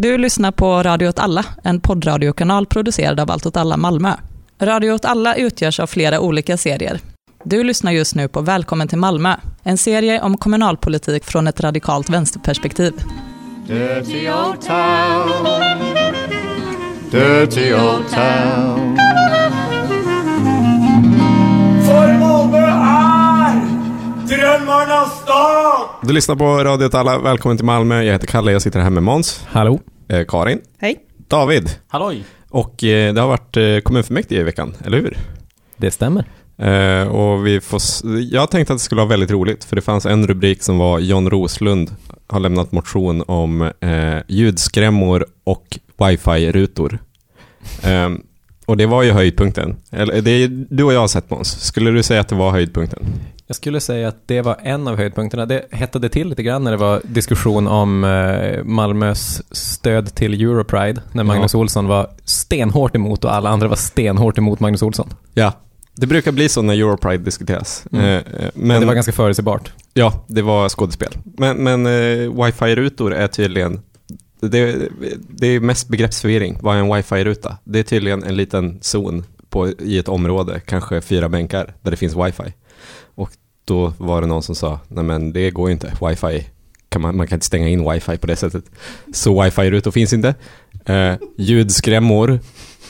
Du 0.00 0.18
lyssnar 0.18 0.52
på 0.52 0.82
Radio 0.82 1.08
åt 1.08 1.18
alla, 1.18 1.44
en 1.64 1.80
poddradiokanal 1.80 2.66
producerad 2.66 3.20
av 3.20 3.30
Allt 3.30 3.46
åt 3.46 3.56
alla 3.56 3.76
Malmö. 3.76 4.12
Radio 4.60 4.92
åt 4.92 5.04
alla 5.04 5.34
utgörs 5.34 5.80
av 5.80 5.86
flera 5.86 6.20
olika 6.20 6.56
serier. 6.56 7.00
Du 7.44 7.64
lyssnar 7.64 7.92
just 7.92 8.14
nu 8.14 8.28
på 8.28 8.40
Välkommen 8.40 8.88
till 8.88 8.98
Malmö, 8.98 9.34
en 9.62 9.78
serie 9.78 10.22
om 10.22 10.36
kommunalpolitik 10.36 11.24
från 11.24 11.46
ett 11.46 11.60
radikalt 11.60 12.10
vänsterperspektiv. 12.10 12.92
Dirty 13.66 14.30
old 14.30 14.60
town. 14.60 15.46
Dirty 17.10 17.74
old 17.74 18.08
town. 18.10 19.07
Drömmarnas 24.68 25.20
stad! 25.22 25.88
Du 26.02 26.12
lyssnar 26.12 26.36
på 26.36 26.64
Radio 26.64 26.96
alla. 26.96 27.18
Välkommen 27.18 27.56
till 27.56 27.66
Malmö. 27.66 28.02
Jag 28.02 28.12
heter 28.12 28.26
Kalle. 28.26 28.52
Jag 28.52 28.62
sitter 28.62 28.80
här 28.80 28.90
med 28.90 29.02
Måns. 29.02 29.44
Hallå. 29.48 29.80
Eh, 30.08 30.24
Karin. 30.28 30.60
Hej. 30.78 30.96
David. 31.28 31.70
Halloj. 31.88 32.24
Och 32.50 32.84
eh, 32.84 33.14
det 33.14 33.20
har 33.20 33.28
varit 33.28 33.56
eh, 33.56 33.78
kommunfullmäktige 33.84 34.40
i 34.40 34.42
veckan, 34.44 34.74
eller 34.84 34.98
hur? 34.98 35.18
Det 35.76 35.90
stämmer. 35.90 36.24
Eh, 36.58 37.08
och 37.08 37.46
vi 37.46 37.60
får, 37.60 37.76
s- 37.76 38.02
jag 38.30 38.50
tänkte 38.50 38.72
att 38.72 38.78
det 38.78 38.82
skulle 38.82 38.98
vara 39.00 39.08
väldigt 39.08 39.30
roligt, 39.30 39.64
för 39.64 39.76
det 39.76 39.82
fanns 39.82 40.06
en 40.06 40.26
rubrik 40.26 40.62
som 40.62 40.78
var 40.78 40.98
John 40.98 41.30
Roslund 41.30 41.90
har 42.28 42.40
lämnat 42.40 42.72
motion 42.72 43.22
om 43.26 43.62
eh, 43.80 44.18
ljudskrämmor 44.28 45.26
och 45.44 45.78
wifi-rutor. 45.98 46.98
Eh, 47.82 48.10
och 48.66 48.76
det 48.76 48.86
var 48.86 49.02
ju 49.02 49.10
höjdpunkten. 49.12 49.76
Eller, 49.90 50.22
det 50.22 50.30
är, 50.30 50.48
du 50.70 50.84
och 50.84 50.92
jag 50.92 51.00
har 51.00 51.08
sett 51.08 51.30
Måns. 51.30 51.60
Skulle 51.60 51.90
du 51.90 52.02
säga 52.02 52.20
att 52.20 52.28
det 52.28 52.34
var 52.34 52.50
höjdpunkten? 52.50 53.06
Jag 53.50 53.56
skulle 53.56 53.80
säga 53.80 54.08
att 54.08 54.28
det 54.28 54.42
var 54.42 54.56
en 54.62 54.88
av 54.88 54.96
höjdpunkterna. 54.96 55.46
Det 55.46 55.66
hettade 55.70 56.08
till 56.08 56.28
lite 56.28 56.42
grann 56.42 56.64
när 56.64 56.70
det 56.70 56.76
var 56.76 57.00
diskussion 57.04 57.66
om 57.66 58.04
eh, 58.04 58.64
Malmös 58.64 59.42
stöd 59.50 60.14
till 60.14 60.34
Europride, 60.34 61.02
när 61.12 61.24
Magnus 61.24 61.54
Olsson 61.54 61.86
var 61.86 62.10
stenhårt 62.24 62.96
emot 62.96 63.24
och 63.24 63.34
alla 63.34 63.50
andra 63.50 63.68
var 63.68 63.76
stenhårt 63.76 64.38
emot 64.38 64.60
Magnus 64.60 64.82
Olsson. 64.82 65.08
Ja. 65.34 65.52
Det 65.94 66.06
brukar 66.06 66.32
bli 66.32 66.48
så 66.48 66.62
när 66.62 66.74
Europride 66.74 67.24
diskuteras. 67.24 67.84
Mm. 67.92 68.04
Eh, 68.04 68.16
eh, 68.16 68.22
Men 68.54 68.68
men 68.68 68.80
det 68.80 68.86
var 68.86 68.94
ganska 68.94 69.12
förutsägbart. 69.12 69.72
Ja, 69.94 70.24
det 70.26 70.42
var 70.42 70.68
skådespel. 70.68 71.12
Men, 71.24 71.56
men 71.56 71.86
eh, 71.86 72.44
wifi-rutor 72.44 73.14
är 73.14 73.26
tydligen, 73.26 73.80
det, 74.40 74.88
det 75.28 75.46
är 75.46 75.60
mest 75.60 75.88
begreppsförvirring. 75.88 76.58
Vad 76.60 76.76
är 76.76 76.80
en 76.80 76.94
wifi-ruta? 76.94 77.56
Det 77.64 77.78
är 77.78 77.82
tydligen 77.82 78.22
en 78.22 78.36
liten 78.36 78.78
zon 78.80 79.24
på, 79.50 79.68
i 79.68 79.98
ett 79.98 80.08
område, 80.08 80.60
kanske 80.60 81.00
fyra 81.00 81.28
bänkar, 81.28 81.74
där 81.82 81.90
det 81.90 81.96
finns 81.96 82.16
wifi. 82.16 82.52
Och 83.14 83.30
då 83.68 83.92
var 83.98 84.20
det 84.20 84.26
någon 84.26 84.42
som 84.42 84.54
sa, 84.54 84.80
nej 84.88 85.04
men 85.04 85.32
det 85.32 85.50
går 85.50 85.68
ju 85.68 85.72
inte, 85.72 85.92
wifi, 86.08 86.46
kan 86.88 87.02
man, 87.02 87.16
man 87.16 87.26
kan 87.26 87.36
inte 87.36 87.46
stänga 87.46 87.68
in 87.68 87.90
wifi 87.92 88.18
på 88.18 88.26
det 88.26 88.36
sättet. 88.36 88.64
Så 89.12 89.42
wifi-rutor 89.42 89.90
finns 89.90 90.12
inte. 90.12 90.34
Eh, 90.84 91.14
ljudskrämmor 91.36 92.40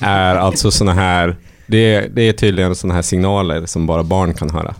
är 0.00 0.34
alltså 0.34 0.70
sådana 0.70 0.92
här, 1.00 1.36
det 1.66 1.94
är, 1.94 2.08
det 2.08 2.22
är 2.22 2.32
tydligen 2.32 2.74
sådana 2.74 2.94
här 2.94 3.02
signaler 3.02 3.66
som 3.66 3.86
bara 3.86 4.02
barn 4.02 4.34
kan 4.34 4.50
höra. 4.50 4.74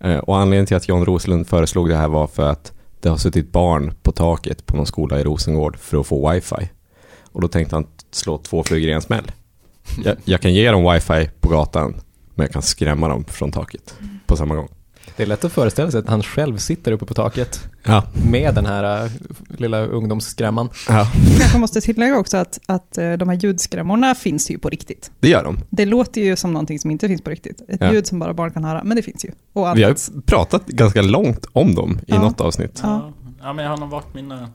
Eh, 0.00 0.16
Och 0.18 0.38
anledningen 0.38 0.66
till 0.66 0.76
att 0.76 0.88
John 0.88 1.04
Roslund 1.04 1.46
föreslog 1.46 1.88
det 1.88 1.96
här 1.96 2.08
var 2.08 2.26
för 2.26 2.50
att 2.50 2.72
det 3.00 3.08
har 3.08 3.16
suttit 3.16 3.52
barn 3.52 3.94
på 4.02 4.12
taket 4.12 4.66
på 4.66 4.76
någon 4.76 4.86
skola 4.86 5.20
i 5.20 5.24
Rosengård 5.24 5.76
för 5.78 6.00
att 6.00 6.06
få 6.06 6.30
wifi. 6.32 6.68
Och 7.32 7.40
då 7.40 7.48
tänkte 7.48 7.76
han 7.76 7.86
slå 8.10 8.38
två 8.38 8.62
flugor 8.64 8.88
i 8.88 8.92
en 8.92 9.02
smäll. 9.02 9.32
Jag, 10.04 10.16
jag 10.24 10.40
kan 10.40 10.54
ge 10.54 10.70
dem 10.70 10.92
wifi 10.92 11.30
på 11.40 11.48
gatan, 11.48 12.00
men 12.34 12.44
jag 12.44 12.52
kan 12.52 12.62
skrämma 12.62 13.08
dem 13.08 13.24
från 13.24 13.52
taket 13.52 13.94
på 14.26 14.36
samma 14.36 14.54
gång. 14.54 14.68
Det 15.18 15.24
är 15.24 15.26
lätt 15.26 15.44
att 15.44 15.52
föreställa 15.52 15.90
sig 15.90 15.98
att 16.00 16.08
han 16.08 16.22
själv 16.22 16.56
sitter 16.56 16.92
uppe 16.92 17.06
på 17.06 17.14
taket 17.14 17.68
Ja, 17.84 18.02
med 18.30 18.54
den 18.54 18.66
här 18.66 19.04
uh, 19.04 19.10
lilla 19.58 19.80
ungdomsskrämman. 19.86 20.68
ja 20.88 21.06
Jag 21.52 21.60
måste 21.60 21.80
tillägga 21.80 22.18
också 22.18 22.36
att, 22.36 22.58
att 22.66 22.98
eh, 22.98 23.12
de 23.12 23.28
här 23.28 23.36
ljudskrämmorna 23.36 24.14
finns 24.14 24.50
ju 24.50 24.58
på 24.58 24.68
riktigt. 24.68 25.10
det 25.20 25.28
gör 25.28 25.44
de. 25.44 25.58
Det 25.70 25.84
låter 25.86 26.20
ju 26.20 26.36
som 26.36 26.52
någonting 26.52 26.78
som 26.78 26.90
inte 26.90 27.08
finns 27.08 27.22
på 27.22 27.30
riktigt. 27.30 27.60
Ett 27.68 27.80
Ja. 27.80 27.92
ljud 27.92 28.06
som 28.06 28.18
bara 28.18 28.34
barn 28.34 28.50
kan 28.50 28.64
höra, 28.64 28.84
men 28.84 28.96
det 28.96 29.02
finns 29.02 29.24
ju. 29.24 29.30
Och 29.52 29.76
Vi 29.78 29.82
har 29.82 30.20
pratat 30.26 30.66
ganska 30.66 31.02
långt 31.02 31.46
om 31.52 31.74
dem 31.74 31.98
i 32.00 32.04
Ja. 32.06 32.20
något 32.22 32.40
avsnitt. 32.40 32.80
Ja. 32.82 33.12
Ja, 33.42 33.52
men 33.52 33.64
jag 33.64 33.72
har 33.72 33.78
nog 33.78 33.88
varit 33.90 34.14
mina... 34.14 34.50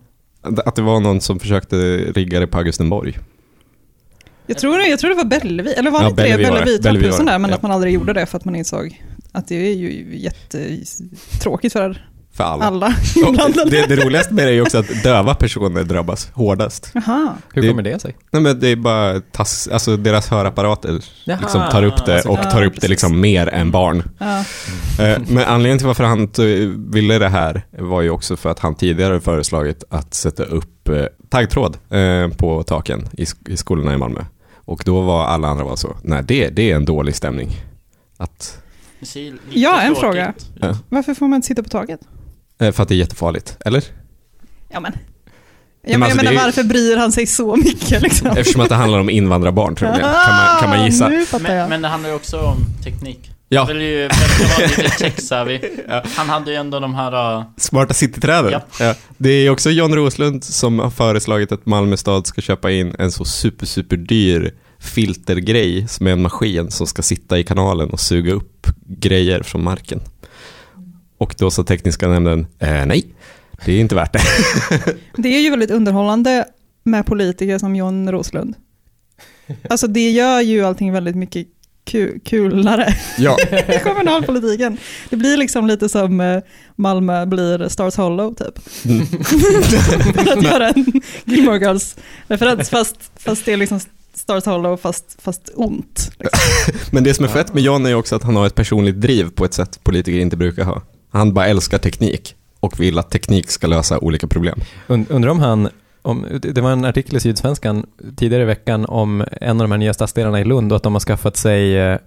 Att 0.66 0.76
det 0.76 0.82
var 0.82 1.00
någon 1.00 1.22
som 1.22 1.40
försökte 1.40 1.76
rigga 1.98 2.40
det 2.40 2.48
på 2.48 2.58
Augustenborg. 2.58 3.20
Jag, 4.48 4.58
tror, 4.58 4.80
jag 4.82 5.00
tror 5.00 5.10
det 5.10 5.16
var 5.16 5.26
Bellevue, 5.26 5.74
eller 5.74 5.92
var 5.92 6.00
det 6.00 6.06
Ja, 6.06 6.10
inte 6.10 6.22
var 6.22 6.30
det. 6.30 6.38
Bellevue 6.38 6.62
Bellevue 6.64 6.78
var 6.78 7.02
trappusen 7.02 7.26
det. 7.26 7.32
där, 7.32 7.40
men 7.40 7.50
Ja. 7.50 7.56
att 7.56 7.62
man 7.62 7.72
aldrig 7.72 7.94
gjorde 7.94 8.14
det 8.14 8.26
för 8.26 8.38
att 8.38 8.46
man 8.46 8.56
insåg 8.56 9.04
att 9.34 9.48
det 9.48 9.56
är 9.56 9.74
ju 9.76 10.18
jättetråkigt 10.18 11.74
för 11.74 12.08
För 12.34 12.44
alla. 12.44 12.66
alla 12.66 12.88
det, 13.66 13.86
det 13.88 13.96
roligaste 13.96 14.34
med 14.34 14.46
det 14.46 14.50
är 14.50 14.54
ju 14.54 14.62
också 14.62 14.78
att 14.78 15.04
döva 15.04 15.36
personer 15.36 15.84
drabbas 15.84 16.30
hårdast. 16.34 16.92
Jaha. 16.94 17.36
Hur 17.54 17.70
kommer 17.70 17.84
det 17.84 18.00
sig? 18.02 18.16
Nej 18.32 18.42
men 18.42 18.60
det 18.60 18.68
är 18.68 18.76
bara 18.76 19.20
tass, 19.20 19.68
alltså 19.68 19.98
deras 19.98 20.28
hörapparater 20.28 21.00
Jaha, 21.26 21.40
liksom 21.42 21.62
tar 21.72 21.84
upp 21.84 22.06
det 22.06 22.22
och 22.26 22.42
tar 22.52 22.64
upp 22.64 22.82
det 22.82 22.88
liksom 22.88 23.20
mer 23.22 23.48
än 23.48 23.72
barn. 23.72 24.04
Ja. 24.18 24.40
Eh, 25.04 25.22
Men 25.28 25.44
anledningen 25.46 25.78
till 25.78 25.88
varför 25.88 26.04
han 26.04 26.30
ville 26.92 27.20
det 27.20 27.30
här 27.30 27.62
var 27.80 28.02
ju 28.02 28.10
också 28.10 28.36
för 28.38 28.50
att 28.50 28.60
han 28.60 28.76
tidigare 28.76 29.22
föreslagit 29.22 29.84
att 29.90 30.14
sätta 30.14 30.44
upp 30.44 30.90
eh, 30.90 31.06
taggtråd 31.30 31.78
eh, 31.90 32.28
på 32.38 32.64
taken 32.64 33.08
i 33.48 33.58
skolorna 33.58 33.94
i 33.94 33.98
Malmö. 33.98 34.22
Och 34.66 34.82
då 34.86 35.02
var 35.02 35.26
alla 35.26 35.48
andra 35.48 35.64
var 35.64 35.76
så, 35.76 35.98
nej 36.04 36.24
det, 36.28 36.50
det 36.50 36.72
är 36.72 36.76
en 36.76 36.86
dålig 36.86 37.16
stämning. 37.16 37.50
Att, 38.18 38.63
Det 39.14 39.32
lite 39.32 39.60
Ja, 39.60 39.82
en 39.82 39.96
tråkigt. 39.96 40.02
fråga. 40.02 40.34
Ja. 40.62 40.78
Varför 40.90 41.14
får 41.14 41.28
man 41.28 41.36
inte 41.36 41.48
sitta 41.48 41.64
på 41.64 41.70
taket? 41.70 42.00
eh, 42.62 42.72
för 42.72 42.84
att 42.84 42.90
det 42.90 42.96
är 42.96 42.98
jättefarligt, 42.98 43.58
eller? 43.66 43.84
Ja, 44.70 44.80
men. 44.80 44.92
Men 45.84 45.92
Jag, 45.92 46.00
men, 46.00 46.04
alltså, 46.04 46.18
jag 46.18 46.24
menar, 46.26 46.32
det 46.32 46.42
är- 46.42 46.46
varför 46.46 46.64
bryr 46.64 46.98
han 46.98 47.12
sig 47.12 47.28
så 47.28 47.56
mycket 47.56 48.02
liksom? 48.02 48.28
Eftersom 48.28 48.62
att 48.62 48.70
det 48.70 48.76
handlar 48.76 49.00
om 49.00 49.10
invandrarbarn 49.10 49.76
troligen, 49.76 50.00
kan 50.00 50.12
man, 50.12 50.60
kan 50.60 50.70
man 50.70 50.86
gissa. 50.86 51.06
Ah, 51.06 51.26
fattar 51.26 51.44
Men, 51.44 51.56
jag. 51.58 51.70
men 51.70 51.82
det 51.82 51.88
handlar 51.88 52.10
ju 52.10 52.16
också 52.16 52.38
om 52.40 52.58
teknik. 52.84 53.30
Ja. 53.50 53.60
Jag 53.60 53.66
vill 53.74 53.82
ju 53.82 54.02
verkar 54.02 54.58
vara 54.58 54.68
lite 54.68 54.90
tech-savvy. 55.00 55.60
Han 56.16 56.30
hade 56.30 56.52
ju 56.52 56.58
ändå 56.58 56.80
de 56.80 56.96
här... 56.96 57.38
uh, 57.38 57.44
Smarta 57.58 57.94
cityträden. 57.94 58.52
Japp. 58.52 58.68
Ja. 58.80 58.96
Det 59.18 59.30
är 59.30 59.50
också 59.50 59.70
John 59.70 59.96
Roslund 59.96 60.44
som 60.44 60.80
har 60.80 60.90
föreslagit 60.90 61.52
att 61.52 61.66
Malmö 61.66 61.98
stad 61.98 62.28
ska 62.28 62.42
köpa 62.42 62.72
in 62.72 62.96
en 63.00 63.12
så 63.12 63.26
super, 63.26 63.66
super 63.66 63.98
dyr 63.98 64.54
filtergrej 64.84 65.88
som 65.88 66.08
är 66.08 66.12
en 66.12 66.22
maskin 66.22 66.72
som 66.72 66.88
ska 66.88 67.02
sitta 67.02 67.40
i 67.40 67.44
kanalen 67.44 67.90
och 67.90 68.00
suga 68.00 68.34
upp 68.34 68.68
grejer 68.86 69.44
från 69.44 69.64
marken. 69.64 70.00
Och 71.18 71.36
då 71.38 71.52
sa 71.52 71.64
tekniska 71.64 72.08
nämnden, 72.08 72.48
eh, 72.60 72.86
nej, 72.86 73.06
det 73.66 73.72
är 73.72 73.80
inte 73.80 73.96
värt 73.96 74.14
det. 74.14 74.22
Det 75.18 75.36
är 75.36 75.40
ju 75.40 75.50
väldigt 75.50 75.72
underhållande 75.72 76.46
med 76.84 77.06
politiker 77.06 77.58
som 77.58 77.76
John 77.76 78.12
Roslund. 78.12 78.56
Alltså 79.70 79.88
det 79.88 80.12
gör 80.12 80.42
ju 80.42 80.66
allting 80.66 80.94
väldigt 80.94 81.16
mycket 81.16 81.48
ku 81.86 82.20
kulare 82.20 82.96
Ja, 83.18 83.38
i 83.52 83.80
kommunalpolitiken. 83.84 84.78
Det 85.10 85.16
blir 85.16 85.38
liksom 85.38 85.68
lite 85.68 85.90
som 85.90 86.22
eh, 86.22 86.42
Malmö 86.76 87.26
blir 87.26 87.70
Stars 87.70 87.96
Hollow 87.96 88.34
typ. 88.34 88.86
Mm. 88.86 89.06
För 90.14 90.38
att 90.38 90.44
göra 90.44 90.70
en 90.70 91.02
Gilmore 91.26 91.60
Girls-referens 91.60 92.70
fast, 92.70 93.12
fast 93.16 93.46
det 93.46 93.54
är 93.54 93.58
liksom 93.58 93.80
Stars 94.14 94.46
Hollow 94.46 94.78
fast, 94.78 95.22
fast 95.22 95.50
ont. 95.56 96.12
Liksom. 96.20 96.40
men 96.92 97.04
det 97.04 97.14
som 97.14 97.26
är 97.26 97.30
fett 97.30 97.54
med 97.54 97.64
John 97.64 97.86
är 97.86 97.96
också 97.96 98.16
att 98.16 98.24
han 98.24 98.36
har 98.36 98.48
ett 98.48 98.56
personligt 98.56 99.02
driv 99.02 99.30
på 99.30 99.46
ett 99.46 99.54
sätt 99.54 99.80
politiker 99.84 100.20
inte 100.20 100.38
brukar 100.38 100.64
ha. 100.64 100.82
Han 101.12 101.34
bara 101.34 101.48
älskar 101.48 101.78
teknik 101.78 102.36
och 102.60 102.80
vill 102.80 103.00
att 103.00 103.12
teknik 103.12 103.50
ska 103.50 103.68
lösa 103.68 104.00
olika 104.00 104.28
problem. 104.28 104.60
Und, 104.88 105.12
undrar 105.12 105.32
om 105.32 105.40
han, 105.40 105.70
om, 106.02 106.40
det 106.42 106.62
var 106.62 106.72
en 106.72 106.86
artikel 106.86 107.16
i 107.16 107.20
Sydsvenskan 107.20 107.86
tidigare 108.18 108.44
i 108.44 108.46
veckan 108.46 108.86
om 108.86 109.26
en 109.42 109.62
av 109.62 109.64
de 109.64 109.72
här 109.72 109.78
nya 109.78 109.94
stadsdelarna 109.94 110.40
i 110.42 110.44
Lund 110.44 110.72
och 110.72 110.76
att 110.76 110.84
de 110.84 110.94
har 110.94 111.00
skaffat 111.00 111.38
sig 111.38 111.78
eh, 111.78 111.98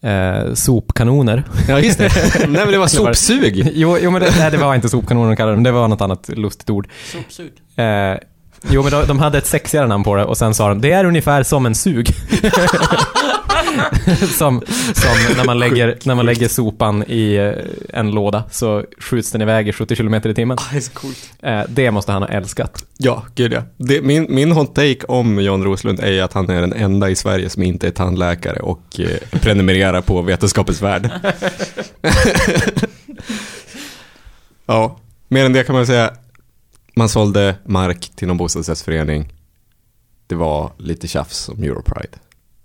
eh, 0.00 0.54
sopkanoner. 0.54 1.44
Ja, 1.68 1.80
just 1.80 1.98
det. 1.98 2.10
nej, 2.38 2.48
men 2.48 2.70
det 2.70 2.78
var 2.78 2.86
sopsug. 2.86 3.72
jo, 3.74 3.98
jo, 4.00 4.10
men 4.10 4.22
det, 4.22 4.34
nej, 4.38 4.50
det 4.50 4.56
var 4.56 4.74
inte 4.74 4.88
sopkanoner 4.88 5.28
de 5.28 5.36
kallade 5.36 5.56
dem, 5.56 5.62
det 5.62 5.72
var 5.72 5.88
något 5.88 6.00
annat 6.00 6.28
lustigt 6.28 6.70
ord. 6.70 6.88
Sopsug. 7.12 7.52
Eh, 7.76 8.18
jo, 8.70 8.82
men 8.82 8.92
de, 8.92 9.06
de 9.06 9.18
hade 9.18 9.38
ett 9.38 9.46
sexigare 9.46 9.86
namn 9.86 10.04
på 10.04 10.16
det 10.16 10.24
och 10.24 10.38
sen 10.38 10.54
sa 10.54 10.68
de, 10.68 10.80
det 10.80 10.92
är 10.92 11.04
ungefär 11.04 11.42
som 11.42 11.66
en 11.66 11.74
sug. 11.74 12.08
som, 14.38 14.62
som 14.94 15.36
när 15.36 15.44
man 15.44 15.58
lägger, 15.58 15.98
när 16.04 16.14
man 16.14 16.26
lägger 16.26 16.48
sopan 16.48 17.04
i 17.08 17.34
eh, 17.34 17.52
en 18.00 18.10
låda 18.10 18.44
så 18.50 18.84
skjuts 18.98 19.32
den 19.32 19.42
iväg 19.42 19.68
i 19.68 19.72
70 19.72 19.96
km 19.96 20.14
i 20.14 20.34
timmen. 20.34 20.58
Det 20.70 20.76
är 20.76 20.80
så 20.80 20.92
coolt. 20.92 21.30
Eh, 21.42 21.60
det 21.68 21.90
måste 21.90 22.12
han 22.12 22.22
ha 22.22 22.28
älskat. 22.28 22.84
Ja, 22.96 23.24
gud 23.34 23.52
ja. 23.52 23.62
Det, 23.76 24.02
min, 24.02 24.26
min 24.28 24.52
hot 24.52 24.74
take 24.74 25.06
om 25.08 25.40
John 25.40 25.64
Roslund 25.64 26.00
är 26.00 26.22
att 26.22 26.32
han 26.32 26.50
är 26.50 26.60
den 26.60 26.72
enda 26.72 27.10
i 27.10 27.16
Sverige 27.16 27.48
som 27.48 27.62
inte 27.62 27.86
är 27.86 27.90
tandläkare 27.90 28.60
och 28.60 29.00
eh, 29.00 29.38
prenumererar 29.40 30.00
på 30.00 30.22
Vetenskapens 30.22 30.82
Värld. 30.82 31.10
ja, 34.66 34.98
mer 35.28 35.44
än 35.44 35.52
det 35.52 35.64
kan 35.64 35.74
man 35.74 35.86
säga. 35.86 36.10
Man 36.98 37.08
sålde 37.08 37.56
mark 37.64 38.12
till 38.16 38.28
någon 38.28 38.36
bostadsrättsförening. 38.36 39.32
Det 40.26 40.34
var 40.34 40.72
lite 40.78 41.08
tjafs 41.08 41.48
om 41.48 41.62
Europride. 41.62 42.18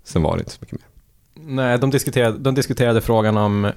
Sen 0.04 0.22
var 0.22 0.36
det 0.36 0.40
inte 0.40 0.52
så 0.52 0.58
mycket 0.60 0.78
mer. 0.78 0.86
Nej, 1.54 1.78
de 1.78 1.90
diskuterade, 1.90 2.38
de 2.38 2.54
diskuterade 2.54 3.00
frågan 3.00 3.36
om 3.36 3.72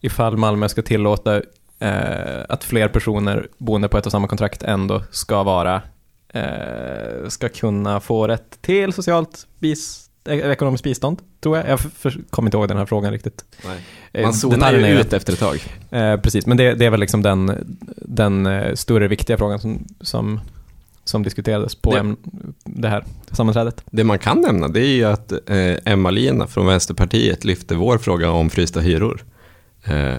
ifall 0.00 0.36
Malmö 0.36 0.68
ska 0.68 0.82
tillåta 0.82 1.36
eh, 1.78 2.44
att 2.48 2.64
fler 2.64 2.88
personer 2.88 3.48
boende 3.58 3.88
på 3.88 3.98
ett 3.98 4.06
och 4.06 4.12
samma 4.12 4.28
kontrakt 4.28 4.62
ändå 4.62 5.02
ska 5.10 5.42
vara 5.42 5.82
eh, 6.28 7.28
ska 7.28 7.48
kunna 7.48 8.00
få 8.00 8.28
rätt 8.28 8.62
till 8.62 8.92
socialt 8.92 9.46
bistånd 9.58 10.09
ekonomiskt 10.30 10.84
bistånd, 10.84 11.18
tror 11.40 11.56
jag. 11.56 11.68
Jag 11.68 11.80
kommer 12.30 12.46
inte 12.48 12.56
ihåg 12.56 12.68
den 12.68 12.76
här 12.76 12.86
frågan 12.86 13.12
riktigt. 13.12 13.44
Nej. 13.66 13.78
Eh, 14.12 14.22
Man 14.22 14.34
zonar 14.34 14.72
ju 14.72 15.00
ut 15.00 15.12
efter 15.12 15.32
ett 15.32 15.38
tag. 15.38 15.58
Eh, 15.90 16.16
precis, 16.20 16.46
men 16.46 16.56
det, 16.56 16.74
det 16.74 16.86
är 16.86 16.90
väl 16.90 17.00
liksom 17.00 17.22
den, 17.22 17.52
den 17.96 18.46
eh, 18.46 18.74
större 18.74 19.08
viktiga 19.08 19.36
frågan 19.38 19.58
som, 19.58 19.84
som, 20.00 20.40
som 21.04 21.22
diskuterades 21.22 21.74
på 21.74 21.92
Det- 21.92 22.16
det 22.64 22.88
här 22.88 23.04
sammanträdet. 23.30 23.82
Det 23.90 24.04
man 24.04 24.18
kan 24.18 24.40
nämna 24.40 24.68
det 24.68 24.80
är 24.80 24.94
ju 24.96 25.04
att 25.04 25.32
eh, 25.32 25.76
Emma-Lina 25.84 26.46
från 26.46 26.66
Vänsterpartiet 26.66 27.44
lyfte 27.44 27.74
vår 27.74 27.98
fråga 27.98 28.30
om 28.30 28.50
frysta 28.50 28.80
hyror. 28.80 29.24
Eh, 29.84 30.16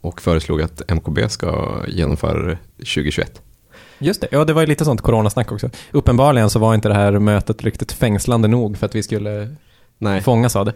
och 0.00 0.22
föreslog 0.22 0.62
att 0.62 0.82
MKB 0.90 1.28
ska 1.28 1.80
genomföra 1.88 2.42
det 2.46 2.58
2021. 2.76 3.42
Just 3.98 4.20
det, 4.20 4.28
ja 4.30 4.44
det 4.44 4.52
var 4.52 4.60
ju 4.60 4.66
lite 4.66 4.84
sånt 4.84 5.00
coronasnack 5.00 5.52
också. 5.52 5.70
Uppenbarligen 5.92 6.50
så 6.50 6.58
var 6.58 6.74
inte 6.74 6.88
det 6.88 6.94
här 6.94 7.18
mötet 7.18 7.64
riktigt 7.64 7.92
fängslande 7.92 8.48
nog 8.48 8.78
för 8.78 8.86
att 8.86 8.94
vi 8.94 9.02
skulle 9.02 9.54
Nej, 9.98 10.20
fångas 10.20 10.56
av 10.56 10.64
det. 10.64 10.72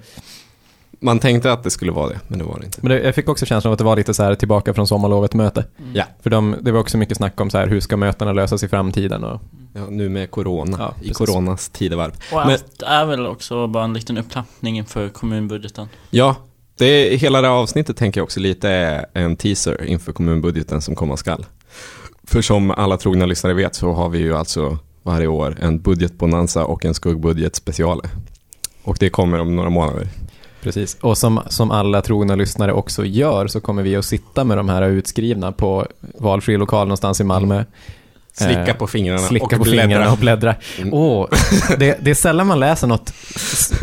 man 1.00 1.18
tänkte 1.18 1.52
att 1.52 1.62
det 1.64 1.70
skulle 1.70 1.92
vara 1.92 2.08
det, 2.08 2.20
men 2.28 2.38
det 2.38 2.44
var 2.44 2.58
det 2.58 2.64
inte. 2.64 2.78
Men 2.82 2.90
det, 2.90 3.02
jag 3.02 3.14
fick 3.14 3.28
också 3.28 3.46
känslan 3.46 3.70
av 3.70 3.72
att 3.72 3.78
det 3.78 3.84
var 3.84 3.96
lite 3.96 4.14
så 4.14 4.22
här 4.22 4.34
tillbaka 4.34 4.74
från 4.74 4.86
sommarlovet 4.86 5.34
möte. 5.34 5.64
Ja. 5.92 6.04
För 6.22 6.30
de, 6.30 6.56
det 6.60 6.72
var 6.72 6.80
också 6.80 6.98
mycket 6.98 7.16
snack 7.16 7.40
om 7.40 7.50
så 7.50 7.58
här, 7.58 7.66
hur 7.66 7.80
ska 7.80 7.96
mötena 7.96 8.32
lösas 8.32 8.62
i 8.62 8.68
framtiden 8.68 9.24
och 9.24 9.40
Ja, 9.74 9.86
nu 9.90 10.08
med 10.08 10.30
corona, 10.30 10.76
Ja, 10.80 10.94
i 11.02 11.10
coronas 11.12 11.68
tidevarv. 11.68 12.10
Och 12.32 12.36
Men- 12.36 12.50
allt 12.50 12.82
är 12.82 13.04
väl 13.06 13.26
också 13.26 13.66
bara 13.66 13.84
en 13.84 13.92
liten 13.92 14.18
upptrappning 14.18 14.78
inför 14.78 15.08
kommunbudgeten. 15.08 15.88
Ja, 16.10 16.36
det, 16.78 17.16
hela 17.16 17.40
det 17.40 17.48
här 17.48 17.54
avsnittet 17.54 17.96
tänker 17.96 18.20
jag 18.20 18.24
också 18.24 18.40
lite 18.40 18.68
är 18.70 19.06
en 19.14 19.36
teaser 19.36 19.84
inför 19.84 20.12
kommunbudgeten 20.12 20.80
som 20.82 20.94
komma 20.94 21.16
skall. 21.16 21.46
För 22.30 22.42
som 22.42 22.70
alla 22.70 22.96
trogna 22.96 23.26
lyssnare 23.26 23.54
vet 23.54 23.74
så 23.74 23.92
har 23.92 24.08
vi 24.08 24.18
ju 24.18 24.36
alltså 24.36 24.78
varje 25.02 25.26
år 25.26 25.56
en 25.60 25.80
budgetbonanza 25.80 26.64
och 26.64 26.84
en 26.84 26.94
skuggbudget 26.94 27.56
special. 27.56 28.00
Och 28.82 28.96
det 29.00 29.10
kommer 29.10 29.38
om 29.38 29.56
några 29.56 29.70
månader. 29.70 30.08
Precis, 30.62 30.96
och 31.00 31.18
som, 31.18 31.40
som 31.48 31.70
alla 31.70 32.02
trogna 32.02 32.34
lyssnare 32.34 32.72
också 32.72 33.04
gör 33.04 33.46
så 33.46 33.60
kommer 33.60 33.82
vi 33.82 33.96
att 33.96 34.04
sitta 34.04 34.44
med 34.44 34.56
de 34.56 34.68
här 34.68 34.82
utskrivna 34.82 35.52
på 35.52 35.86
valfri 36.00 36.56
lokal 36.56 36.86
någonstans 36.86 37.20
i 37.20 37.24
Malmö. 37.24 37.64
Slicka 38.32 38.66
Eh, 38.66 38.76
på 38.76 38.86
fingrarna 38.86 39.18
Slicka 39.18 39.44
och 39.44 39.50
på 39.52 39.58
bläddra. 39.58 39.82
fingrarna 39.82 40.12
och 40.12 40.18
bläddra. 40.18 40.54
Mm. 40.78 40.94
Åh, 40.94 41.26
det, 41.78 41.98
det 42.00 42.10
är 42.10 42.14
sällan 42.14 42.46
man 42.46 42.60
läser 42.60 42.86
något 42.86 43.12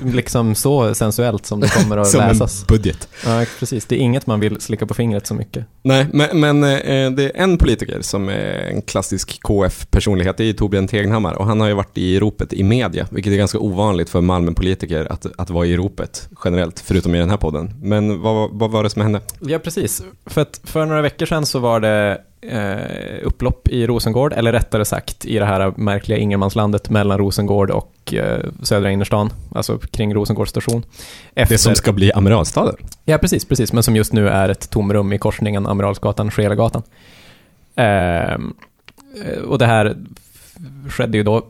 liksom 0.04 0.56
så 0.56 0.94
sensuellt 0.96 1.46
som 1.46 1.60
det 1.60 1.70
kommer 1.74 1.98
att 1.98 2.08
Som 2.08 2.20
läsas. 2.20 2.62
en 2.62 2.66
budget. 2.68 3.08
Ja, 3.26 3.46
precis. 3.60 3.86
Det 3.86 3.96
är 3.96 4.00
inget 4.00 4.28
man 4.28 4.40
vill 4.40 4.62
slicka 4.62 4.86
på 4.86 4.94
fingret 4.94 5.28
så 5.28 5.34
mycket. 5.34 5.66
Nej, 5.82 6.08
men, 6.14 6.40
men 6.40 6.64
eh, 6.64 7.12
det 7.12 7.24
är 7.24 7.32
en 7.36 7.58
politiker 7.58 8.02
som 8.02 8.30
är 8.30 8.70
en 8.74 8.82
klassisk 8.82 9.40
KF-personlighet, 9.42 10.38
det 10.38 10.44
är 10.50 10.54
Torbjörn 10.54 10.88
Tegnhammar 10.88 11.34
och 11.34 11.46
han 11.46 11.60
har 11.62 11.68
ju 11.68 11.74
varit 11.74 11.98
i 11.98 12.20
ropet 12.20 12.54
i 12.54 12.64
media, 12.64 13.08
vilket 13.12 13.34
är 13.34 13.38
ganska 13.38 13.60
ovanligt 13.60 14.10
för 14.10 14.22
Malmö-politiker 14.22 15.08
att, 15.12 15.26
att 15.38 15.50
vara 15.50 15.66
i 15.66 15.78
ropet 15.78 16.30
generellt, 16.46 16.80
förutom 16.80 17.16
i 17.16 17.20
den 17.20 17.30
här 17.30 17.38
podden. 17.38 17.74
Men 17.82 18.22
vad, 18.22 18.50
vad 18.52 18.72
var 18.72 18.84
det 18.84 18.90
som 18.90 19.02
hände? 19.02 19.22
Ja, 19.40 19.60
precis. 19.60 20.04
För, 20.26 20.42
att 20.42 20.62
för 20.64 20.86
några 20.86 21.02
veckor 21.02 21.26
sedan 21.26 21.46
så 21.46 21.60
var 21.60 21.80
det 21.80 22.22
eh, 22.42 23.24
upplopp 23.24 23.68
i 23.68 23.88
Rosengård, 23.88 24.34
eller 24.34 24.52
rättare 24.52 24.86
sagt 24.86 25.26
i 25.26 25.40
det 25.40 25.46
här 25.46 25.74
märkliga 25.76 26.18
ingenmanslandet 26.18 26.90
mellan 26.90 27.18
Rosengård 27.18 27.72
och 27.72 28.14
eh, 28.14 28.46
södra 28.64 28.92
innerstan, 28.92 29.30
alltså 29.56 29.78
kring 29.78 30.14
Rosengårds 30.14 30.50
station. 30.50 30.84
Efter, 31.36 31.56
Det 31.56 31.60
som 31.60 31.76
ska 31.76 31.92
bli 31.92 32.12
Amiralstaden. 32.12 32.76
Ja, 33.06 33.18
precis, 33.18 33.46
precis, 33.46 33.74
men 33.74 33.84
som 33.84 33.96
just 33.96 34.14
nu 34.14 34.30
är 34.30 34.50
ett 34.50 34.70
tomrum 34.70 35.14
i 35.14 35.18
korsningen 35.18 35.68
Amiralsgatan-Scheelegatan. 35.68 36.84
Ehm, 37.76 38.54
eh, 39.26 39.42
och 39.42 39.60
det 39.60 39.66
här 39.66 39.96
skedde 40.90 41.18
ju 41.18 41.24
då 41.24 41.48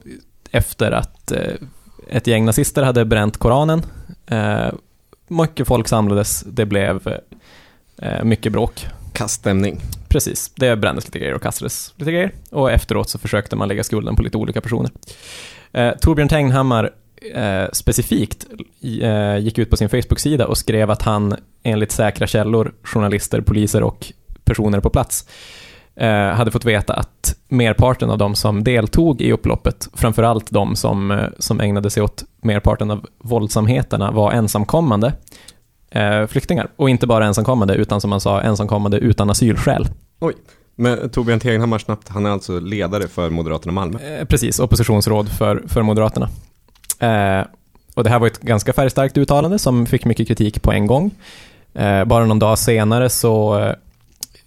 efter 0.52 0.92
att 0.92 1.32
eh, 1.32 1.54
ett 2.10 2.28
gäng 2.28 2.46
nazister 2.46 2.84
hade 2.84 3.06
bränt 3.06 3.38
Koranen. 3.38 3.82
Eh, 4.28 4.70
mycket 5.28 5.68
folk 5.68 5.88
samlades, 5.88 6.42
det 6.42 6.66
blev 6.66 7.20
eh, 7.98 8.24
mycket 8.24 8.52
bråk. 8.52 8.88
Kaststämning. 9.18 9.80
Precis, 10.08 10.52
det 10.56 10.76
brändes 10.76 11.06
lite 11.06 11.20
grejer 11.20 11.34
och 11.34 11.42
kastades 11.42 11.94
lite 11.96 12.12
grejer. 12.12 12.32
Och 12.52 12.72
efteråt 12.72 13.10
så 13.10 13.20
försökte 13.20 13.56
man 13.56 13.68
lägga 13.68 13.84
skulden 13.84 14.16
på 14.16 14.24
lite 14.24 14.38
olika 14.38 14.62
personer. 14.62 14.92
Eh, 15.72 15.92
Torbjörn 16.02 16.28
Tegnhammar 16.28 16.92
eh, 17.36 17.66
specifikt 17.74 18.46
eh, 19.02 19.38
gick 19.38 19.58
ut 19.58 19.70
på 19.70 19.78
sin 19.78 19.90
Facebook-sida 19.90 20.48
och 20.48 20.58
skrev 20.58 20.92
att 20.92 21.02
han 21.02 21.36
enligt 21.64 21.92
säkra 21.92 22.28
källor, 22.28 22.74
journalister, 22.84 23.42
poliser 23.42 23.84
och 23.84 24.14
personer 24.44 24.80
på 24.80 24.90
plats 24.90 25.28
eh, 25.96 26.30
hade 26.30 26.52
fått 26.52 26.66
veta 26.66 26.94
att 26.94 27.36
merparten 27.48 28.10
av 28.10 28.18
de 28.18 28.36
som 28.36 28.64
deltog 28.64 29.22
i 29.22 29.32
upploppet, 29.32 29.88
framförallt 29.94 30.52
de 30.52 30.76
som, 30.76 31.12
eh, 31.12 31.26
som 31.40 31.60
ägnade 31.60 31.90
sig 31.90 32.04
åt 32.04 32.24
merparten 32.42 32.92
av 32.92 33.06
våldsamheterna, 33.18 34.12
var 34.12 34.32
ensamkommande 34.32 35.14
eh, 35.92 36.28
flyktingar. 36.28 36.68
Och 36.76 36.90
inte 36.90 37.08
bara 37.08 37.26
ensamkommande, 37.26 37.76
utan 37.76 38.02
som 38.02 38.10
man 38.10 38.22
sa, 38.22 38.42
ensamkommande 38.42 38.98
utan 38.98 39.30
asylskäl. 39.30 39.88
Men 40.76 41.10
Torbjörn 41.10 41.40
Tegnhammar 41.40 41.78
snabbt, 41.78 42.10
han 42.10 42.26
är 42.26 42.30
alltså 42.30 42.60
ledare 42.60 43.08
för 43.08 43.30
Moderaterna 43.30 43.72
Malmö. 43.72 44.00
Eh, 44.00 44.26
precis, 44.26 44.60
oppositionsråd 44.60 45.30
för, 45.30 45.64
för 45.68 45.82
Moderaterna. 45.82 46.30
Eh, 47.00 47.46
och 47.94 48.04
det 48.04 48.10
här 48.10 48.20
var 48.20 48.28
ett 48.28 48.42
ganska 48.42 48.74
färgstarkt 48.74 49.18
uttalande 49.18 49.60
som 49.60 49.86
fick 49.86 50.06
mycket 50.06 50.28
kritik 50.28 50.62
på 50.62 50.72
en 50.72 50.88
gång. 50.88 51.12
Eh, 51.74 52.06
bara 52.06 52.26
någon 52.26 52.40
dag 52.40 52.60
senare 52.60 53.10
så 53.10 53.66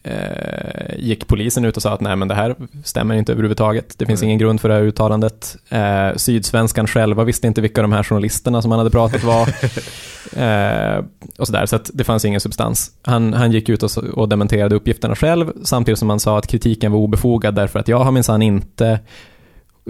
eh, 0.02 0.98
gick 0.98 1.26
polisen 1.26 1.64
ut 1.64 1.76
och 1.76 1.82
sa 1.82 1.92
att 1.92 2.00
nej 2.00 2.16
men 2.16 2.28
det 2.28 2.34
här 2.34 2.54
stämmer 2.84 3.14
inte 3.14 3.32
överhuvudtaget. 3.32 3.98
Det 3.98 4.06
finns 4.06 4.20
Nej. 4.20 4.28
ingen 4.28 4.38
grund 4.38 4.60
för 4.60 4.68
det 4.68 4.74
här 4.74 4.82
uttalandet. 4.82 5.56
Eh, 5.68 6.16
Sydsvenskan 6.16 6.86
själva 6.86 7.24
visste 7.24 7.46
inte 7.46 7.60
vilka 7.60 7.82
de 7.82 7.92
här 7.92 8.02
journalisterna 8.02 8.62
som 8.62 8.70
han 8.70 8.78
hade 8.78 8.90
pratat 8.90 9.24
var. 9.24 9.42
eh, 10.42 11.04
och 11.38 11.46
sådär, 11.46 11.66
så 11.66 11.76
att 11.76 11.90
det 11.94 12.04
fanns 12.04 12.24
ingen 12.24 12.40
substans. 12.40 12.90
Han, 13.02 13.34
han 13.34 13.52
gick 13.52 13.68
ut 13.68 13.82
och, 13.82 13.96
och 13.96 14.28
dementerade 14.28 14.74
uppgifterna 14.74 15.16
själv, 15.16 15.52
samtidigt 15.64 15.98
som 15.98 16.10
han 16.10 16.20
sa 16.20 16.38
att 16.38 16.46
kritiken 16.46 16.92
var 16.92 16.98
obefogad 16.98 17.54
därför 17.54 17.78
att 17.78 17.88
jag 17.88 17.98
har 17.98 18.12
minsann 18.12 18.42
inte 18.42 19.00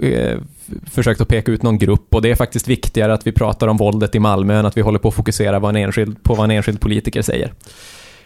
eh, 0.01 0.37
försökt 0.91 1.21
att 1.21 1.27
peka 1.27 1.51
ut 1.51 1.63
någon 1.63 1.77
grupp 1.77 2.15
och 2.15 2.21
det 2.21 2.31
är 2.31 2.35
faktiskt 2.35 2.67
viktigare 2.67 3.13
att 3.13 3.27
vi 3.27 3.31
pratar 3.31 3.67
om 3.67 3.77
våldet 3.77 4.15
i 4.15 4.19
Malmö 4.19 4.59
än 4.59 4.65
att 4.65 4.77
vi 4.77 4.81
håller 4.81 4.99
på 4.99 5.07
att 5.07 5.13
fokusera 5.13 5.59
vad 5.59 5.69
en 5.69 5.83
enskild, 5.83 6.23
på 6.23 6.35
vad 6.35 6.43
en 6.43 6.51
enskild 6.51 6.81
politiker 6.81 7.21
säger. 7.21 7.53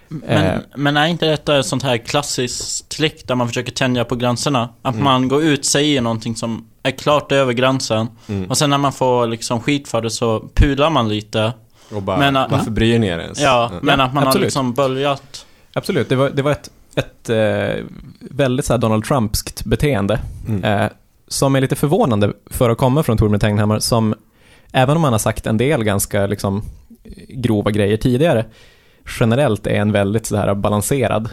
Men, 0.08 0.46
Eh. 0.46 0.60
men 0.76 0.98
är 0.98 1.08
inte 1.08 1.26
detta 1.26 1.60
ett 1.60 1.66
sånt 1.66 1.84
här 1.84 1.98
klassiskt 1.98 2.90
trick 2.90 3.28
där 3.28 3.36
man 3.36 3.48
försöker 3.48 3.72
tänja 3.72 4.06
på 4.06 4.16
gränserna? 4.16 4.70
Att 4.82 4.94
Mm. 4.94 5.04
man 5.04 5.28
går 5.28 5.44
ut, 5.44 5.66
säger 5.66 6.02
någonting 6.02 6.36
som 6.36 6.66
är 6.84 6.92
klart 6.92 7.32
över 7.32 7.54
gränsen 7.54 8.08
Mm. 8.28 8.50
och 8.50 8.58
sen 8.58 8.70
när 8.70 8.78
man 8.78 8.94
får 8.94 9.28
liksom 9.28 9.62
skit 9.62 9.88
för 9.88 10.02
det 10.02 10.10
så 10.10 10.40
pular 10.54 10.90
man 10.90 11.10
lite. 11.10 11.54
Och 11.96 12.02
bara, 12.02 12.18
Men, 12.18 12.36
äh, 12.36 12.46
varför 12.50 12.72
bryr 12.72 13.00
ni 13.00 13.08
er 13.08 13.20
ens? 13.20 13.42
Ja, 13.42 13.72
men 13.82 14.00
att 14.02 14.14
man 14.14 14.24
har 14.24 14.28
absolut. 14.30 14.46
liksom 14.46 14.74
börjat... 14.74 15.46
Absolut, 15.74 16.10
det 16.10 16.16
var, 16.16 16.30
det 16.30 16.42
var 16.42 16.52
ett, 16.52 16.70
ett 16.96 17.30
eh, 17.30 17.86
väldigt 18.22 18.66
så 18.66 18.78
Donald 18.78 19.04
Trumpskt 19.06 19.64
beteende 19.66 20.20
Mm. 20.48 20.64
eh, 20.64 20.90
som 21.28 21.56
är 21.56 21.62
lite 21.62 21.76
förvånande 21.76 22.34
för 22.52 22.70
att 22.70 22.78
komma 22.78 23.04
från 23.04 23.18
Torbjörn 23.18 23.40
Tegnhammar 23.40 23.80
som, 23.80 24.16
även 24.72 24.98
om 24.98 25.04
han 25.04 25.14
har 25.14 25.20
sagt 25.20 25.48
en 25.48 25.58
del 25.58 25.84
ganska 25.84 26.28
liksom, 26.28 26.64
grova 27.30 27.72
grejer 27.72 27.98
tidigare, 27.98 28.46
generellt 29.20 29.68
är 29.68 29.72
en 29.76 29.92
väldigt 29.92 30.26
så 30.26 30.36
här 30.38 30.56
balanserad 30.56 31.30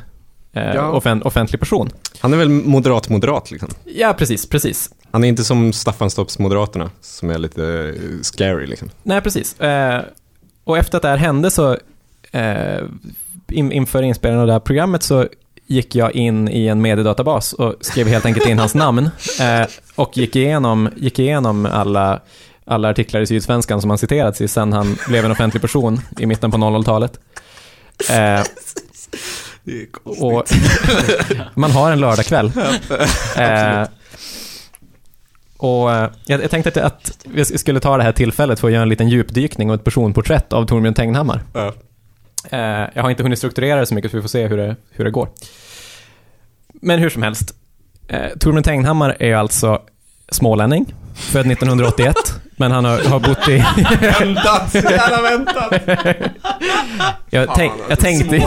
eh, 0.52 0.74
Ja. 0.74 0.90
offen, 0.90 1.22
offentlig 1.22 1.60
person. 1.60 1.90
Han 2.20 2.32
är 2.32 2.36
väl 2.36 2.48
moderat-moderat 2.48 3.50
liksom? 3.50 3.68
Ja, 3.84 4.12
precis, 4.18 4.48
precis. 4.48 4.90
Han 5.10 5.24
är 5.24 5.28
inte 5.28 5.44
som 5.44 5.72
Staffanstorps 5.72 6.38
Moderaterna, 6.38 6.90
som 7.00 7.30
är 7.30 7.38
lite 7.38 7.64
eh, 7.96 8.20
scary 8.22 8.66
liksom. 8.66 8.90
Nej, 9.02 9.20
precis. 9.20 9.60
Eh, 9.60 10.02
och 10.64 10.78
efter 10.78 10.96
att 10.96 11.02
det 11.02 11.08
här 11.08 11.16
hände 11.16 11.50
så, 11.50 11.76
eh, 12.32 12.82
in, 13.48 13.72
inför 13.72 14.02
inspelningen 14.02 14.40
av 14.40 14.46
det 14.46 14.52
här 14.52 14.60
programmet 14.60 15.02
så 15.02 15.26
gick 15.66 15.94
jag 15.94 16.12
in 16.12 16.48
i 16.48 16.66
en 16.66 16.82
mediedatabas 16.82 17.52
och 17.52 17.74
skrev 17.80 18.06
helt 18.08 18.26
enkelt 18.26 18.46
in 18.48 18.58
hans 18.58 18.74
namn 18.74 19.10
eh, 19.40 19.66
och 19.94 20.16
gick 20.16 20.36
igenom, 20.36 20.88
gick 20.96 21.18
igenom 21.18 21.66
alla, 21.66 22.20
alla 22.64 22.88
artiklar 22.90 23.20
i 23.20 23.26
Sydsvenskan 23.26 23.80
som 23.80 23.90
han 23.90 23.98
citerats 23.98 24.40
i 24.40 24.48
sen 24.48 24.72
han 24.72 24.96
blev 25.08 25.24
en 25.24 25.30
offentlig 25.30 25.60
person 25.62 26.00
i 26.18 26.26
mitten 26.26 26.50
på 26.50 26.56
00-talet. 26.56 27.20
Eh, 28.10 28.42
och 30.04 30.44
man 31.54 31.70
har 31.70 31.92
en 31.92 32.00
lördagkväll. 32.00 32.52
Eh, 33.36 33.84
och 35.56 35.92
eh, 35.92 36.10
jag, 36.26 36.42
jag 36.42 36.50
tänkte 36.50 36.84
att, 36.84 36.92
att 36.92 37.18
vi 37.24 37.44
skulle 37.44 37.80
ta 37.80 37.96
det 37.96 38.02
här 38.02 38.12
tillfället 38.12 38.60
för 38.60 38.68
att 38.68 38.72
göra 38.72 38.82
en 38.82 38.88
liten 38.88 39.08
djupdykning 39.08 39.70
och 39.70 39.74
ett 39.74 39.84
personporträtt 39.84 40.52
av 40.52 40.66
Torbjörn 40.66 40.94
Tegnhammar. 40.94 41.42
Ja. 41.54 41.72
Eh, 42.50 42.88
jag 42.94 43.02
har 43.02 43.10
inte 43.10 43.22
hunnit 43.22 43.38
strukturera 43.38 43.80
det 43.80 43.86
så 43.86 43.94
mycket 43.94 44.10
så 44.10 44.16
vi 44.16 44.20
får 44.20 44.28
se 44.28 44.46
hur 44.46 44.56
det, 44.56 44.76
hur 44.90 45.04
det 45.04 45.10
går. 45.10 45.28
Men 46.72 46.98
hur 46.98 47.10
som 47.10 47.22
helst. 47.22 47.54
Eh, 48.08 48.28
Torbjörn 48.40 48.62
Tegnhammar 48.62 49.16
är 49.20 49.34
alltså 49.34 49.82
smålänning, 50.30 50.94
född 51.14 51.46
1981, 51.52 52.16
men 52.56 52.72
han 52.72 52.84
har, 52.84 52.98
har 52.98 53.20
bott 53.20 53.48
i... 53.48 53.56
Väntat! 54.20 54.74
Jävla 54.74 55.22
väntat! 55.22 55.72
jag, 57.30 57.54
tänk, 57.54 57.72
jag, 57.88 57.98
tänkte, 57.98 58.38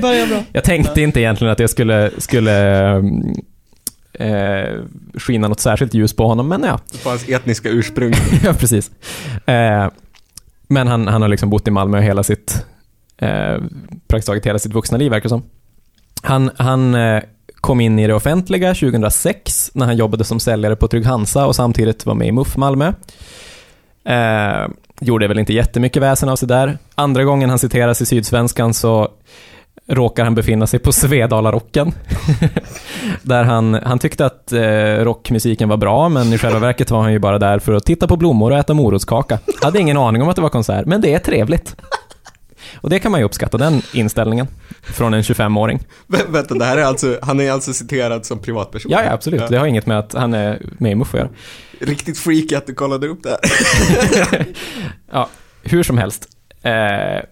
bra. 0.00 0.42
jag 0.52 0.64
tänkte 0.64 1.00
inte 1.00 1.20
egentligen 1.20 1.52
att 1.52 1.58
jag 1.58 1.70
skulle, 1.70 2.10
skulle 2.18 2.84
um, 2.92 3.34
eh, 4.12 4.84
skina 5.14 5.48
något 5.48 5.60
särskilt 5.60 5.94
ljus 5.94 6.16
på 6.16 6.26
honom, 6.26 6.48
men 6.48 6.62
ja. 6.62 6.80
På 7.02 7.08
hans 7.08 7.28
etniska 7.28 7.68
ursprung. 7.68 8.12
ja, 8.44 8.54
precis. 8.54 8.90
Eh, 9.46 9.88
men 10.68 10.86
han, 10.86 11.08
han 11.08 11.22
har 11.22 11.28
liksom 11.28 11.50
bott 11.50 11.68
i 11.68 11.70
Malmö 11.70 12.00
hela 12.00 12.22
sitt, 12.22 12.66
eh, 13.18 13.58
praktiskt 14.08 14.26
taget 14.26 14.46
hela 14.46 14.58
sitt 14.58 14.74
vuxna 14.74 14.98
liv, 14.98 15.10
verkar 15.10 15.28
som. 15.28 15.42
Han, 16.22 16.50
han 16.56 16.94
eh, 16.94 17.22
kom 17.60 17.80
in 17.80 17.98
i 17.98 18.06
det 18.06 18.14
offentliga 18.14 18.74
2006 18.74 19.70
när 19.74 19.86
han 19.86 19.96
jobbade 19.96 20.24
som 20.24 20.40
säljare 20.40 20.76
på 20.76 20.88
Trygg 20.88 21.06
Hansa 21.06 21.46
och 21.46 21.56
samtidigt 21.56 22.06
var 22.06 22.14
med 22.14 22.28
i 22.28 22.32
MUF 22.32 22.56
Malmö. 22.56 22.92
Eh, 24.04 24.68
gjorde 25.00 25.28
väl 25.28 25.38
inte 25.38 25.52
jättemycket 25.52 26.02
väsen 26.02 26.28
av 26.28 26.36
sig 26.36 26.48
där. 26.48 26.78
Andra 26.94 27.24
gången 27.24 27.50
han 27.50 27.58
citeras 27.58 28.02
i 28.02 28.06
Sydsvenskan 28.06 28.74
så 28.74 29.08
råkar 29.86 30.24
han 30.24 30.34
befinna 30.34 30.66
sig 30.66 30.80
på 30.80 30.92
Svedalarocken. 30.92 31.92
där 33.22 33.44
han, 33.44 33.74
han 33.74 33.98
tyckte 33.98 34.26
att 34.26 34.52
eh, 34.52 35.04
rockmusiken 35.04 35.68
var 35.68 35.76
bra, 35.76 36.08
men 36.08 36.32
i 36.32 36.38
själva 36.38 36.58
verket 36.58 36.90
var 36.90 37.02
han 37.02 37.12
ju 37.12 37.18
bara 37.18 37.38
där 37.38 37.58
för 37.58 37.72
att 37.72 37.84
titta 37.84 38.06
på 38.06 38.16
blommor 38.16 38.50
och 38.50 38.58
äta 38.58 38.74
morotskaka. 38.74 39.38
Hade 39.62 39.78
ingen 39.78 39.96
aning 39.96 40.22
om 40.22 40.28
att 40.28 40.36
det 40.36 40.42
var 40.42 40.48
konsert, 40.48 40.86
men 40.86 41.00
det 41.00 41.14
är 41.14 41.18
trevligt. 41.18 41.76
Och 42.74 42.90
det 42.90 42.98
kan 42.98 43.10
man 43.10 43.20
ju 43.20 43.24
uppskatta, 43.26 43.58
den 43.58 43.82
inställningen, 43.92 44.46
från 44.82 45.14
en 45.14 45.22
25-åring. 45.22 45.80
Vä- 46.06 46.30
vänta, 46.32 46.54
det 46.54 46.64
här 46.64 46.76
är 46.76 46.84
alltså, 46.84 47.18
han 47.22 47.40
är 47.40 47.50
alltså 47.52 47.72
citerad 47.72 48.26
som 48.26 48.38
privatperson? 48.38 48.92
Ja, 48.92 49.02
ja, 49.04 49.12
absolut. 49.12 49.48
Det 49.48 49.56
har 49.56 49.66
inget 49.66 49.86
med 49.86 49.98
att 49.98 50.12
han 50.12 50.34
är 50.34 50.62
med 50.78 50.92
i 50.92 50.94
MUF 50.94 51.14
att 51.14 51.20
göra. 51.20 51.30
Riktigt 51.80 52.18
freaky 52.18 52.54
att 52.54 52.66
du 52.66 52.74
kollade 52.74 53.08
upp 53.08 53.22
det 53.22 53.28
här. 53.30 54.46
Ja, 55.12 55.28
hur 55.62 55.82
som 55.82 55.98
helst. 55.98 56.28
Eh, 56.62 56.72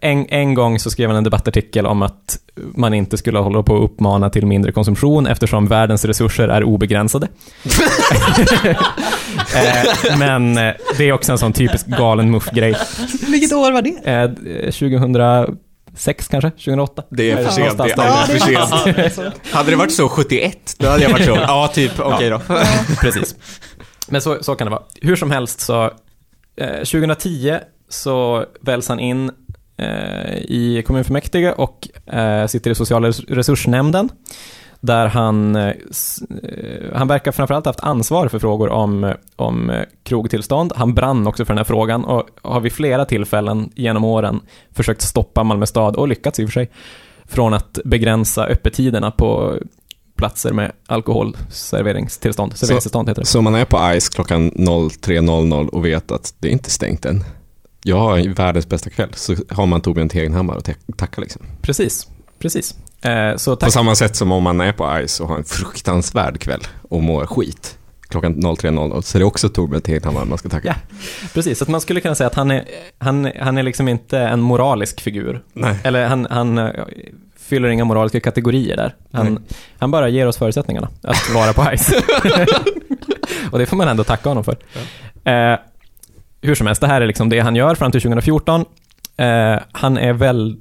en, 0.00 0.26
en 0.28 0.54
gång 0.54 0.78
så 0.78 0.90
skrev 0.90 1.08
han 1.08 1.16
en 1.16 1.24
debattartikel 1.24 1.86
om 1.86 2.02
att 2.02 2.38
man 2.74 2.94
inte 2.94 3.18
skulle 3.18 3.38
hålla 3.38 3.62
på 3.62 3.76
att 3.76 3.82
uppmana 3.82 4.30
till 4.30 4.46
mindre 4.46 4.72
konsumtion 4.72 5.26
eftersom 5.26 5.66
världens 5.66 6.04
resurser 6.04 6.48
är 6.48 6.64
obegränsade. 6.64 7.28
eh, 9.54 10.18
men 10.18 10.58
eh, 10.58 10.74
det 10.98 11.04
är 11.04 11.12
också 11.12 11.32
en 11.32 11.38
sån 11.38 11.52
typisk 11.52 11.86
galen 11.86 12.30
muff-grej. 12.30 12.76
Vilket 13.28 13.52
år 13.52 13.72
var 13.72 13.82
det? 13.82 13.96
Eh, 14.04 14.30
2006 14.70 16.28
kanske? 16.28 16.50
2008? 16.50 17.02
Det 17.10 17.30
är 17.30 17.44
för 17.44 17.50
sent, 17.50 17.78
det 17.78 17.90
är 17.90 18.00
alldeles 18.00 18.44
för 18.44 19.08
sent. 19.22 19.34
Hade 19.52 19.70
det 19.70 19.76
varit 19.76 19.92
så 19.92 20.08
71, 20.08 20.76
då 20.78 20.88
hade 20.88 21.02
jag 21.02 21.10
varit 21.10 21.24
så, 21.24 21.30
ja 21.36 21.70
typ, 21.74 22.00
okej 22.00 22.30
då. 22.30 22.40
Precis. 23.00 23.34
Men 24.08 24.20
så, 24.20 24.38
så 24.42 24.54
kan 24.54 24.66
det 24.66 24.70
vara. 24.70 24.82
Hur 25.02 25.16
som 25.16 25.30
helst 25.30 25.60
så, 25.60 25.84
eh, 26.56 26.76
2010 26.76 27.58
så 27.88 28.44
väljs 28.60 28.88
han 28.88 29.00
in 29.00 29.30
i 30.38 30.82
kommunfullmäktige 30.86 31.52
och 31.52 31.88
eh, 32.14 32.46
sitter 32.46 32.70
i 32.70 32.74
sociala 32.74 33.08
res- 33.08 33.24
resursnämnden. 33.28 34.08
Där 34.80 35.06
han, 35.06 35.56
eh, 35.56 35.66
eh, 35.66 36.94
han 36.94 37.08
verkar 37.08 37.32
framförallt 37.32 37.66
haft 37.66 37.80
ansvar 37.80 38.28
för 38.28 38.38
frågor 38.38 38.68
om, 38.68 39.14
om 39.36 39.70
eh, 39.70 39.82
krogtillstånd. 40.02 40.72
Han 40.76 40.94
brann 40.94 41.26
också 41.26 41.44
för 41.44 41.52
den 41.54 41.58
här 41.58 41.64
frågan 41.64 42.04
och 42.04 42.28
har 42.42 42.60
vid 42.60 42.72
flera 42.72 43.04
tillfällen 43.04 43.70
genom 43.74 44.04
åren 44.04 44.40
försökt 44.72 45.02
stoppa 45.02 45.44
Malmö 45.44 45.66
stad, 45.66 45.96
och 45.96 46.08
lyckats 46.08 46.40
i 46.40 46.44
och 46.44 46.48
för 46.48 46.52
sig, 46.52 46.70
från 47.24 47.54
att 47.54 47.78
begränsa 47.84 48.46
öppettiderna 48.46 49.10
på 49.10 49.58
platser 50.16 50.52
med 50.52 50.72
alkoholserveringstillstånd. 50.86 52.56
Serveringstillstånd 52.56 53.08
heter 53.08 53.22
det. 53.22 53.26
Så 53.26 53.42
man 53.42 53.54
är 53.54 53.64
på 53.64 54.00
Ice 54.00 54.08
klockan 54.08 54.50
03.00 54.52 55.68
och 55.68 55.84
vet 55.84 56.12
att 56.12 56.34
det 56.38 56.48
är 56.48 56.52
inte 56.52 56.70
stängt 56.70 57.04
än. 57.04 57.24
Jag 57.82 57.96
har 58.00 58.34
världens 58.34 58.68
bästa 58.68 58.90
kväll, 58.90 59.08
så 59.14 59.36
har 59.50 59.66
man 59.66 59.80
Torbjörn 59.80 60.08
Tegenhammar 60.08 60.56
att 60.56 60.64
ta- 60.64 60.72
tacka 60.96 61.20
liksom. 61.20 61.42
Precis, 61.62 62.06
precis. 62.38 62.74
Eh, 63.02 63.36
så 63.36 63.50
På 63.50 63.56
tack. 63.60 63.72
samma 63.72 63.94
sätt 63.94 64.16
som 64.16 64.32
om 64.32 64.42
man 64.42 64.60
är 64.60 64.72
på 64.72 65.02
Ice 65.06 65.20
och 65.20 65.28
har 65.28 65.36
en 65.36 65.44
fruktansvärd 65.44 66.38
kväll 66.40 66.60
och 66.88 67.02
mår 67.02 67.26
skit 67.26 67.78
klockan 68.08 68.34
03.00 68.34 69.00
så 69.02 69.18
är 69.18 69.20
det 69.20 69.24
också 69.24 69.48
Torbjörn 69.48 69.82
Tegenhammar 69.82 70.24
man 70.24 70.38
ska 70.38 70.48
tacka. 70.48 70.76
Ja. 70.90 70.96
Precis, 71.34 71.58
så 71.58 71.64
att 71.64 71.68
man 71.68 71.80
skulle 71.80 72.00
kunna 72.00 72.14
säga 72.14 72.26
att 72.26 72.34
han 72.34 72.50
är, 72.50 72.64
han, 72.98 73.32
han 73.40 73.58
är 73.58 73.62
liksom 73.62 73.88
inte 73.88 74.18
en 74.18 74.40
moralisk 74.40 75.00
figur. 75.00 75.42
Nej. 75.52 75.76
Eller 75.84 76.06
han, 76.06 76.26
han 76.30 76.58
eh, 76.58 76.70
fyller 77.38 77.68
inga 77.68 77.84
moraliska 77.84 78.20
kategorier 78.20 78.76
där. 78.76 78.94
Han, 79.12 79.34
Nej. 79.34 79.42
han 79.78 79.90
bara 79.90 80.08
ger 80.08 80.26
oss 80.26 80.36
förutsättningarna 80.36 80.88
att 81.02 81.30
vara 81.34 81.52
på 81.52 81.76
Ice. 81.76 81.92
och 83.52 83.58
det 83.58 83.66
får 83.66 83.76
man 83.76 83.88
ändå 83.88 84.04
tacka 84.04 84.28
honom 84.28 84.44
för. 84.44 84.56
Eh, 85.24 85.58
hur 86.48 86.54
som 86.54 86.66
helst, 86.66 86.80
det 86.80 86.86
här 86.86 87.00
är 87.00 87.06
liksom 87.06 87.28
det 87.28 87.40
han 87.40 87.56
gör 87.56 87.74
fram 87.74 87.92
till 87.92 88.00
2014. 88.00 88.64
Eh, 89.16 89.58
han 89.72 89.98
är 89.98 90.12
väl 90.12 90.56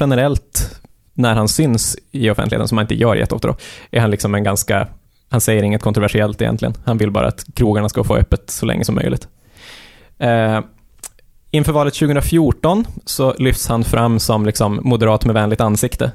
generellt, 0.00 0.80
när 1.14 1.34
han 1.34 1.48
syns 1.48 1.96
i 2.10 2.30
offentligheten, 2.30 2.68
som 2.68 2.78
han 2.78 2.84
inte 2.84 2.94
gör 2.94 3.14
jätteofta 3.14 3.48
då, 3.48 3.56
är 3.90 4.00
han 4.00 4.10
liksom 4.10 4.34
en 4.34 4.44
ganska, 4.44 4.88
han 5.30 5.40
säger 5.40 5.62
inget 5.62 5.82
kontroversiellt 5.82 6.42
egentligen. 6.42 6.74
Han 6.84 6.98
vill 6.98 7.10
bara 7.10 7.28
att 7.28 7.44
krogarna 7.54 7.88
ska 7.88 8.04
få 8.04 8.16
öppet 8.16 8.50
så 8.50 8.66
länge 8.66 8.84
som 8.84 8.94
möjligt. 8.94 9.28
Eh, 10.18 10.60
inför 11.50 11.72
valet 11.72 11.94
2014 11.94 12.84
så 13.04 13.34
lyfts 13.38 13.68
han 13.68 13.84
fram 13.84 14.18
som 14.18 14.46
liksom 14.46 14.80
moderat 14.82 15.24
med 15.24 15.34
vänligt 15.34 15.60
ansikte 15.60 16.10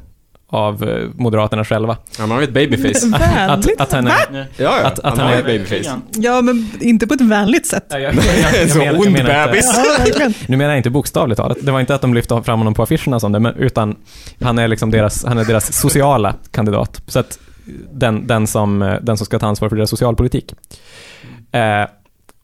av 0.49 0.83
eh, 0.89 1.09
Moderaterna 1.15 1.65
själva. 1.65 1.97
Ja, 2.19 2.25
man 2.25 2.39
vet 2.39 2.53
babyface. 2.53 3.05
Vänligt? 3.19 3.81
Att, 3.81 3.81
att 3.81 3.91
han 3.91 4.07
är... 4.07 4.13
Ja, 4.31 4.45
ja. 4.57 4.81
Att- 4.87 4.99
att 4.99 5.03
han 5.05 5.19
han 5.19 5.27
har 5.27 5.35
är- 5.35 5.43
babyface. 5.43 5.99
Ja, 6.15 6.41
men 6.41 6.71
inte 6.79 7.07
på 7.07 7.13
ett 7.13 7.21
vänligt 7.21 7.67
sätt. 7.67 7.85
Jag, 7.89 8.01
jag, 8.01 8.13
jag, 8.15 8.61
En 8.63 8.69
så 8.73 8.79
jag 8.79 8.99
ond 8.99 9.13
bebis. 9.15 9.71
Ja. 10.19 10.29
Nu 10.47 10.57
menar 10.57 10.71
jag 10.71 10.79
inte 10.79 10.89
bokstavligt 10.89 11.37
talat. 11.37 11.57
Det 11.61 11.71
var 11.71 11.79
inte 11.79 11.95
att 11.95 12.01
de 12.01 12.13
lyfte 12.13 12.41
fram 12.43 12.59
honom 12.59 12.73
på 12.73 12.83
affischerna 12.83 13.19
som 13.19 13.31
det, 13.31 13.39
men, 13.39 13.55
utan 13.55 13.95
han 14.41 14.57
är 14.59 14.67
liksom 14.67 14.91
deras, 14.91 15.25
han 15.25 15.37
är 15.37 15.45
deras 15.45 15.73
sociala 15.73 16.33
kandidat. 16.51 17.01
Så 17.07 17.19
att 17.19 17.39
den, 17.91 18.27
den, 18.27 18.47
som, 18.47 18.97
den 19.01 19.17
som 19.17 19.25
ska 19.25 19.39
ta 19.39 19.47
ansvar 19.47 19.69
för 19.69 19.75
deras 19.75 19.89
socialpolitik. 19.89 20.53
Eh, 21.51 21.89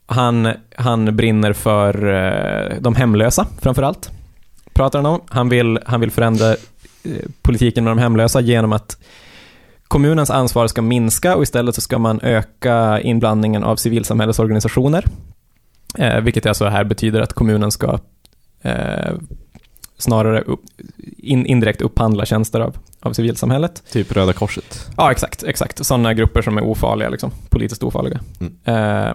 han, 0.06 0.54
han 0.78 1.16
brinner 1.16 1.54
för 1.54 2.14
eh, 2.14 2.78
de 2.80 2.96
hemlösa, 2.96 3.48
framför 3.62 3.84
allt. 3.84 4.10
Pratar 4.74 5.00
han 5.00 5.06
om. 5.06 5.22
Han 5.28 5.50
vill, 5.50 5.80
han 5.86 6.00
vill 6.02 6.12
förändra 6.12 6.50
eh, 6.50 6.56
politiken 7.42 7.84
med 7.84 7.92
de 7.92 7.98
hemlösa 7.98 8.42
genom 8.42 8.74
att 8.74 8.98
kommunens 9.88 10.30
ansvar 10.30 10.68
ska 10.68 10.82
minska 10.82 11.36
och 11.36 11.44
istället 11.44 11.76
så 11.76 11.82
ska 11.82 12.00
man 12.00 12.20
öka 12.22 13.02
inblandningen 13.02 13.64
av 13.64 13.76
civilsamhällesorganisationer. 13.76 15.06
Eh, 15.98 16.20
vilket 16.20 16.46
alltså 16.46 16.66
här 16.66 16.84
betyder 16.84 17.22
att 17.22 17.34
kommunen 17.34 17.72
ska 17.72 18.00
eh, 18.62 19.14
snarare 19.98 20.42
upp, 20.42 20.62
in, 21.18 21.46
indirekt 21.46 21.82
upphandla 21.82 22.26
tjänster 22.26 22.60
av, 22.60 22.78
av 23.00 23.14
civilsamhället. 23.14 23.84
Typ 23.92 24.12
Röda 24.12 24.34
Korset. 24.34 24.90
Ja, 24.98 25.12
exakt. 25.12 25.44
exakt. 25.44 25.86
Sådana 25.86 26.14
grupper 26.14 26.42
som 26.42 26.58
är 26.58 26.64
ofarliga, 26.64 27.10
liksom, 27.10 27.32
politiskt 27.50 27.84
ofarliga. 27.84 28.20
Mm. 28.40 28.54
Eh, 28.66 29.14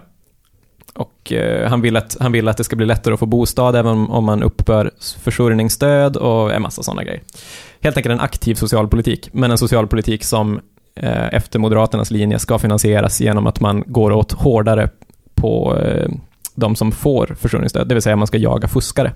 och 0.93 1.31
eh, 1.31 1.69
han, 1.69 1.81
vill 1.81 1.97
att, 1.97 2.17
han 2.19 2.31
vill 2.31 2.47
att 2.47 2.57
det 2.57 2.63
ska 2.63 2.75
bli 2.75 2.85
lättare 2.85 3.13
att 3.13 3.19
få 3.19 3.25
bostad 3.25 3.75
även 3.75 3.91
om, 3.91 4.25
man 4.25 4.43
uppbör 4.43 4.91
försörjningsstöd 5.19 6.17
och 6.17 6.53
en 6.53 6.61
massa 6.61 6.83
sådana 6.83 7.03
grejer. 7.03 7.21
Helt 7.81 7.97
enkelt 7.97 8.13
en 8.13 8.19
aktiv 8.19 8.55
socialpolitik, 8.55 9.29
men 9.33 9.51
en 9.51 9.57
socialpolitik 9.57 10.23
som 10.23 10.59
eh, 10.95 11.33
efter 11.33 11.59
Moderaternas 11.59 12.11
linje 12.11 12.39
ska 12.39 12.59
finansieras 12.59 13.21
genom 13.21 13.47
att 13.47 13.59
man 13.59 13.83
går 13.87 14.11
åt 14.11 14.31
hårdare 14.31 14.89
på 15.35 15.77
eh, 15.77 16.09
de 16.55 16.75
som 16.75 16.91
får 16.91 17.35
försörjningsstöd, 17.39 17.87
det 17.87 17.95
vill 17.95 18.01
säga 18.01 18.15
man 18.15 18.27
ska 18.27 18.37
jaga 18.37 18.67
fuskare. 18.67 19.11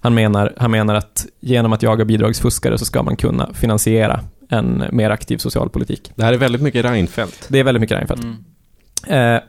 Han 0.00 0.14
menar, 0.14 0.52
han 0.56 0.70
menar 0.70 0.94
att 0.94 1.26
genom 1.40 1.72
att 1.72 1.82
jaga 1.82 2.04
bidragsfuskare 2.04 2.78
så 2.78 2.84
ska 2.84 3.02
man 3.02 3.16
kunna 3.16 3.50
finansiera 3.54 4.20
en 4.48 4.84
mer 4.92 5.10
aktiv 5.10 5.38
socialpolitik. 5.38 6.12
Det 6.14 6.24
här 6.24 6.32
är 6.32 6.38
väldigt 6.38 6.62
mycket 6.62 6.84
Reinfeldt. 6.84 7.46
Det 7.48 7.58
är 7.58 7.64
väldigt 7.64 7.80
mycket 7.80 7.96
Reinfeldt. 7.96 8.24
Mm. 8.24 9.34
Eh, 9.34 9.42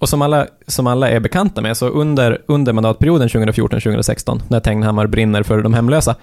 och 0.00 0.08
som 0.08 0.22
alla, 0.22 0.46
som 0.66 0.86
alla 0.86 1.10
är 1.10 1.20
bekanta 1.20 1.60
med, 1.60 1.76
så 1.76 1.88
under, 1.88 2.42
under 2.46 2.72
mandatperioden 2.72 3.28
2014-2016, 3.28 4.40
när 4.48 4.60
Tegnhammar 4.60 5.06
brinner 5.06 5.42
för 5.42 5.62
de 5.62 5.74
hemlösa, 5.74 6.16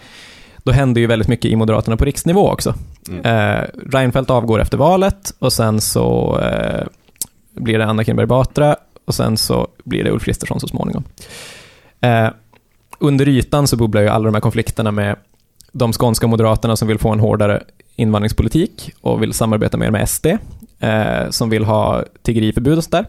då 0.67 0.73
händer 0.73 1.01
ju 1.01 1.07
väldigt 1.07 1.27
mycket 1.27 1.51
i 1.51 1.55
Moderaterna 1.55 1.97
på 1.97 2.05
riksnivå 2.05 2.51
också. 2.51 2.73
Mm. 3.09 3.25
Eh, 3.25 3.65
Reinfeldt 3.91 4.29
avgår 4.29 4.61
efter 4.61 4.77
valet 4.77 5.33
och 5.39 5.53
sen 5.53 5.81
så 5.81 6.39
eh, 6.39 6.87
blir 7.53 7.79
det 7.79 7.85
Anna 7.85 8.03
Kinberg 8.03 8.25
Batra 8.25 8.75
och 9.05 9.15
sen 9.15 9.37
så 9.37 9.67
blir 9.83 10.03
det 10.03 10.11
Ulf 10.11 10.23
Kristersson 10.23 10.59
så 10.59 10.67
småningom. 10.67 11.03
Eh, 12.01 12.29
under 12.99 13.27
ytan 13.27 13.67
så 13.67 13.77
bubblar 13.77 14.01
ju 14.01 14.07
alla 14.07 14.25
de 14.25 14.33
här 14.33 14.41
konflikterna 14.41 14.91
med 14.91 15.15
de 15.71 15.93
skånska 15.93 16.27
moderaterna 16.27 16.75
som 16.75 16.87
vill 16.87 16.99
få 16.99 17.09
en 17.09 17.19
hårdare 17.19 17.63
invandringspolitik 17.95 18.91
och 19.01 19.21
vill 19.21 19.33
samarbeta 19.33 19.77
mer 19.77 19.91
med 19.91 20.09
SD, 20.09 20.25
eh, 20.79 21.29
som 21.29 21.49
vill 21.49 21.65
ha 21.65 22.03
tiggeriförbud 22.21 22.77
och 22.77 22.83
sådär. 22.83 23.05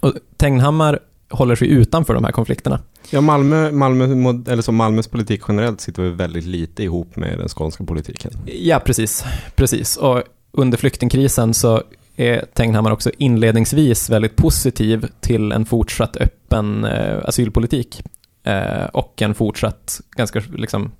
Och 0.00 0.12
Tegnhammar 0.36 0.98
håller 1.32 1.54
sig 1.54 1.68
utanför 1.68 2.14
de 2.14 2.24
här 2.24 2.32
konflikterna. 2.32 2.80
Ja, 3.10 3.20
Malmö, 3.20 3.72
Malmö, 3.72 4.04
eller 4.52 4.62
så 4.62 4.72
Malmös 4.72 5.08
politik 5.08 5.40
generellt 5.48 5.80
sitter 5.80 6.02
väl 6.02 6.12
väldigt 6.12 6.44
lite 6.44 6.82
ihop 6.82 7.16
med 7.16 7.38
den 7.38 7.48
skånska 7.48 7.84
politiken. 7.84 8.30
Ja, 8.44 8.78
precis. 8.78 9.24
precis. 9.54 9.96
Och 9.96 10.22
under 10.52 10.78
flyktingkrisen 10.78 11.54
så 11.54 11.82
är 12.16 12.44
Tegnhammar 12.54 12.90
också 12.90 13.10
inledningsvis 13.18 14.10
väldigt 14.10 14.36
positiv 14.36 15.08
till 15.20 15.52
en 15.52 15.66
fortsatt 15.66 16.16
öppen 16.16 16.84
eh, 16.84 17.18
asylpolitik 17.24 18.02
eh, 18.44 18.84
och 18.84 19.22
en 19.22 19.34
fortsatt 19.34 20.00
ganska 20.10 20.42
liksom, 20.54 20.92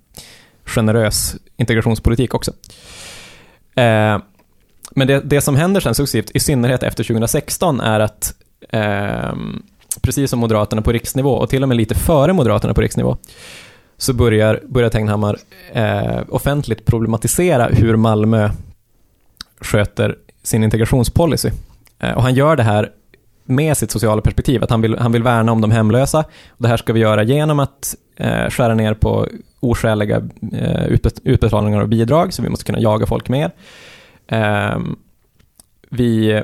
generös 0.64 1.36
integrationspolitik 1.56 2.34
också. 2.34 2.50
Eh, 3.74 4.18
men 4.94 5.06
det, 5.06 5.20
det 5.24 5.40
som 5.40 5.56
händer 5.56 5.80
sen 5.80 5.94
successivt, 5.94 6.30
i 6.34 6.40
synnerhet 6.40 6.82
efter 6.82 7.04
2016, 7.04 7.80
är 7.80 8.00
att 8.00 8.34
ehm, 8.68 9.62
precis 10.00 10.30
som 10.30 10.38
Moderaterna 10.38 10.82
på 10.82 10.92
riksnivå, 10.92 11.30
och 11.30 11.49
till 11.49 11.62
och 11.62 11.68
med 11.68 11.76
lite 11.76 11.94
före 11.94 12.32
Moderaterna 12.32 12.75
på 12.75 12.80
riksnivå, 12.80 13.16
så 13.96 14.12
börjar, 14.12 14.61
börjar 14.68 14.90
Tegnhammar 14.90 15.38
eh, 15.72 16.20
offentligt 16.28 16.84
problematisera 16.84 17.66
hur 17.66 17.96
Malmö 17.96 18.50
sköter 19.61 20.16
sin 20.42 20.64
integrationspolicy. 20.64 21.50
Eh, 21.99 22.12
och 22.12 22.22
han 22.22 22.34
gör 22.34 22.56
det 22.56 22.62
här 22.62 22.90
med 23.44 23.76
sitt 23.76 23.90
sociala 23.90 24.22
perspektiv, 24.22 24.64
att 24.64 24.70
han 24.70 24.80
vill, 24.80 24.99
han 24.99 25.12
vill 25.12 25.22
värna 25.22 25.52
om 25.52 25.61
de 25.61 25.70
hemlösa. 25.70 26.18
Och 26.49 26.62
det 26.62 26.68
här 26.68 26.76
ska 26.76 26.92
vi 26.92 27.00
göra 27.00 27.22
genom 27.22 27.61
att 27.61 27.96
eh, 28.16 28.49
skära 28.49 28.75
ner 28.75 28.94
på 28.94 29.28
oskäliga 29.61 30.22
eh, 30.52 30.87
utbet 30.87 31.20
utbetalningar 31.25 31.80
av 31.80 31.88
bidrag, 31.88 32.32
så 32.32 32.42
vi 32.42 32.49
måste 32.49 32.64
kunna 32.64 32.80
jaga 32.80 33.06
folk 33.06 33.28
mer. 33.28 33.50
Eh, 34.26 34.78
vi 35.90 36.42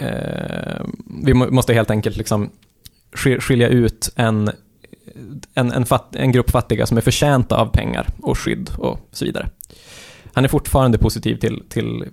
Eh, 0.00 0.86
vi 1.24 1.34
måste 1.34 1.74
helt 1.74 1.90
enkelt 1.90 2.16
liksom 2.16 2.50
skilja 3.40 3.68
ut 3.68 4.12
en, 4.16 4.50
en, 5.54 5.72
en, 5.72 5.86
fatt, 5.86 6.16
en 6.16 6.32
grupp 6.32 6.50
fattiga 6.50 6.86
som 6.86 6.96
är 6.96 7.00
förtjänta 7.00 7.56
av 7.56 7.66
pengar 7.66 8.06
och 8.22 8.38
skydd 8.38 8.70
och 8.78 8.98
så 9.12 9.24
vidare. 9.24 9.48
Han 10.32 10.44
är 10.44 10.48
fortfarande 10.48 10.98
positiv 10.98 11.36
till, 11.36 11.62
till 11.68 12.04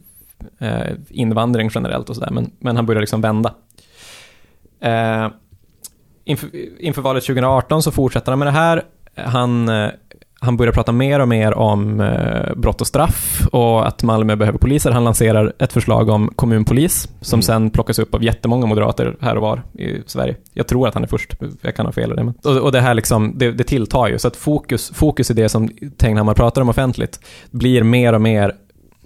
eh, 0.60 0.92
invandring 1.10 1.70
generellt 1.74 2.10
och 2.10 2.16
sådär, 2.16 2.32
men, 2.32 2.52
men 2.60 2.76
han 2.76 2.86
börjar 2.86 3.02
liksom 3.02 3.22
vända. 3.22 3.56
Eh, 4.80 5.28
inför, 6.24 6.50
inför 6.82 7.02
valet 7.02 7.24
2018 7.24 7.84
så 7.84 7.92
fortsätter 7.92 8.32
han 8.32 8.40
med 8.40 8.48
det 8.48 8.52
här. 8.52 8.84
Han, 9.16 9.70
eh, 9.70 9.90
han 10.40 10.58
börjar 10.58 10.74
prata 10.74 10.92
mer 10.92 11.20
och 11.20 11.28
mer 11.28 11.54
om 11.54 12.00
eh, 12.00 12.56
brott 12.56 12.82
och 12.82 12.88
straff 12.88 13.48
och 13.52 13.88
att 13.88 14.04
Malmö 14.04 14.36
behöver 14.36 14.60
poliser. 14.60 14.92
Han 14.92 15.04
lanserar 15.04 15.54
ett 15.60 15.74
förslag 15.74 16.10
om 16.10 16.32
kommunpolis 16.36 17.10
som 17.22 17.38
Mm. 17.38 17.42
sen 17.42 17.70
plockas 17.70 18.00
upp 18.00 18.16
av 18.16 18.24
jättemånga 18.24 18.66
moderater 18.66 19.18
här 19.22 19.36
och 19.36 19.42
var 19.42 19.64
i 19.74 20.02
Sverige. 20.06 20.36
Jag 20.54 20.68
tror 20.68 20.88
att 20.88 20.94
han 20.94 21.04
är 21.04 21.08
först, 21.08 21.36
jag 21.62 21.76
kan 21.76 21.86
ha 21.86 21.94
fel 21.94 22.12
i 22.12 22.16
det. 22.16 22.24
Men. 22.24 22.34
Och, 22.44 22.58
och 22.58 22.72
det 22.72 22.82
här 22.82 22.94
liksom, 22.94 23.34
det, 23.36 23.52
det 23.52 23.64
tilltar 23.64 24.08
ju, 24.08 24.20
så 24.20 24.28
att 24.28 24.36
fokus, 24.36 24.92
fokus 24.96 25.32
i 25.32 25.34
det 25.34 25.50
som 25.50 25.70
Tegnhammar 25.98 26.34
pratar 26.34 26.62
om 26.62 26.70
offentligt 26.70 27.20
blir 27.52 27.84
mer 27.84 28.14
och 28.14 28.22
mer 28.22 28.52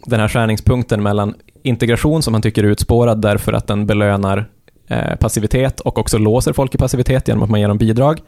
den 0.05 0.19
här 0.19 0.27
skärningspunkten 0.27 1.03
mellan 1.03 1.33
integration 1.63 2.21
som 2.21 2.33
han 2.33 2.41
tycker 2.41 2.63
är 2.63 2.67
utspårad 2.67 3.21
därför 3.21 3.53
att 3.53 3.67
den 3.67 3.86
belönar 3.86 4.45
eh, 4.88 5.15
passivitet 5.15 5.79
och 5.79 5.98
också 5.98 6.17
låser 6.17 6.53
folk 6.53 6.75
i 6.75 6.77
passivitet 6.77 7.27
genom 7.27 7.43
att 7.43 7.50
man 7.50 7.59
ger 7.59 7.67
dem 7.67 7.77
bidrag. 7.77 8.21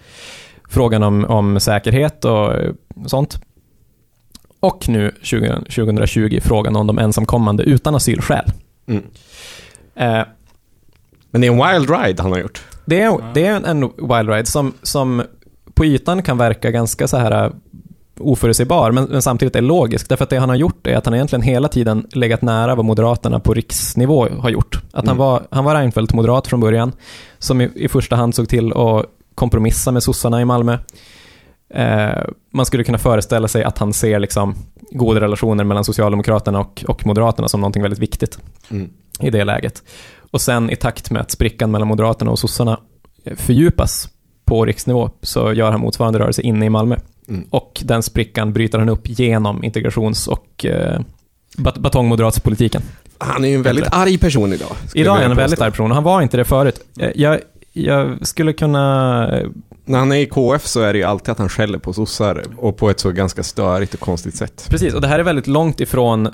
Frågan 0.71 1.03
om, 1.03 1.25
om 1.25 1.59
säkerhet 1.59 2.25
och 2.25 2.53
eh, 2.53 2.71
sånt. 3.05 3.39
Och 4.59 4.89
nu 4.89 5.11
20, 5.21 5.55
2020 5.55 6.39
frågan 6.43 6.75
om 6.75 6.87
de 6.87 6.99
ensamkommande 6.99 7.63
utan 7.63 7.95
asylskäl. 7.95 8.45
Mm. 8.87 9.03
Eh, 9.95 10.25
Men 11.31 11.41
det 11.41 11.47
är 11.47 11.51
en 11.51 11.73
wild 11.79 11.89
ride 11.89 12.21
han 12.23 12.31
har 12.31 12.39
gjort. 12.39 12.61
det 12.85 13.01
är, 13.01 13.33
det 13.33 13.45
är 13.45 13.55
en, 13.55 13.65
en 13.65 13.81
wild 13.81 14.29
ride 14.29 14.45
som, 14.45 14.73
som 14.83 15.21
på 15.73 15.85
ytan 15.85 16.21
kan 16.23 16.37
verka 16.37 16.71
ganska 16.71 17.07
så 17.07 17.17
här 17.17 17.45
äh, 17.45 17.51
oförutsägbar, 18.19 18.91
men, 18.91 19.03
men 19.03 19.21
samtidigt 19.21 19.55
är 19.55 19.61
logisk. 19.61 20.09
Därför 20.09 20.23
att 20.23 20.29
det 20.29 20.37
han 20.37 20.49
har 20.49 20.55
gjort 20.55 20.87
är 20.87 20.95
att 20.97 21.05
han 21.05 21.13
egentligen 21.15 21.43
hela 21.43 21.67
tiden 21.67 22.07
legat 22.13 22.41
nära 22.41 22.75
vad 22.75 22.85
Moderaterna 22.85 23.39
på 23.39 23.53
riksnivå 23.53 24.27
har 24.39 24.49
gjort. 24.49 24.75
Att 24.91 25.07
han 25.07 25.15
Mm. 25.15 25.17
var, 25.17 25.41
han 25.51 25.63
var 25.65 25.75
Reinfeldt 25.75 26.13
moderat 26.13 26.47
från 26.47 26.59
början, 26.59 26.91
som 27.39 27.61
i, 27.61 27.69
i 27.75 27.87
första 27.87 28.15
hand 28.15 28.35
såg 28.35 28.49
till 28.49 28.73
att 28.73 29.05
kompromissa 29.41 29.91
med 29.91 30.03
sossarna 30.03 30.41
i 30.41 30.45
Malmö. 30.45 30.77
Eh, 31.73 32.23
man 32.53 32.65
skulle 32.65 32.83
kunna 32.83 32.97
föreställa 32.97 33.47
sig 33.47 33.63
att 33.63 33.77
han 33.77 33.93
ser 33.93 34.19
liksom 34.19 34.55
goda 34.91 35.21
relationer 35.21 35.63
mellan 35.63 35.83
Socialdemokraterna 35.83 36.59
och, 36.59 36.83
och 36.87 37.05
Moderaterna 37.05 37.47
som 37.47 37.59
någonting 37.61 37.81
väldigt 37.81 37.99
viktigt 37.99 38.39
Mm. 38.71 38.89
i 39.19 39.29
det 39.29 39.43
läget. 39.43 39.83
Och 40.31 40.41
sen 40.41 40.69
i 40.69 40.75
takt 40.75 41.11
med 41.11 41.21
att 41.21 41.31
sprickan 41.31 41.71
mellan 41.71 41.87
Moderaterna 41.87 42.31
och 42.31 42.39
sossarna 42.39 42.79
fördjupas 43.35 44.09
på 44.45 44.65
riksnivå 44.65 45.09
så 45.21 45.53
gör 45.53 45.71
han 45.71 45.79
motsvarande 45.81 46.19
rörelse 46.19 46.41
inne 46.41 46.65
i 46.65 46.69
Malmö. 46.69 46.95
Mm. 47.29 47.47
Och 47.49 47.81
den 47.85 48.03
sprickan 48.03 48.53
bryter 48.53 48.79
han 48.79 48.89
upp 48.89 49.09
genom 49.09 49.63
integrations 49.63 50.27
och 50.27 50.65
eh, 50.65 50.99
bat 51.57 51.77
batongmoderatspolitiken. 51.77 52.81
Han 53.17 53.45
är 53.45 53.49
ju 53.49 53.55
en 53.55 53.63
väldigt 53.63 53.87
arg 53.91 54.17
person 54.17 54.53
idag. 54.53 54.71
Idag 54.93 55.17
är 55.17 55.21
han 55.21 55.31
en 55.31 55.37
väldigt 55.37 55.61
arg 55.61 55.71
person 55.71 55.91
och 55.91 55.95
han 55.95 56.03
var 56.03 56.21
inte 56.21 56.37
det 56.37 56.43
förut. 56.45 56.79
Eh, 56.99 57.09
Jag, 57.15 57.39
jag 57.73 58.27
skulle 58.27 58.53
kunna... 58.53 59.27
eh, 59.39 59.47
När 59.85 59.99
han 59.99 60.11
är 60.11 60.15
i 60.15 60.25
KF 60.25 60.67
så 60.67 60.81
är 60.81 60.93
det 60.93 60.99
ju 60.99 61.05
alltid 61.05 61.29
att 61.31 61.37
han 61.39 61.49
skäller 61.49 61.77
på 61.79 61.93
sossar 61.93 62.43
och 62.57 62.77
på 62.77 62.89
ett 62.89 62.99
så 62.99 63.11
ganska 63.11 63.43
störigt 63.43 63.93
och 63.93 63.99
konstigt 63.99 64.35
sätt. 64.35 64.65
Precis, 64.69 64.93
och 64.93 65.01
det 65.01 65.07
här 65.07 65.19
är 65.19 65.23
väldigt 65.23 65.47
långt 65.47 65.79
ifrån 65.79 66.29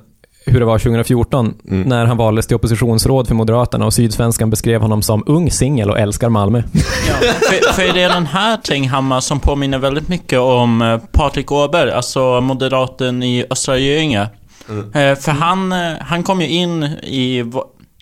hur 0.46 0.60
det 0.60 0.66
var 0.66 0.80
2014 0.80 1.54
Mm. 1.68 1.82
när 1.90 2.06
han 2.06 2.18
valdes 2.18 2.48
till 2.48 2.56
oppositionsråd 2.56 3.28
för 3.28 3.36
Moderaterna 3.36 3.86
och 3.86 3.94
Sydsvenskan 3.94 4.50
beskrev 4.50 4.82
honom 4.82 5.02
som 5.02 5.24
ung 5.28 5.52
singel 5.52 5.90
och 5.90 6.00
älskar 6.00 6.30
Malmö. 6.30 6.64
Ja, 7.08 7.14
för, 7.24 7.74
för 7.74 7.94
det 7.94 8.02
är 8.04 8.10
den 8.10 8.26
här 8.26 8.58
Tenghammar 8.58 9.20
som 9.20 9.40
påminner 9.40 9.78
väldigt 9.78 10.08
mycket 10.08 10.40
om 10.40 10.82
eh, 10.82 10.98
Patrik 11.12 11.52
Åberg, 11.52 11.92
alltså 11.92 12.42
moderaten 12.42 13.24
i 13.24 13.46
Östra 13.50 13.78
Göinge. 13.78 14.28
Mm. 14.70 14.86
Eh, 14.94 15.18
För 15.20 15.32
han, 15.32 15.72
han 16.02 16.24
kom 16.24 16.42
ju 16.42 16.48
in 16.50 16.84
i... 17.04 17.44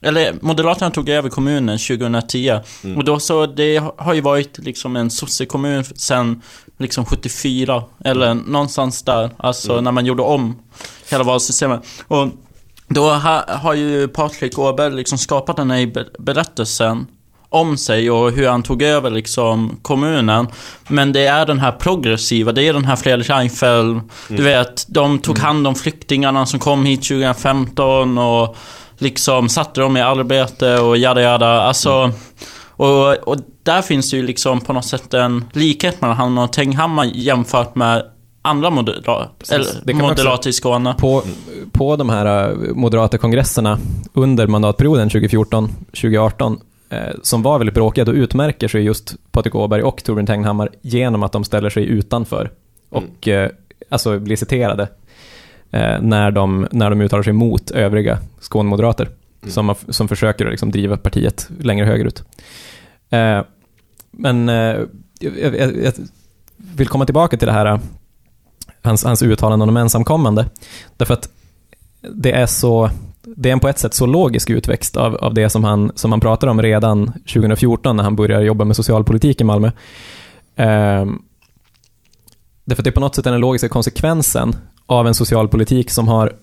Eller 0.05 0.33
Moderaterna 0.41 0.91
tog 0.91 1.09
över 1.09 1.29
kommunen 1.29 1.77
2010. 1.77 2.59
Mm. 2.83 2.97
Och 2.97 3.03
då 3.03 3.19
så, 3.19 3.45
det 3.45 3.83
har 3.97 4.13
ju 4.13 4.21
varit 4.21 4.57
liksom 4.57 4.95
en 4.95 5.09
sossekommun 5.09 5.83
sen 5.83 6.41
liksom 6.77 7.05
74. 7.05 7.83
Eller 8.05 8.33
någonstans 8.33 9.03
där. 9.03 9.29
Alltså 9.37 9.71
Mm. 9.71 9.83
när 9.83 9.91
man 9.91 10.05
gjorde 10.05 10.23
om 10.23 10.55
hela 11.11 11.23
valsystemet. 11.23 11.81
Och 12.07 12.27
då 12.87 13.09
ha, 13.13 13.43
har 13.47 13.73
ju 13.73 14.07
Patrik 14.07 14.59
Åberg 14.59 14.93
liksom 14.93 15.17
skapat 15.17 15.55
den 15.57 15.71
här 15.71 15.85
be- 15.87 16.05
berättelsen 16.19 17.07
om 17.49 17.77
sig 17.77 18.11
och 18.11 18.31
hur 18.31 18.47
han 18.47 18.63
tog 18.63 18.81
över 18.81 19.09
liksom 19.09 19.79
kommunen. 19.81 20.47
Men 20.87 21.13
det 21.13 21.25
är 21.25 21.45
den 21.45 21.59
här 21.59 21.71
progressiva, 21.71 22.51
det 22.51 22.63
är 22.67 22.73
den 22.73 22.85
här 22.85 22.95
Fredrik 22.95 23.29
Reinfeldt. 23.29 24.05
Du 24.27 24.43
vet, 24.43 24.85
de 24.87 25.19
tog 25.19 25.39
hand 25.39 25.67
om 25.67 25.75
flyktingarna 25.75 26.45
som 26.45 26.59
kom 26.59 26.85
hit 26.85 27.03
2015 27.03 28.17
och 28.17 28.57
liksom 28.97 29.49
satte 29.49 29.81
dem 29.81 29.97
i 29.97 30.01
arbete 30.01 30.79
och 30.79 30.97
jada 30.97 31.21
jada. 31.21 31.61
Alltså, 31.61 32.11
och, 32.69 33.13
och 33.13 33.37
där 33.63 33.81
finns 33.81 34.11
det 34.11 34.17
ju 34.17 34.23
liksom 34.23 34.61
på 34.61 34.73
något 34.73 34.85
sätt 34.85 35.13
en 35.13 35.45
likhet 35.53 36.01
mellan 36.01 36.17
han 36.17 36.37
och 36.37 36.53
Tenghammar 36.53 37.05
jämfört 37.05 37.75
med 37.75 38.03
andra 38.41 38.67
eller 38.67 39.93
moderater 39.93 40.49
i 40.49 40.53
Skåne. 40.53 40.95
På, 40.99 41.23
på 41.71 41.95
de 41.95 42.09
här 42.09 42.49
eh, 42.49 42.57
moderata 42.73 43.17
kongresserna 43.17 43.79
under 44.13 44.47
mandatperioden 44.47 45.09
2014-2018 45.09 46.59
eh, 46.89 46.99
som 47.23 47.41
var 47.41 47.57
väldigt 47.57 47.75
bråkiga, 47.75 48.05
då 48.05 48.11
utmärker 48.11 48.67
sig 48.67 48.81
just 48.81 49.15
Patrik 49.31 49.55
Åberg 49.55 49.83
och 49.83 50.03
Torbjörn 50.03 50.25
Tegnhammar 50.25 50.69
genom 50.81 51.23
att 51.23 51.31
de 51.31 51.43
ställer 51.43 51.69
sig 51.69 51.85
utanför 51.85 52.51
och 52.89 53.27
eh, 53.27 53.49
alltså 53.89 54.19
blir 54.19 54.35
citerade 54.35 54.87
eh, 55.71 56.01
när, 56.01 56.31
de, 56.31 56.67
när 56.71 56.89
de 56.89 57.01
uttalar 57.01 57.23
sig 57.23 57.33
mot 57.33 57.71
övriga 57.71 58.19
Skånemoderater 58.39 59.09
som, 59.47 59.67
har, 59.67 59.77
som 59.89 60.07
försöker 60.07 60.51
liksom 60.51 60.71
driva 60.71 60.97
partiet 60.97 61.49
längre 61.59 61.85
högerut. 61.85 62.23
Eh, 63.09 63.41
men 64.11 64.49
eh, 64.49 64.79
jag, 65.19 65.37
jag, 65.39 65.83
jag 65.83 65.93
vill 66.57 66.87
komma 66.87 67.05
tillbaka 67.05 67.37
till 67.37 67.47
det 67.47 67.53
här, 67.53 67.65
eh, 67.65 67.79
hans, 68.81 69.03
hans 69.03 69.21
uttalanden 69.21 69.69
om 69.69 69.77
ensamkommande. 69.77 70.45
Därför 70.97 71.13
att 71.13 71.29
det 72.01 72.31
är 72.31 72.45
så, 72.45 72.89
det 73.21 73.49
är 73.49 73.53
en 73.53 73.59
på 73.59 73.67
ett 73.67 73.79
sätt 73.79 73.93
så 73.93 74.05
logisk 74.05 74.49
utväxt 74.49 74.97
av, 74.97 75.15
av 75.15 75.33
det 75.33 75.49
som 75.49 75.63
han, 75.63 75.91
som 75.95 76.11
han 76.11 76.21
pratar 76.21 76.47
om 76.47 76.61
redan 76.61 77.07
2014 77.07 77.95
när 77.95 78.03
han 78.03 78.15
börjar 78.15 78.41
jobba 78.41 78.65
med 78.65 78.75
socialpolitik 78.75 79.41
i 79.41 79.43
Malmö. 79.43 79.71
Ehm, 80.55 81.21
därför 82.65 82.81
att 82.81 82.83
det 82.83 82.89
är 82.89 82.91
på 82.91 82.99
något 82.99 83.15
sätt 83.15 83.23
den 83.23 83.39
logiska 83.39 83.69
konsekvensen 83.69 84.55
av 84.85 85.07
en 85.07 85.13
socialpolitik 85.13 85.91
som 85.91 86.07
har 86.07 86.33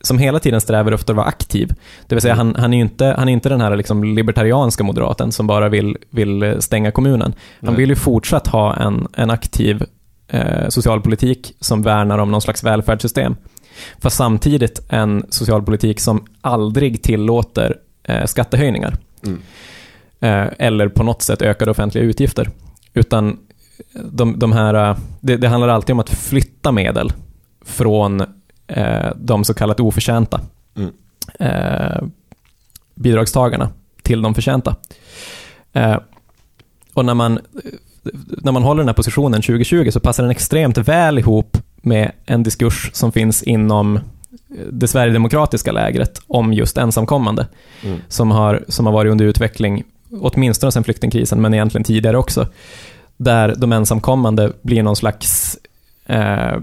som 0.00 0.18
hela 0.18 0.38
tiden 0.38 0.60
strävar 0.60 0.92
efter 0.92 1.12
att 1.12 1.16
vara 1.16 1.26
aktiv. 1.26 1.72
Det 2.06 2.14
vill 2.14 2.22
säga, 2.22 2.34
han, 2.34 2.54
han 2.58 2.74
är 2.74 2.80
inte, 2.80 3.14
han 3.18 3.28
är 3.28 3.32
inte 3.32 3.48
den 3.48 3.60
här 3.60 3.76
liksom 3.76 4.04
libertarianska 4.04 4.84
moderaten 4.84 5.32
som 5.32 5.46
bara 5.46 5.68
vill, 5.68 5.96
vill 6.10 6.56
stänga 6.58 6.90
kommunen. 6.90 7.34
Han 7.60 7.74
Nej. 7.74 7.76
vill 7.76 7.88
ju 7.88 7.96
fortsatt 7.96 8.46
ha 8.46 8.76
en, 8.76 9.08
en 9.12 9.30
aktiv 9.30 9.84
eh, 10.28 10.68
socialpolitik 10.68 11.56
som 11.60 11.82
värnar 11.82 12.18
om 12.18 12.30
någon 12.30 12.40
slags 12.40 12.64
välfärdssystem. 12.64 13.36
Fast 13.98 14.16
samtidigt 14.16 14.86
en 14.88 15.26
socialpolitik 15.28 16.00
som 16.00 16.24
aldrig 16.40 17.02
tillåter 17.02 17.76
eh, 18.02 18.24
skattehöjningar. 18.24 18.96
Mm. 19.26 19.40
Eh, 20.20 20.52
eller 20.58 20.88
på 20.88 21.02
något 21.02 21.22
sätt 21.22 21.42
ökade 21.42 21.70
offentliga 21.70 22.04
utgifter. 22.04 22.50
Utan 22.94 23.38
de, 24.12 24.38
de 24.38 24.52
här, 24.52 24.90
eh, 24.90 24.96
det, 25.20 25.36
det 25.36 25.48
handlar 25.48 25.68
alltid 25.68 25.92
om 25.92 26.00
att 26.00 26.10
flytta 26.10 26.72
medel 26.72 27.12
från 27.64 28.20
eh, 28.66 29.10
de 29.16 29.44
så 29.44 29.54
kallat 29.54 29.80
oförtjänta 29.80 30.40
Mm. 30.76 30.92
eh, 31.38 32.02
bidragstagarna 32.94 33.68
till 34.02 34.22
de 34.22 34.34
förtjänta. 34.34 34.76
Eh, 35.72 35.96
och 36.94 37.04
när 37.04 37.14
man, 37.14 37.38
när 38.42 38.52
man 38.52 38.62
håller 38.62 38.80
den 38.80 38.88
här 38.88 38.94
positionen 38.94 39.42
2020 39.42 39.90
så 39.90 40.00
passar 40.00 40.22
den 40.22 40.30
extremt 40.30 40.78
väl 40.78 41.18
ihop 41.18 41.58
med 41.76 42.12
en 42.26 42.42
diskurs 42.42 42.90
som 42.92 43.12
finns 43.12 43.42
inom 43.42 44.00
det 44.72 44.88
sverigedemokratiska 44.88 45.72
lägret 45.72 46.20
om 46.26 46.52
just 46.52 46.78
ensamkommande, 46.78 47.46
Mm. 47.84 47.98
som, 48.08 48.30
har, 48.30 48.64
som 48.68 48.86
har 48.86 48.92
varit 48.92 49.10
under 49.10 49.24
utveckling, 49.24 49.84
åtminstone 50.20 50.72
sedan 50.72 50.84
flyktingkrisen, 50.84 51.40
men 51.40 51.54
egentligen 51.54 51.84
tidigare 51.84 52.18
också, 52.18 52.48
där 53.16 53.54
de 53.58 53.72
ensamkommande 53.72 54.52
blir 54.62 54.82
någon 54.82 54.96
slags 54.96 55.58
eh, 56.06 56.56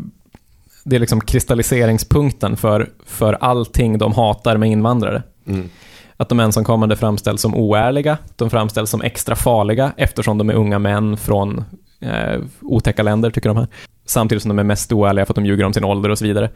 det 0.84 0.96
är 0.96 1.00
liksom 1.00 1.22
kristalliseringspunkten 1.22 2.58
för, 2.58 2.90
för 3.06 3.34
allting 3.34 3.98
de 3.98 4.14
hatar 4.14 4.58
med 4.58 4.70
invandrare. 4.70 5.24
Mm. 5.48 5.70
Att 6.18 6.30
de 6.30 6.40
ensamkommande 6.40 6.96
framställs 6.96 7.42
som 7.42 7.56
oärliga, 7.56 8.18
de 8.36 8.50
framställs 8.50 8.90
som 8.90 9.02
extra 9.02 9.36
farliga 9.36 9.94
eftersom 9.98 10.38
de 10.38 10.50
är 10.50 10.54
unga 10.54 10.80
män 10.80 11.18
från 11.18 11.64
eh, 12.00 12.40
otäcka 12.62 13.04
länder, 13.04 13.32
tycker 13.32 13.50
de 13.50 13.58
här. 13.58 13.68
Samtidigt 14.06 14.42
som 14.42 14.50
de 14.50 14.60
är 14.60 14.64
mest 14.64 14.92
oärliga 14.92 15.26
för 15.26 15.32
att 15.32 15.36
de 15.36 15.46
ljuger 15.46 15.66
om 15.66 15.74
sin 15.74 15.84
ålder 15.84 16.10
och 16.10 16.18
så 16.18 16.26
vidare. 16.26 16.50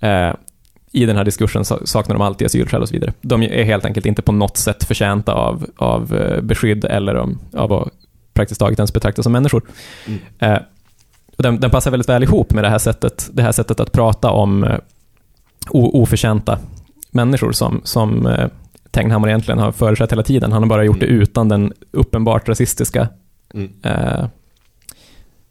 Eh, 0.00 0.34
I 0.92 1.06
den 1.06 1.16
här 1.16 1.24
diskursen 1.24 1.64
sa- 1.64 1.86
saknar 1.86 2.14
de 2.14 2.22
alltid 2.22 2.46
asylskäl 2.46 2.82
och 2.82 2.88
så 2.88 2.94
vidare. 2.94 3.12
De 3.20 3.42
är 3.42 3.64
helt 3.64 3.84
enkelt 3.84 4.06
inte 4.06 4.22
på 4.22 4.32
något 4.32 4.56
sätt 4.56 4.84
förtjänta 4.84 5.34
av, 5.34 5.66
av 5.76 6.14
eh, 6.14 6.40
beskydd 6.40 6.84
eller 6.84 7.14
om, 7.14 7.38
av 7.52 7.72
att 7.72 7.88
praktiskt 8.34 8.60
taget 8.60 8.78
ens 8.78 8.92
betraktas 8.92 9.22
som 9.22 9.32
människor. 9.32 9.62
Mm. 10.06 10.20
Eh, 10.38 10.58
den, 11.42 11.60
den 11.60 11.70
passar 11.70 11.90
väldigt 11.90 12.08
väl 12.08 12.22
ihop 12.22 12.52
med 12.52 12.64
det 12.64 12.70
här 12.70 12.78
sättet, 12.78 13.30
det 13.32 13.42
här 13.42 13.52
sättet 13.52 13.80
att 13.80 13.92
prata 13.92 14.30
om 14.30 14.64
eh, 14.64 14.78
o, 15.70 16.02
oförtjänta 16.02 16.58
människor 17.10 17.52
som, 17.52 17.80
som 17.84 18.26
eh, 18.26 18.48
Tegnhammar 18.90 19.28
egentligen 19.28 19.58
har 19.58 19.72
företrätt 19.72 20.12
hela 20.12 20.22
tiden. 20.22 20.52
Han 20.52 20.62
har 20.62 20.68
bara 20.68 20.84
gjort 20.84 21.00
det 21.00 21.06
Mm. 21.06 21.20
utan 21.22 21.48
den 21.48 21.72
uppenbart 21.90 22.48
rasistiska 22.48 23.08
Mm. 23.54 23.70
eh, 23.82 24.26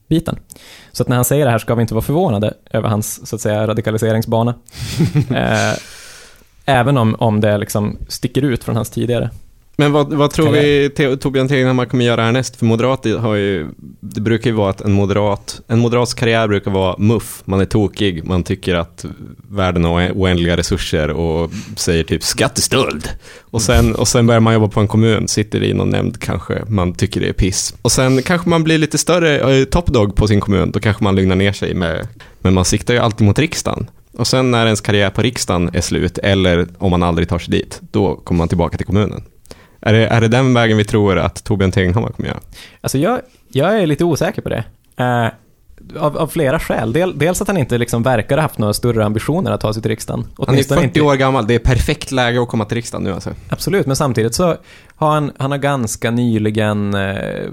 biten. 0.10 0.36
Så 0.92 1.04
att 1.04 1.10
när 1.10 1.16
han 1.16 1.26
säger 1.26 1.46
det 1.46 1.52
här 1.52 1.58
ska 1.60 1.76
vi 1.76 1.82
inte 1.82 1.94
vara 1.94 2.02
förvånade 2.02 2.54
över 2.72 2.90
hans, 2.90 3.28
så 3.28 3.36
att 3.36 3.42
säga, 3.42 3.68
radikaliseringsbana. 3.68 4.54
eh, 5.30 5.74
även 6.66 6.98
om, 6.98 7.16
om 7.20 7.40
det 7.42 7.58
liksom 7.58 7.98
sticker 8.08 8.42
ut 8.42 8.64
från 8.64 8.76
hans 8.76 8.90
tidigare. 8.90 9.30
Men 9.76 9.92
vad, 9.92 10.14
vad 10.14 10.32
tror 10.32 10.52
vi 10.52 10.90
Te- 10.90 11.18
Torbjörn 11.18 11.48
Tegenhammar 11.48 11.86
kommer 11.86 12.06
göra 12.06 12.24
härnäst? 12.24 12.56
För 12.56 12.66
Moderater 12.66 13.18
har 13.18 13.36
ju, 13.36 13.68
det 14.00 14.22
brukar 14.22 14.50
ju 14.50 14.56
vara 14.56 14.70
att 14.70 14.82
en 14.82 14.92
moderat, 14.92 15.62
en 15.68 15.80
moderats 15.80 16.14
karriär 16.14 16.48
brukar 16.48 16.72
vara 16.72 16.96
muff. 16.98 17.42
Man 17.46 17.62
är 17.62 17.66
tokig, 17.66 18.26
man 18.26 18.44
tycker 18.44 18.76
att 18.76 19.06
världen 19.50 19.84
har 19.84 20.12
oändliga 20.12 20.58
resurser 20.58 21.10
och 21.10 21.52
säger 21.76 22.04
typ 22.04 22.24
skattestöld. 22.24 23.10
Och 23.42 23.62
sen, 23.62 23.96
och 23.96 24.08
sen 24.08 24.28
börjar 24.28 24.40
man 24.42 24.54
jobba 24.54 24.68
på 24.68 24.80
en 24.80 24.88
kommun, 24.88 25.28
sitter 25.28 25.64
i 25.64 25.74
någon 25.74 25.90
nämnd 25.90 26.20
kanske, 26.20 26.62
man 26.68 26.94
tycker 26.94 27.22
det 27.22 27.30
är 27.30 27.34
piss. 27.34 27.76
Och 27.82 27.92
sen 27.92 28.22
kanske 28.22 28.50
man 28.50 28.64
blir 28.64 28.78
lite 28.78 28.98
större 28.98 29.58
eh, 29.60 29.64
topdog 29.66 30.16
på 30.16 30.28
sin 30.28 30.42
kommun, 30.42 30.72
då 30.72 30.80
kanske 30.80 31.04
man 31.04 31.16
lugnar 31.16 31.36
ner 31.36 31.52
sig 31.52 31.74
med, 31.74 32.08
men 32.42 32.54
man 32.54 32.66
siktar 32.66 32.94
ju 32.94 33.00
alltid 33.00 33.28
mot 33.28 33.40
riksdagen. 33.40 33.90
Och 34.18 34.28
sen 34.28 34.52
när 34.52 34.66
ens 34.66 34.82
karriär 34.82 35.10
på 35.10 35.22
riksdagen 35.22 35.70
är 35.74 35.82
slut, 35.82 36.18
eller 36.18 36.68
om 36.78 36.92
man 36.92 37.04
aldrig 37.04 37.30
tar 37.30 37.40
sig 37.40 37.52
dit, 37.52 37.82
då 37.92 38.16
kommer 38.16 38.38
man 38.38 38.48
tillbaka 38.48 38.78
till 38.78 38.86
kommunen. 38.86 39.24
Är 39.86 39.94
det, 39.94 40.08
är 40.08 40.22
det 40.22 40.28
den 40.28 40.54
vägen 40.54 40.78
vi 40.78 40.84
tror 40.84 41.18
att 41.20 41.44
Torbjörn 41.44 41.72
Tegenhammar 41.72 42.10
kommer 42.10 42.30
göra? 42.30 42.40
Alltså 42.82 42.98
jag, 42.98 43.22
jag 43.50 43.80
är 43.82 43.88
lite 43.88 44.04
osäker 44.04 44.42
på 44.42 44.50
det. 44.50 44.64
Eh, 44.98 45.28
av, 45.98 46.18
av 46.18 46.28
flera 46.28 46.60
skäl. 46.60 46.94
Del, 46.94 47.18
dels 47.18 47.42
att 47.42 47.48
han 47.48 47.58
inte 47.58 47.78
liksom 47.78 48.04
verkar 48.04 48.38
ha 48.38 48.42
haft 48.42 48.58
några 48.58 48.74
större 48.74 49.06
ambitioner 49.06 49.52
att 49.52 49.62
ta 49.62 49.74
sig 49.74 49.82
till 49.82 49.90
riksdagen. 49.92 50.20
Han 50.38 50.46
är 50.48 50.50
Åtminstone 50.52 50.82
40 50.82 50.88
inte, 50.88 51.02
år 51.02 51.16
gammal, 51.16 51.48
det 51.48 51.56
är 51.56 51.60
perfekt 51.60 52.12
läge 52.12 52.42
att 52.42 52.48
komma 52.48 52.66
till 52.66 52.76
riksdagen 52.76 53.04
nu 53.04 53.14
alltså. 53.14 53.30
Absolut, 53.50 53.86
men 53.86 53.96
samtidigt 53.96 54.36
så 54.36 54.58
har 54.96 55.12
han, 55.12 55.32
han 55.38 55.52
har 55.52 55.58
ganska 55.58 56.12
nyligen 56.12 56.94
eh, 56.94 57.50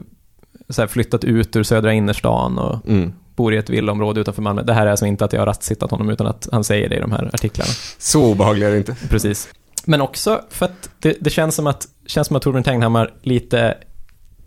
så 0.68 0.82
här 0.82 0.86
flyttat 0.86 1.24
ut 1.24 1.56
ur 1.56 1.62
södra 1.62 1.92
innerstan 1.92 2.58
och 2.58 2.88
Mm. 2.88 3.12
bor 3.36 3.54
i 3.54 3.56
ett 3.56 3.70
villaområde 3.70 4.20
utanför 4.20 4.42
Malmö. 4.42 4.62
Det 4.62 4.74
här 4.74 4.86
är 4.86 4.90
alltså 4.90 5.06
inte 5.06 5.24
att 5.24 5.32
jag 5.32 5.40
har 5.40 5.46
rattsittat 5.46 5.90
honom, 5.90 6.10
utan 6.10 6.26
att 6.26 6.48
han 6.52 6.64
säger 6.64 6.88
det 6.88 6.96
i 6.96 7.00
de 7.00 7.12
här 7.12 7.30
artiklarna. 7.32 7.70
Så 7.98 8.24
obehagligt 8.32 8.66
är 8.66 8.70
det 8.70 8.76
inte. 8.78 8.96
Precis. 9.08 9.48
Men 9.84 10.00
också 10.00 10.40
för 10.50 10.66
att 10.66 10.90
det, 10.98 11.16
det 11.20 11.30
känns 11.30 11.54
som 11.54 11.66
att, 11.66 11.86
känns 12.10 12.26
som 12.26 12.36
att 12.36 12.42
Torbjörn 12.42 12.64
Tegnhammar 12.64 13.10
lite 13.22 13.74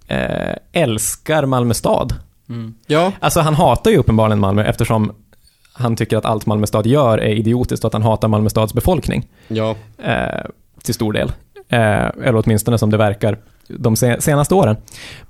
eh, 0.07 0.55
älskar 0.71 1.45
Malmö 1.45 1.73
stad. 1.73 2.13
Mm. 2.49 2.73
Ja, 2.87 3.11
Alltså 3.19 3.39
han 3.39 3.53
hatar 3.55 3.91
ju 3.91 3.97
uppenbarligen 3.97 4.39
Malmö 4.39 4.63
eftersom 4.63 5.11
han 5.73 5.95
tycker 5.95 6.17
att 6.17 6.25
allt 6.25 6.45
Malmö 6.45 6.67
stad 6.67 6.85
gör 6.87 7.17
är 7.17 7.35
idiotiskt 7.35 7.83
och 7.83 7.87
att 7.89 7.93
han 7.93 8.03
hatar 8.03 8.27
Malmö 8.27 8.49
stads 8.49 8.73
befolkning 8.73 9.27
ja. 9.47 9.75
eh, 9.97 10.45
till 10.83 10.93
stor 10.93 11.13
del. 11.13 11.31
Eh, 11.69 11.79
eller 12.07 12.35
åtminstone 12.45 12.77
som 12.77 12.89
det 12.91 12.97
verkar 12.97 13.37
de 13.67 13.95
se- 13.95 14.21
senaste 14.21 14.55
åren. 14.55 14.75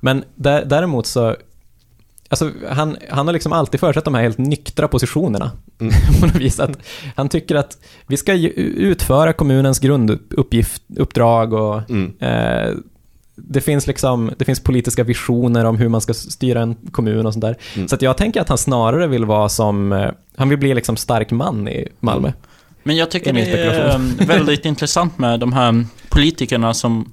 Men 0.00 0.24
dä- 0.36 0.64
däremot 0.64 1.06
så, 1.06 1.36
alltså 2.28 2.50
han, 2.70 2.96
han 3.10 3.26
har 3.26 3.32
liksom 3.32 3.52
alltid 3.52 3.80
företrätt 3.80 4.04
de 4.04 4.14
här 4.14 4.22
helt 4.22 4.38
nyktra 4.38 4.88
positionerna. 4.88 5.50
Mm. 5.80 5.92
på 6.20 6.26
något 6.26 6.36
vis. 6.36 6.60
Att 6.60 6.78
han 7.16 7.28
tycker 7.28 7.54
att 7.54 7.78
vi 8.06 8.16
ska 8.16 8.32
utföra 8.32 9.32
kommunens 9.32 9.78
grunduppgift, 9.78 10.82
uppdrag 10.96 11.52
och 11.52 11.90
Mm. 11.90 12.12
eh, 12.18 12.74
det 13.36 13.60
finns 13.60 13.86
liksom, 13.86 14.32
det 14.38 14.44
finns 14.44 14.60
politiska 14.60 15.04
visioner 15.04 15.64
om 15.64 15.76
hur 15.76 15.88
man 15.88 16.00
ska 16.00 16.14
styra 16.14 16.62
en 16.62 16.74
kommun 16.74 17.26
och 17.26 17.32
sånt 17.32 17.42
där. 17.42 17.56
Mm. 17.74 17.88
Så 17.88 17.94
att 17.94 18.02
jag 18.02 18.16
tänker 18.16 18.40
att 18.40 18.48
han 18.48 18.58
snarare 18.58 19.06
vill 19.06 19.24
vara 19.24 19.48
som, 19.48 19.92
eh, 19.92 20.10
han 20.36 20.48
vill 20.48 20.58
bli 20.58 20.74
liksom 20.74 20.96
stark 20.96 21.30
man 21.30 21.68
i 21.68 21.88
Malmö. 22.00 22.32
Men 22.82 22.96
jag 22.96 23.10
tycker 23.10 23.32
Det 23.32 23.40
är 23.40 23.94
eh, 23.94 24.26
väldigt 24.26 24.64
intressant 24.64 25.18
med 25.18 25.40
de 25.40 25.52
här 25.52 25.84
politikerna 26.08 26.74
som 26.74 27.12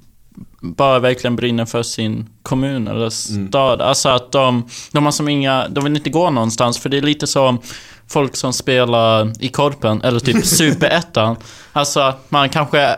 bara 0.62 1.00
verkligen 1.00 1.36
brinner 1.36 1.66
för 1.66 1.84
sin 1.84 2.30
kommun 2.44 2.88
eller 2.88 3.10
stad. 3.10 3.82
Alltså 3.82 4.10
att 4.10 4.32
de, 4.32 4.68
de 4.92 5.06
har 5.06 5.12
som 5.12 5.28
inga, 5.28 5.68
de 5.68 5.84
vill 5.84 5.96
inte 5.96 6.10
gå 6.10 6.30
någonstans 6.30 6.80
för 6.80 6.90
det 6.90 6.98
är 6.98 7.02
lite 7.02 7.28
som 7.28 7.60
folk 8.08 8.36
som 8.36 8.54
spelar 8.54 9.44
i 9.44 9.48
Korpen 9.48 10.02
eller 10.02 10.20
typ 10.20 10.46
Superettan. 10.46 11.36
Alltså 11.74 12.00
att 12.00 12.32
man 12.32 12.50
kanske 12.50 12.96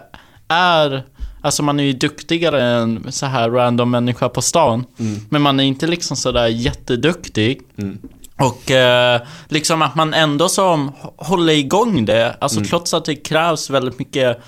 är 0.48 1.04
Alltså 1.42 1.64
man 1.64 1.80
är 1.80 1.84
ju 1.84 1.94
duktigare 1.94 2.64
än 2.64 3.12
så 3.12 3.26
här 3.26 3.50
random 3.50 3.92
människa 3.92 4.30
på 4.30 4.42
stan. 4.42 4.86
Men 5.30 5.42
man 5.42 5.60
är 5.60 5.64
inte 5.64 5.88
liksom 5.88 6.18
sådär 6.18 6.48
jätteduktig. 6.48 7.62
Mm. 7.78 7.98
Och 8.40 8.72
eh, 8.72 9.22
liksom 9.48 9.82
att 9.82 9.96
man 9.96 10.14
ändå 10.14 10.50
som 10.50 10.92
håller 11.18 11.54
igång 11.54 12.06
det, 12.06 12.38
alltså 12.42 12.62
trots 12.64 12.94
att 12.94 13.06
det 13.06 13.16
krävs 13.16 13.70
väldigt 13.70 14.00
mycket 14.00 14.42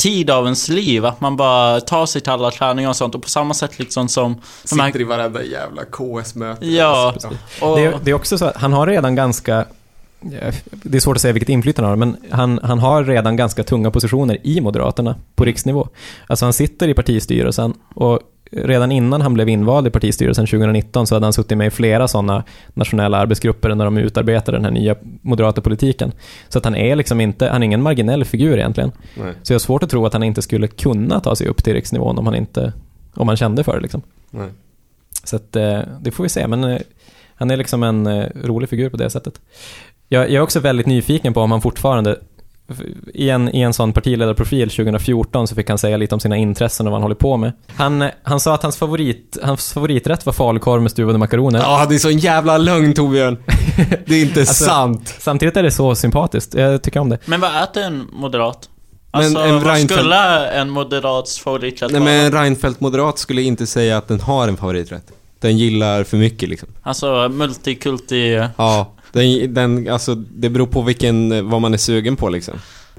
tid 0.00 0.30
av 0.30 0.44
ens 0.44 0.68
liv, 0.68 1.06
att 1.06 1.20
man 1.20 1.36
bara 1.36 1.80
tar 1.80 2.06
sig 2.06 2.20
till 2.20 2.32
alla 2.32 2.50
träningar 2.50 2.88
och 2.88 2.96
sånt 2.96 3.14
och 3.14 3.22
på 3.22 3.28
samma 3.28 3.54
sätt 3.54 3.78
liksom 3.78 4.08
som 4.08 4.40
de 4.70 4.80
här, 4.80 4.86
Sitter 4.88 5.00
i 5.00 5.04
varenda 5.04 5.42
jävla 5.42 5.82
KS-möte. 5.84 6.66
Ja, 6.66 7.14
och, 7.62 7.76
Det, 7.76 7.84
är- 7.84 7.98
det 8.02 8.10
är 8.10 8.14
också 8.14 8.38
så 8.38 8.44
att 8.44 8.56
han 8.56 8.72
har 8.72 8.86
redan 8.86 9.14
ganska, 9.14 9.64
det 10.70 10.96
är 10.96 11.00
svårt 11.00 11.16
att 11.16 11.22
säga 11.22 11.32
vilket 11.32 11.48
inflytande 11.48 11.88
han 11.90 11.98
har, 12.00 12.06
men 12.06 12.16
han, 12.30 12.60
han 12.62 12.78
har 12.78 13.04
redan 13.04 13.36
ganska 13.36 13.62
tunga 13.64 13.90
positioner 13.90 14.38
i 14.42 14.60
Moderaterna 14.60 15.16
på 15.34 15.44
riksnivå. 15.44 15.88
Alltså 16.26 16.46
han 16.46 16.52
sitter 16.52 16.88
i 16.88 16.94
partistyrelsen 16.94 17.74
och 17.94 18.20
redan 18.50 18.92
innan 18.92 19.20
han 19.20 19.34
blev 19.34 19.48
invald 19.48 19.86
i 19.86 19.90
partistyrelsen 19.90 20.46
2019 20.46 21.06
så 21.06 21.14
hade 21.14 21.26
han 21.26 21.32
suttit 21.32 21.58
med 21.58 21.66
i 21.66 21.70
flera 21.70 22.08
sådana 22.08 22.44
nationella 22.74 23.18
arbetsgrupper 23.18 23.74
när 23.74 23.84
de 23.84 23.98
utarbetade 23.98 24.58
den 24.58 24.64
här 24.64 24.72
nya 24.72 24.94
moderata 25.22 25.60
politiken. 25.60 26.12
Så 26.48 26.58
att 26.58 26.64
han 26.64 26.76
är 26.76 26.96
liksom 26.96 27.20
inte, 27.20 27.48
han 27.48 27.62
är 27.62 27.66
ingen 27.66 27.82
marginell 27.82 28.24
figur 28.24 28.58
egentligen. 28.58 28.92
Nej, 29.14 29.34
Så 29.42 29.52
jag 29.52 29.54
har 29.54 29.60
svårt 29.60 29.82
att 29.82 29.90
tro 29.90 30.06
att 30.06 30.12
han 30.12 30.22
inte 30.22 30.42
skulle 30.42 30.66
kunna 30.68 31.20
ta 31.20 31.36
sig 31.36 31.46
upp 31.46 31.64
till 31.64 31.72
riksnivån 31.72 32.18
om 32.18 32.26
han 32.26 32.34
inte, 32.34 32.72
om 33.14 33.28
han 33.28 33.36
kände 33.36 33.64
för 33.64 33.74
det 33.76 33.80
liksom. 33.80 34.02
nej. 34.30 34.48
Så 35.24 35.36
att, 35.36 35.56
eh, 35.56 35.80
det 36.00 36.10
får 36.10 36.22
vi 36.22 36.28
se, 36.28 36.46
men 36.46 36.64
eh, 36.64 36.80
han 37.34 37.50
är 37.50 37.56
liksom 37.56 37.82
en 37.82 38.06
eh, 38.06 38.26
rolig 38.34 38.68
figur 38.68 38.90
på 38.90 38.96
det 38.96 39.10
sättet. 39.10 39.40
Jag, 40.08 40.22
jag 40.22 40.34
är 40.34 40.40
också 40.40 40.60
väldigt 40.60 40.86
nyfiken 40.86 41.34
på 41.34 41.40
om 41.40 41.50
han 41.50 41.60
fortfarande, 41.60 42.18
i 43.14 43.30
en, 43.30 43.54
i 43.54 43.60
en 43.60 43.72
sån 43.72 43.92
partiledarprofil 43.92 44.70
2014 44.70 45.48
så 45.48 45.54
fick 45.54 45.68
han 45.68 45.78
säga 45.78 45.96
lite 45.96 46.14
om 46.14 46.20
sina 46.20 46.36
intressen 46.36 46.86
och 46.86 46.90
vad 46.90 46.96
han 46.96 47.02
håller 47.02 47.14
på 47.14 47.36
med. 47.36 47.52
Han, 47.76 48.04
han 48.22 48.40
sa 48.40 48.54
att 48.54 48.62
hans, 48.62 48.76
favorit, 48.76 49.38
hans 49.42 49.72
favoriträtt 49.72 50.26
var 50.26 50.32
falukorv 50.32 50.82
med 50.82 50.90
stuvade 50.90 51.18
makaroner. 51.18 51.58
Ja, 51.60 51.86
det 51.88 51.94
är 51.94 51.98
så 51.98 52.08
en 52.08 52.18
jävla 52.18 52.58
lögn 52.58 52.92
Torbjörn. 52.94 53.38
Det 54.06 54.14
är 54.14 54.22
inte 54.22 54.40
Alltså, 54.50 54.64
sant. 54.64 55.14
Samtidigt 55.18 55.56
är 55.56 55.62
det 55.62 55.70
så 55.70 55.94
sympatiskt, 55.94 56.54
jag 56.54 56.82
tycker 56.82 57.00
om 57.00 57.08
det. 57.08 57.18
men 57.24 57.40
vad 57.40 57.62
äter 57.62 57.82
en 57.82 58.06
moderat? 58.12 58.68
Men 59.12 59.22
Alltså 59.22 59.38
en 59.38 59.54
vad 59.54 59.62
Reinfeldt- 59.76 59.92
skulle 59.98 60.46
en 60.50 60.70
moderats 60.70 61.38
favoriträtt 61.40 61.90
Nej 61.92 62.00
vara? 62.00 62.10
men 62.12 62.24
en 62.26 62.32
Reinfeldt-moderat 62.32 63.18
skulle 63.18 63.42
inte 63.42 63.66
säga 63.66 63.98
att 63.98 64.08
den 64.08 64.20
har 64.20 64.48
en 64.48 64.56
favoriträtt. 64.56 65.04
Den 65.40 65.58
gillar 65.58 66.04
för 66.04 66.16
mycket 66.16 66.48
liksom. 66.48 66.68
Alltså 66.82 67.28
multikulti... 67.28 68.48
Ja, 68.56 68.92
den, 69.12 69.54
den, 69.54 69.88
alltså 69.88 70.14
det 70.14 70.50
beror 70.50 70.66
på 70.66 70.82
vilken, 70.82 71.48
vad 71.50 71.60
man 71.60 71.74
är 71.74 71.78
sugen 71.78 72.16
på 72.16 72.28
liksom. 72.28 72.54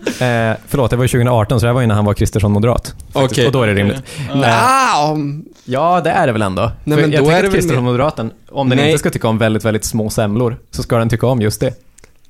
Eh, 0.06 0.58
förlåt, 0.68 0.90
det 0.92 0.96
var 0.96 1.04
ju 1.04 1.08
2018 1.08 1.60
så 1.60 1.66
det 1.66 1.70
här 1.70 1.74
var 1.74 1.82
innan 1.82 1.96
han 1.96 2.06
var 2.06 2.14
Kristersson 2.14 2.52
moderat. 2.52 2.96
faktiskt. 3.14 3.32
Okej. 3.32 3.46
Och 3.46 3.52
då 3.52 3.64
är 3.64 3.68
det 3.68 3.74
rimligt. 3.74 4.04
Nja, 4.36 5.18
Ja, 5.66 6.02
det 6.04 6.10
är 6.10 6.28
det 6.28 6.34
väl 6.34 6.42
ändå. 6.42 6.72
Nej, 6.84 6.98
men 7.02 7.12
jag 7.12 7.24
då 7.24 7.30
det 7.30 7.38
att 7.38 7.44
väl 7.44 7.52
Kristersson 7.52 7.84
moderaten, 7.84 8.32
om 8.50 8.70
den 8.70 8.78
Nej. 8.78 8.88
inte 8.88 9.00
ska 9.00 9.10
tycka 9.10 9.28
om 9.28 9.38
väldigt, 9.38 9.66
väldigt 9.66 9.86
små 9.86 10.10
semlor, 10.10 10.58
så 10.72 10.84
ska 10.84 10.98
den 10.98 11.10
tycka 11.10 11.28
om 11.28 11.42
just 11.42 11.60
det. 11.60 11.74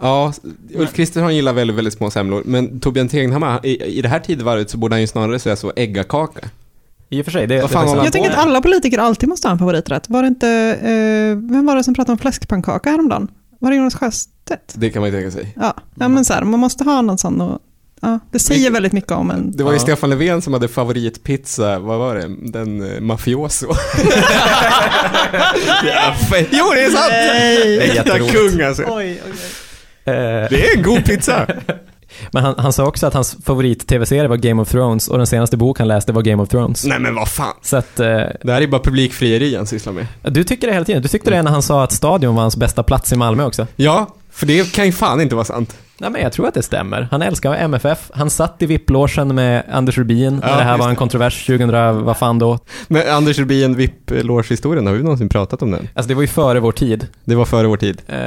Ja, 0.01 0.33
Ulf 0.75 0.93
Kristersson 0.93 1.35
gillar 1.35 1.53
väldigt, 1.53 1.77
väldigt 1.77 1.93
små 1.93 2.11
semlor. 2.11 2.43
Men 2.45 2.79
Torbjörn 2.79 3.07
Tegenhammar, 3.07 3.59
i, 3.65 3.97
i 3.97 4.01
det 4.01 4.09
här 4.09 4.19
tidevarvet 4.19 4.69
så 4.69 4.77
borde 4.77 4.95
han 4.95 5.01
ju 5.01 5.07
snarare 5.07 5.39
säga 5.39 5.55
så, 5.55 5.73
äggakaka. 5.75 6.39
I 7.13 7.21
och 7.21 7.25
för 7.25 7.31
sig, 7.31 7.47
det, 7.47 7.55
Vad 7.61 7.69
det 7.69 7.73
fan 7.73 7.87
håller 7.87 8.03
Jag 8.03 8.13
tänker 8.13 8.29
att 8.31 8.37
alla 8.37 8.61
politiker 8.61 8.97
alltid 8.97 9.29
måste 9.29 9.47
ha 9.47 9.51
en 9.53 9.59
favoriträtt. 9.59 10.09
Var 10.09 10.21
det 10.21 10.27
inte, 10.27 10.47
eh, 10.81 11.51
vem 11.53 11.65
var 11.65 11.75
det 11.75 11.83
som 11.83 11.93
pratade 11.93 12.11
om 12.11 12.17
fläskpannkaka 12.17 12.89
häromdagen? 12.89 13.27
Var 13.59 13.69
det 13.71 13.77
Jonas 13.77 13.95
Sjöstedt? 13.95 14.73
Det 14.73 14.89
kan 14.89 15.01
man 15.01 15.09
ju 15.11 15.15
tänka 15.17 15.31
sig. 15.31 15.53
Ja, 15.61 15.73
ja 15.95 16.07
men 16.07 16.25
så 16.25 16.33
här, 16.33 16.43
man 16.43 16.59
måste 16.59 16.83
ha 16.83 17.01
någon 17.01 17.17
sån 17.17 17.41
och, 17.41 17.59
ja, 18.01 18.19
det 18.31 18.39
säger 18.39 18.71
väldigt 18.71 18.93
mycket 18.93 19.11
om 19.11 19.31
en. 19.31 19.51
Det 19.51 19.63
var 19.63 19.71
ju 19.71 19.77
Ja. 19.77 19.81
Stefan 19.81 20.09
Löfven 20.09 20.41
som 20.41 20.53
hade 20.53 20.67
favoritpizza, 20.67 21.79
vad 21.79 21.99
var 21.99 22.15
det? 22.15 22.51
Den 22.51 22.93
eh, 22.95 23.01
mafioso. 23.01 23.67
ja, 25.83 26.15
jo, 26.51 26.65
det 26.73 26.81
är 26.83 26.89
sant! 26.89 27.05
Nej. 27.11 27.57
Det 27.57 27.75
är 27.75 27.81
Äkta 27.81 27.95
jätteroligt. 27.95 28.33
kung 28.35 28.61
alltså. 28.61 28.83
Oj, 28.83 28.93
oj, 28.95 29.21
oj. 29.25 30.13
Eh, 30.13 30.49
Det 30.49 30.67
är 30.71 30.77
en 30.77 30.83
god 30.83 31.05
pizza. 31.05 31.47
Men 32.31 32.43
han, 32.43 32.55
han 32.57 32.73
sa 32.73 32.85
också 32.85 33.07
att 33.07 33.13
hans 33.13 33.37
favorit-tv-serie 33.45 34.27
var 34.27 34.37
Game 34.37 34.61
of 34.61 34.69
Thrones 34.69 35.07
och 35.07 35.17
den 35.17 35.27
senaste 35.27 35.57
bok 35.57 35.79
han 35.79 35.87
läste 35.87 36.11
var 36.11 36.21
Game 36.21 36.43
of 36.43 36.49
Thrones. 36.49 36.85
Nej 36.85 36.99
men 36.99 37.15
vad 37.15 37.27
fan. 37.27 37.53
Så 37.61 37.77
att, 37.77 37.99
eh, 37.99 38.05
Det 38.43 38.51
här 38.51 38.61
är 38.61 38.67
bara 38.67 38.81
publikfrieri 38.81 39.55
han 39.55 39.67
sysslar 39.67 39.93
med. 39.93 40.07
du 40.21 40.43
tycker 40.43 40.67
det 40.67 40.73
hela 40.73 40.85
tiden. 40.85 41.01
Du 41.01 41.07
tyckte 41.07 41.29
det 41.29 41.41
när 41.41 41.51
han 41.51 41.61
sa 41.61 41.83
att 41.83 41.91
Stadion 41.91 42.35
var 42.35 42.41
hans 42.41 42.55
bästa 42.57 42.83
plats 42.83 43.11
i 43.13 43.15
Malmö 43.15 43.43
också. 43.45 43.67
Ja, 43.75 44.15
för 44.31 44.45
det 44.45 44.71
kan 44.73 44.85
ju 44.85 44.91
fan 44.91 45.21
inte 45.21 45.35
vara 45.35 45.45
sant. 45.45 45.75
Nej 46.01 46.09
men 46.09 46.21
jag 46.21 46.31
tror 46.31 46.47
att 46.47 46.53
det 46.53 46.61
stämmer. 46.61 47.07
Han 47.11 47.21
älskar 47.21 47.53
MFF. 47.53 48.11
Han 48.13 48.29
satt 48.29 48.61
i 48.61 48.65
VIP-logen 48.65 49.35
med 49.35 49.63
Anders 49.71 49.97
Rubin 49.97 50.35
när 50.35 50.49
Ja, 50.49 50.57
det 50.57 50.63
här 50.63 50.77
var 50.77 50.89
en 50.89 50.95
kontrovers 50.95 51.45
2000, 51.45 52.03
vad 52.05 52.17
fan 52.17 52.39
då? 52.39 52.59
Men 52.87 53.09
Anders 53.09 53.39
Rubin, 53.39 53.75
VIP-loge-historien, 53.75 54.87
har 54.87 54.93
vi 54.93 55.03
någonsin 55.03 55.29
pratat 55.29 55.61
om 55.61 55.71
den? 55.71 55.87
Alltså 55.93 56.07
det 56.07 56.13
var 56.15 56.21
ju 56.21 56.27
före 56.27 56.59
vår 56.59 56.71
tid. 56.71 57.07
Det 57.25 57.35
var 57.35 57.45
före 57.45 57.67
vår 57.67 57.77
tid. 57.77 58.01
Eh, 58.07 58.17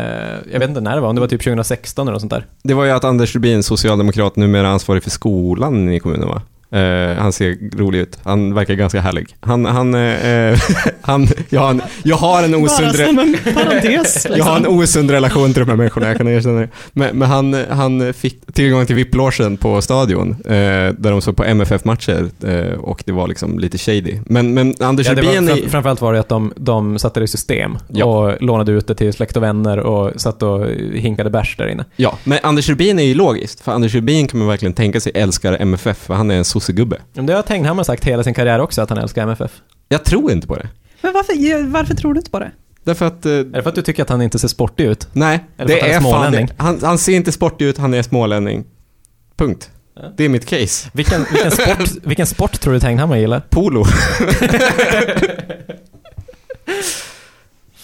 jag 0.53 0.59
vet 0.61 0.69
inte 0.69 0.81
när 0.81 0.95
det 0.95 1.01
var, 1.01 1.09
om 1.09 1.15
det 1.15 1.21
var 1.21 1.29
typ 1.29 1.43
2016 1.45 2.09
eller 2.09 2.13
något 2.13 2.21
sånt 2.21 2.33
där. 2.33 2.47
Det 2.63 2.75
var 2.75 2.85
ju 2.85 2.91
att 2.91 3.05
Anders 3.05 3.35
Rubin, 3.35 3.63
socialdemokrat, 3.63 4.37
numera 4.37 4.69
ansvarig 4.69 5.03
för 5.03 5.11
skolan 5.11 5.89
i 5.89 6.01
kommunen 6.01 6.29
va? 6.29 6.43
Eh, 6.71 7.17
han 7.23 7.33
ser 7.33 7.79
rolig 7.79 7.99
ut. 7.99 8.19
Han 8.25 8.55
verkar 8.55 8.75
ganska 8.75 9.01
härlig. 9.01 9.27
Han, 9.41 9.65
han, 9.65 9.95
eh, 9.95 10.59
han, 11.01 11.29
jag, 11.49 11.61
har 11.61 11.71
en, 11.71 11.83
jag 12.03 12.17
har 12.17 12.43
en 12.43 12.53
Bara 12.53 12.63
osund... 12.63 12.89
re- 12.89 13.07
som 13.07 13.19
en 13.19 13.55
parentes. 13.55 14.27
Jag 14.37 14.45
har 14.45 14.57
en 14.57 14.63
Liksom. 14.63 14.79
osund 14.79 15.11
relation 15.11 15.53
till 15.53 15.61
de 15.63 15.69
här 15.69 15.77
människorna, 15.77 16.07
jag 16.09 16.17
kan 16.17 16.29
erkänna 16.29 16.61
det. 16.61 16.69
Men, 16.93 17.19
men 17.19 17.29
han, 17.29 17.57
han 17.71 18.13
fick 18.15 18.53
tillgång 18.53 18.87
till 18.87 18.97
VIP-logen 18.97 19.57
på 19.57 19.83
stadion, 19.83 20.31
eh, 20.45 20.53
där 20.99 21.11
de 21.11 21.21
såg 21.23 21.37
på 21.37 21.45
MFF-matcher 21.45 22.29
och 22.79 23.03
det 23.07 23.13
var 23.13 23.29
liksom 23.29 23.59
lite 23.59 23.79
shady. 23.79 24.19
Men, 24.27 24.55
men 24.55 24.75
Anders 24.81 25.07
Ja, 25.07 25.15
var, 25.15 25.23
Rubin... 25.23 25.49
fram, 25.49 25.59
är- 25.59 25.69
framförallt 25.69 26.01
var 26.01 26.13
det 26.13 26.21
att 26.21 26.29
de, 26.29 26.53
de 26.57 26.99
satte 26.99 27.21
det 27.21 27.25
i 27.25 27.29
system 27.29 27.79
Ja. 27.89 28.05
och 28.05 28.43
lånade 28.43 28.73
ut 28.73 28.87
det 28.87 28.95
till 28.95 29.13
släkt 29.13 29.37
och 29.37 29.43
vänner 29.43 29.79
och 29.79 30.21
satt 30.21 30.43
och 30.43 30.67
hinkade 30.95 31.31
bärs 31.31 31.57
där 31.57 31.67
inne. 31.69 31.85
Ja, 31.97 32.19
men 32.25 32.39
Anders 32.43 32.69
Rubin 32.69 32.99
är 32.99 33.03
ju 33.05 33.15
logiskt, 33.15 33.61
för 33.61 33.73
Anders 33.73 33.95
Rubin 33.95 34.27
kan 34.27 34.39
man 34.39 34.49
verkligen 34.49 34.73
tänka 34.73 35.01
sig 35.01 35.13
älskar 35.15 35.57
MFF, 35.61 35.97
för 35.97 36.15
han 36.15 36.31
är 36.31 36.35
en 36.35 36.45
sossegubbe. 36.61 36.97
Men 37.13 37.27
det 37.27 37.35
har 37.35 37.43
Tenghammar 37.43 37.85
sagt 37.85 38.05
hela 38.05 38.25
sin 38.25 38.35
karriär 38.35 38.59
också, 38.59 38.83
att 38.83 38.89
han 38.91 38.99
älskar 38.99 39.23
MFF. 39.23 39.51
Jag 39.89 40.05
tror 40.05 40.33
inte 40.33 40.47
på 40.47 40.57
det. 40.57 40.69
Men 41.03 41.13
varför, 41.13 41.67
varför 41.71 41.95
tror 41.95 42.15
du 42.15 42.21
inte 42.21 42.31
på 42.31 42.39
det? 42.39 42.51
Därför 42.85 43.07
att... 43.07 43.27
Eh, 43.27 43.33
Är 43.33 43.45
det 43.45 43.63
för 43.63 43.69
att 43.69 43.75
du 43.75 43.83
tycker 43.83 44.03
att 44.03 44.09
han 44.09 44.23
inte 44.23 44.39
ser 44.39 44.49
sportig 44.49 44.85
ut? 44.85 45.09
nej, 45.13 45.45
Eller 45.59 45.69
för 45.69 45.75
det 45.75 45.81
att 45.81 45.83
han 45.83 45.91
är 45.91 45.97
är 45.97 46.01
fan 46.01 46.13
smålänning? 46.23 46.47
det. 46.47 46.55
Han, 46.63 46.81
han 46.83 46.99
ser 46.99 47.13
inte 47.13 47.33
sportig 47.33 47.65
ut, 47.67 47.79
han 47.79 47.95
är 47.95 48.03
smålänning. 48.03 48.65
Punkt. 49.37 49.71
Ja. 49.97 50.03
Det 50.17 50.25
är 50.25 50.29
mitt 50.29 50.47
case. 50.47 50.91
Vilken, 50.93 51.27
vilken, 51.33 51.51
sport, 51.51 51.91
vilken 52.03 52.27
sport 52.27 52.61
tror 52.61 52.75
du 52.75 52.81
Tenghammar 52.81 53.17
gillar? 53.17 53.41
Polo. 53.51 53.85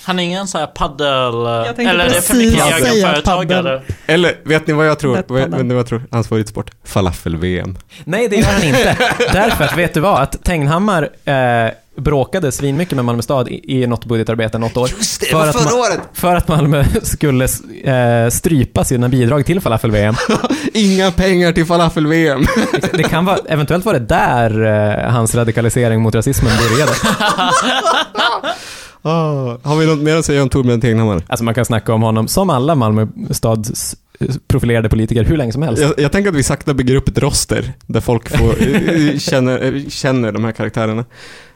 Han 0.04 0.18
är 0.18 0.22
ingen 0.22 0.46
sån 0.48 0.60
här 0.60 0.66
paddel... 0.66 1.34
Eller 1.78 2.04
är 2.04 2.08
det 2.08 2.22
för 2.22 2.34
mycket 2.34 2.82
egenföretagare? 2.84 3.82
Eller, 4.06 4.34
vet 4.44 4.66
ni 4.66 4.72
vad 4.72 4.86
jag 4.86 4.98
tror? 4.98 5.14
Vet, 5.14 5.28
ni 5.50 5.68
vad 5.68 5.78
jag 5.78 5.86
tror? 5.86 6.02
Hans 6.10 6.28
favoritsport? 6.28 6.70
Falafel-VM. 6.84 7.78
Nej, 8.04 8.28
det 8.28 8.36
gör 8.36 8.44
han 8.52 8.62
inte. 8.62 8.96
Därför 9.32 9.64
att, 9.64 9.78
vet 9.78 9.94
du 9.94 10.00
vad? 10.00 10.22
Att 10.22 10.44
Tenghammar 10.44 11.08
eh, 11.24 11.70
bråkade 11.96 12.52
svinmycket 12.52 12.96
med 12.96 13.04
Malmö 13.04 13.22
stad 13.22 13.48
i, 13.48 13.82
i 13.82 13.86
något 13.86 14.04
budgetarbete 14.04 14.58
något 14.58 14.76
år. 14.76 14.88
Just 14.98 15.20
det, 15.20 15.26
För 15.26 15.48
att 15.48 15.56
ma- 15.56 15.72
året! 15.72 16.00
För 16.12 16.36
att 16.36 16.48
Malmö 16.48 16.84
skulle 17.02 17.44
eh, 17.84 18.30
strypa 18.30 18.84
sina 18.84 19.08
bidrag 19.08 19.46
till 19.46 19.60
falafel-VM. 19.60 20.14
Inga 20.74 21.10
pengar 21.10 21.52
till 21.52 21.66
falafel-VM. 21.66 22.46
Det 22.92 23.02
kan 23.02 23.24
vara, 23.24 23.38
eventuellt 23.48 23.84
var 23.84 23.92
det 23.92 23.98
där 23.98 24.64
eh, 25.06 25.10
hans 25.12 25.34
radikalisering 25.34 26.00
mot 26.02 26.14
rasismen 26.14 26.52
började. 26.70 26.92
Ah, 29.02 29.56
har 29.62 29.76
vi 29.76 29.86
något 29.86 29.98
mer 29.98 30.16
att 30.16 30.24
säga 30.24 30.42
om 30.42 30.48
Torbjörn 30.48 30.80
Tegnhammar? 30.80 31.22
Alltså 31.26 31.44
man 31.44 31.54
kan 31.54 31.64
snacka 31.64 31.94
om 31.94 32.02
honom, 32.02 32.28
som 32.28 32.50
alla 32.50 32.74
Malmö 32.74 33.06
stads 33.30 33.96
eh, 34.20 34.28
profilerade 34.48 34.88
politiker, 34.88 35.24
hur 35.24 35.36
länge 35.36 35.52
som 35.52 35.62
helst. 35.62 35.82
Jag, 35.82 35.94
jag 35.98 36.12
tänker 36.12 36.30
att 36.30 36.36
vi 36.36 36.42
sakta 36.42 36.74
bygger 36.74 36.94
upp 36.94 37.08
ett 37.08 37.18
roster 37.18 37.72
där 37.86 38.00
folk 38.00 38.28
får, 38.38 38.54
eh, 38.62 39.18
känner, 39.18 39.74
eh, 39.74 39.88
känner 39.88 40.32
de 40.32 40.44
här 40.44 40.52
karaktärerna. 40.52 41.04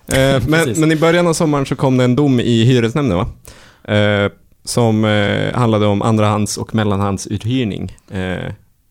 Eh, 0.06 0.42
men, 0.48 0.74
men 0.76 0.92
i 0.92 0.96
början 0.96 1.26
av 1.26 1.32
sommaren 1.32 1.66
så 1.66 1.76
kom 1.76 1.96
det 1.96 2.04
en 2.04 2.16
dom 2.16 2.40
i 2.40 2.64
hyresnämnden 2.64 3.18
va? 3.18 3.26
Eh, 3.94 4.30
som 4.64 5.04
eh, 5.04 5.54
handlade 5.54 5.86
om 5.86 6.02
andrahands 6.02 6.56
och 6.56 6.74
mellanhandsuthyrning. 6.74 7.96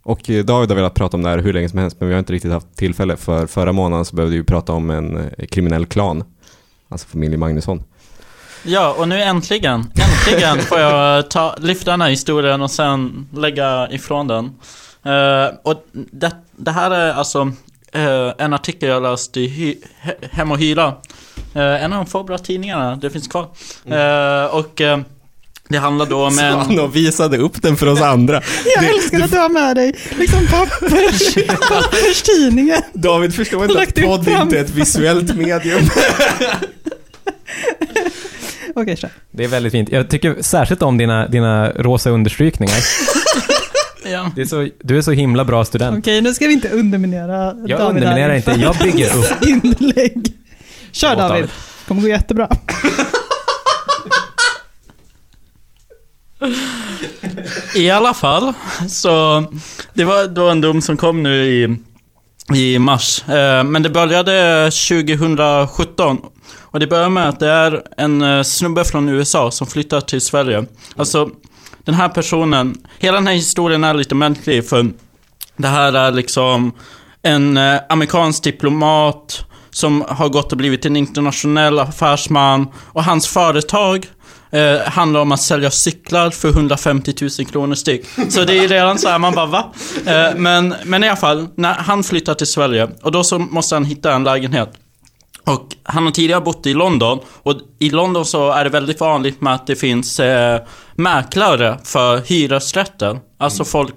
Och 0.06 0.22
David 0.46 0.70
har 0.70 0.76
velat 0.76 0.94
prata 0.94 1.18
om 1.18 1.24
det 1.24 1.30
här 1.30 1.38
hur 1.38 1.54
länge 1.54 1.70
som 1.70 1.80
helst 1.80 1.98
men 2.00 2.10
vi 2.10 2.16
har 2.16 2.20
inte 2.20 2.34
riktigt 2.34 2.52
haft 2.52 2.76
tillfälle 2.76 3.18
för 3.18 3.48
förra 3.48 3.72
månaden 3.72 4.06
så 4.06 4.16
behövde 4.16 4.38
vi 4.38 4.44
prata 4.44 4.74
om 4.74 4.90
en 4.90 5.30
kriminell 5.50 5.86
klan. 5.86 6.24
Alltså 6.90 7.08
familjen 7.08 7.40
Magnusson. 7.40 7.84
Ja, 8.64 8.96
och 8.98 9.08
nu 9.08 9.22
äntligen, 9.22 9.92
äntligen 9.96 10.60
får 10.60 10.80
jag 10.80 11.30
ta, 11.30 11.56
lyfta 11.60 11.92
den 11.92 12.02
här 12.02 12.10
historien 12.10 12.62
och 12.62 12.72
sen 12.72 13.28
lägga 13.34 13.88
ifrån 13.92 14.28
den. 14.28 14.46
Eh, 15.06 15.56
och 15.64 15.86
det, 16.12 16.32
det 16.58 16.72
här 16.72 16.92
är 16.92 17.14
alltså 17.14 17.52
eh, 17.92 18.32
en 18.38 18.54
artikel 18.54 18.90
jag 18.90 19.04
läst 19.04 19.38
i 19.38 19.48
hy, 19.48 19.76
he, 20.00 20.14
Hem 20.32 20.52
och 20.52 20.58
Hyra. 20.60 20.94
Eh, 21.56 21.84
en 21.84 21.94
av 21.94 21.98
de 21.98 22.06
få 22.06 22.24
bra 22.24 22.38
tidningarna, 22.38 22.96
det 22.96 23.10
finns 23.10 23.28
kvar. 23.28 23.48
Eh, 23.86 24.46
och 24.56 24.82
eh, 24.82 25.00
det 25.70 25.78
handlar 25.78 26.06
då 26.06 26.26
om 26.26 26.40
en... 26.40 26.54
Han 26.60 26.80
och 26.80 26.96
visade 26.96 27.38
upp 27.38 27.62
den 27.62 27.78
för 27.78 27.88
oss 27.88 28.02
andra. 28.02 28.42
Jag 28.76 28.84
Det- 28.84 28.90
älskar 28.90 29.22
att 29.22 29.32
du 29.32 29.38
har 29.38 29.50
med 29.50 29.76
dig 29.76 29.96
liksom 30.20 30.48
pappers, 30.48 31.36
papperstidningen. 31.70 32.82
David 32.94 33.36
förstår 33.36 33.64
inte 33.66 33.82
att 33.82 33.96
podd 34.06 34.28
inte 34.28 34.58
är 34.60 34.64
ett 34.64 34.70
visuellt 34.70 35.36
medium. 35.36 35.82
Okej, 38.76 38.98
kör. 38.98 39.10
Det 39.32 39.44
är 39.44 39.48
väldigt 39.48 39.72
fint. 39.72 39.90
Jag 39.92 40.10
tycker 40.10 40.36
särskilt 40.42 40.82
om 40.82 40.98
dina, 40.98 41.28
dina 41.28 41.70
rosa 41.72 42.10
understrykningar. 42.10 42.78
Ja. 44.06 44.32
Det 44.36 44.42
är 44.42 44.46
så, 44.46 44.70
du 44.84 44.98
är 44.98 45.02
så 45.02 45.12
himla 45.12 45.46
bra 45.46 45.66
student. 45.66 46.00
Okej, 46.00 46.22
nu 46.22 46.34
ska 46.34 46.48
vi 46.48 46.54
inte 46.54 46.70
underminera 46.70 47.46
Jag 47.68 47.80
David 47.80 47.96
underminerar 48.04 48.34
inte, 48.34 48.52
jag 48.52 48.76
bygger 48.76 49.18
upp. 49.18 49.46
inlägg. 49.48 50.34
Kör 50.92 51.16
David. 51.16 51.32
David. 51.42 51.50
kommer 51.88 52.02
gå 52.02 52.08
jättebra. 52.08 52.50
I 57.76 57.90
alla 57.90 58.14
fall, 58.14 58.54
så 58.90 59.44
det 59.94 60.04
var 60.04 60.28
då 60.28 60.50
en 60.50 60.62
dom 60.62 60.82
som 60.82 60.98
kom 60.98 61.24
nu 61.24 61.46
i, 61.46 61.78
i 62.56 62.80
mars. 62.80 63.24
Eh, 63.30 63.64
men 63.64 63.84
det 63.84 63.90
började 63.90 64.72
2017. 64.72 66.18
Och 66.74 66.80
det 66.80 66.88
börjar 66.88 67.10
med 67.10 67.30
att 67.30 67.40
det 67.40 67.50
är 67.50 67.84
en 67.98 68.22
eh, 68.22 68.44
snubbe 68.44 68.84
från 68.84 69.10
USA 69.10 69.52
som 69.52 69.68
flyttar 69.68 70.02
till 70.02 70.22
Sverige. 70.22 70.66
Alltså, 70.96 71.30
den 71.84 71.96
här 71.96 72.10
personen, 72.10 72.78
hela 73.00 73.18
den 73.18 73.28
här 73.28 73.34
historien 73.34 73.84
är 73.84 73.94
lite 73.94 74.16
märklig 74.16 74.70
för 74.70 74.92
det 75.58 75.68
här 75.68 75.94
är 75.94 76.12
liksom 76.12 76.72
en 77.22 77.58
eh, 77.58 77.80
amerikansk 77.90 78.44
diplomat 78.44 79.46
som 79.70 80.06
har 80.08 80.30
gått 80.30 80.52
och 80.52 80.58
blivit 80.58 80.86
en 80.86 80.96
internationell 80.96 81.80
affärsman 81.80 82.68
och 82.76 83.04
hans 83.04 83.28
företag 83.28 84.08
eh, 84.52 84.80
handlar 84.80 85.20
om 85.20 85.32
att 85.32 85.42
sälja 85.42 85.72
cyklar 85.72 86.30
för 86.30 86.50
150 86.50 87.14
000 87.22 87.48
kronor 87.48 87.76
styck. 87.76 88.06
Så 88.30 88.44
det 88.44 88.58
är 88.58 88.68
redan 88.68 88.98
så 88.98 89.10
här, 89.10 89.20
man 89.20 89.34
bara 89.34 89.46
va? 89.46 89.74
Eh, 90.06 90.36
men, 90.36 90.76
men 90.84 91.04
i 91.04 91.08
alla 91.08 91.18
fall, 91.18 91.48
när 91.56 91.74
han 91.74 92.04
flyttar 92.04 92.34
till 92.34 92.48
Sverige 92.48 92.90
och 93.02 93.12
då 93.12 93.24
så 93.24 93.40
måste 93.40 93.76
han 93.76 93.86
hitta 93.86 94.14
en 94.14 94.24
lägenhet. 94.24 94.74
Och 95.46 95.68
han 95.84 96.04
har 96.04 96.12
tidigare 96.12 96.42
bott 96.42 96.66
i 96.66 96.74
London 96.74 97.20
och 97.44 97.56
i 97.80 97.90
London 97.90 98.26
så 98.26 98.52
är 98.52 98.64
det 98.64 98.70
väldigt 98.70 99.00
vanligt 99.00 99.42
med 99.42 99.54
att 99.54 99.68
det 99.68 99.76
finns 99.76 100.20
eh, 100.20 100.62
mäklare 100.96 101.78
för 101.84 102.18
hyresrätter. 102.18 103.20
Alltså 103.38 103.64
folk 103.64 103.96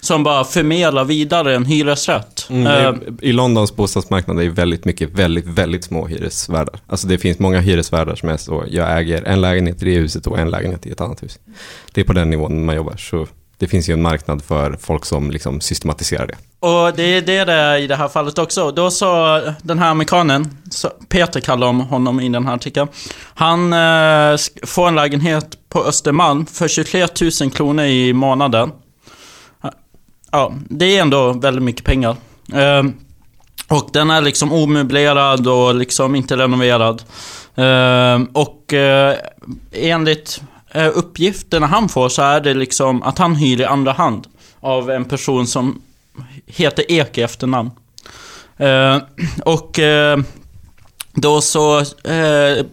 som 0.00 0.22
bara 0.24 0.44
förmedlar 0.44 1.04
vidare 1.04 1.56
en 1.56 1.64
hyresrätt. 1.64 2.46
Mm, 2.50 2.66
Eh, 2.66 2.94
I 3.20 3.32
Londons 3.32 3.76
bostadsmarknad 3.76 4.38
är 4.38 4.44
det 4.44 4.50
väldigt 4.50 4.84
mycket 4.84 5.10
väldigt, 5.10 5.46
väldigt 5.46 5.84
små 5.84 6.06
hyresvärdar. 6.06 6.80
Alltså 6.86 7.06
det 7.06 7.18
finns 7.18 7.38
många 7.38 7.60
hyresvärdar 7.60 8.14
som 8.14 8.28
är 8.28 8.36
så, 8.36 8.64
jag 8.70 8.98
äger 8.98 9.22
en 9.22 9.40
lägenhet 9.40 9.82
i 9.82 9.84
det 9.84 9.94
huset 9.94 10.26
och 10.26 10.38
en 10.38 10.50
lägenhet 10.50 10.86
i 10.86 10.90
ett 10.90 11.00
annat 11.00 11.22
hus. 11.22 11.38
Det 11.92 12.00
är 12.00 12.04
på 12.04 12.12
den 12.12 12.30
nivån 12.30 12.64
man 12.64 12.76
jobbar. 12.76 12.96
Så 12.96 13.26
det 13.62 13.68
finns 13.68 13.88
ju 13.88 13.92
en 13.92 14.02
marknad 14.02 14.44
för 14.44 14.76
folk 14.80 15.04
som 15.04 15.30
liksom 15.30 15.60
systematiserar 15.60 16.26
det. 16.26 16.34
Och 16.66 16.96
det 16.96 17.02
är 17.02 17.22
det 17.22 17.44
det 17.44 17.52
är 17.52 17.78
i 17.78 17.86
det 17.86 17.96
här 17.96 18.08
fallet 18.08 18.38
också. 18.38 18.70
Då 18.70 18.90
sa 18.90 19.40
den 19.62 19.78
här 19.78 19.90
amerikanen, 19.90 20.58
Peter 21.08 21.40
kallar 21.40 21.66
de 21.66 21.80
honom 21.80 22.20
i 22.20 22.28
den 22.28 22.46
här 22.46 22.54
artikeln. 22.54 22.88
Han 23.34 23.72
eh, 23.72 24.36
får 24.62 24.88
en 24.88 24.94
lägenhet 24.94 25.68
på 25.68 25.84
Östermalm 25.84 26.46
för 26.46 26.68
23 26.68 27.06
000 27.40 27.50
kronor 27.50 27.84
i 27.84 28.12
månaden. 28.12 28.72
Ja, 30.30 30.52
det 30.70 30.96
är 30.96 31.02
ändå 31.02 31.32
väldigt 31.32 31.64
mycket 31.64 31.84
pengar. 31.84 32.16
Eh, 32.54 32.82
och 33.68 33.90
den 33.92 34.10
är 34.10 34.20
liksom 34.20 34.52
omöblerad 34.52 35.46
och 35.46 35.74
liksom 35.74 36.14
inte 36.14 36.36
renoverad. 36.36 37.02
Eh, 37.54 38.22
och 38.32 38.72
eh, 38.72 39.16
enligt 39.72 40.42
uppgifterna 40.94 41.66
han 41.66 41.88
får 41.88 42.08
så 42.08 42.22
är 42.22 42.40
det 42.40 42.54
liksom 42.54 43.02
att 43.02 43.18
han 43.18 43.34
hyr 43.34 43.60
i 43.60 43.64
andra 43.64 43.92
hand 43.92 44.26
av 44.60 44.90
en 44.90 45.04
person 45.04 45.46
som 45.46 45.82
heter 46.46 46.92
Ek 46.92 47.18
i 47.18 47.22
efternamn. 47.22 47.70
Eh, 48.56 48.98
och 49.44 49.78
eh, 49.78 50.18
då 51.14 51.40
så, 51.40 51.78
eh, 51.80 52.64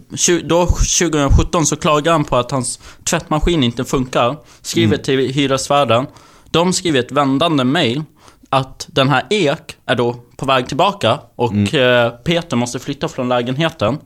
då 0.44 0.66
2017 0.66 1.66
så 1.66 1.76
klagar 1.76 2.12
han 2.12 2.24
på 2.24 2.36
att 2.36 2.52
hans 2.52 2.80
tvättmaskin 3.10 3.64
inte 3.64 3.86
funkar. 3.86 4.38
Skriver 4.62 4.98
till 4.98 5.34
hyresvärden. 5.34 6.08
De 6.52 6.74
skriver 6.74 7.00
ett 7.00 7.12
vändande 7.12 7.64
mail 7.64 8.04
att 8.50 8.88
den 8.92 9.10
här 9.10 9.24
Ek 9.30 9.78
är 9.86 9.96
då 9.96 10.16
på 10.38 10.46
väg 10.46 10.68
tillbaka 10.68 11.20
och 11.36 11.74
eh, 11.74 12.10
Peter 12.10 12.58
måste 12.58 12.80
flytta 12.80 13.08
från 13.08 13.30
lägenheten. 13.30 13.98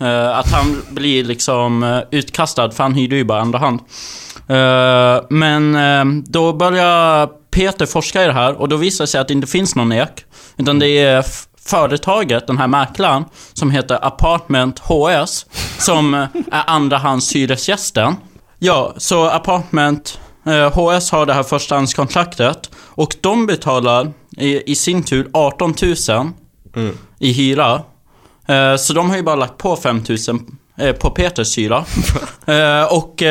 Eh, 0.00 0.38
att 0.38 0.50
han 0.52 0.82
blir 0.90 1.24
liksom 1.24 1.82
eh, 1.82 2.00
utkastad 2.10 2.70
för 2.70 2.82
han 2.82 2.94
hyrde 2.94 3.16
ju 3.16 3.24
bara 3.24 3.40
andra 3.40 3.58
hand. 3.58 3.80
Eh, 4.48 5.24
men 5.30 6.24
då 6.26 6.52
börjar 6.52 7.26
Peter 7.50 7.86
forska 7.86 8.24
i 8.24 8.26
det 8.26 8.32
här 8.32 8.54
och 8.54 8.68
då 8.68 8.76
visar 8.76 9.04
det 9.04 9.08
sig 9.08 9.20
att 9.20 9.28
det 9.28 9.34
inte 9.34 9.46
finns 9.46 9.74
någon 9.74 9.92
ek. 9.92 10.24
Utan 10.56 10.78
det 10.78 10.88
är 10.88 11.24
företaget, 11.66 12.46
den 12.46 12.58
här 12.58 12.66
mäklaren, 12.66 13.24
som 13.52 13.70
heter 13.70 14.06
Apartment 14.06 14.78
HS, 14.78 15.46
som 15.78 16.14
är 16.14 16.28
andrahandshyresgästen. 16.66 18.14
Ja, 18.58 18.94
så 18.96 19.24
Apartment 19.24 20.18
HS 20.72 21.10
har 21.10 21.26
det 21.26 21.32
här 21.32 21.42
förstahandskontraktet 21.42 22.70
och 22.76 23.16
de 23.20 23.46
betalar 23.46 24.12
i, 24.36 24.72
i 24.72 24.74
sin 24.74 25.02
tur 25.02 25.28
18 25.32 25.74
000 26.08 26.30
i 27.18 27.32
hyra. 27.32 27.82
Eh, 28.48 28.76
Så 28.76 28.92
de 28.92 29.10
har 29.10 29.16
ju 29.16 29.22
bara 29.22 29.36
lagt 29.36 29.58
på 29.58 29.76
5000 29.76 30.56
eh, 30.78 30.92
på 30.92 31.10
Peters 31.10 31.58
hyra. 31.58 31.84
Eh, 32.46 32.84
Och 32.92 33.22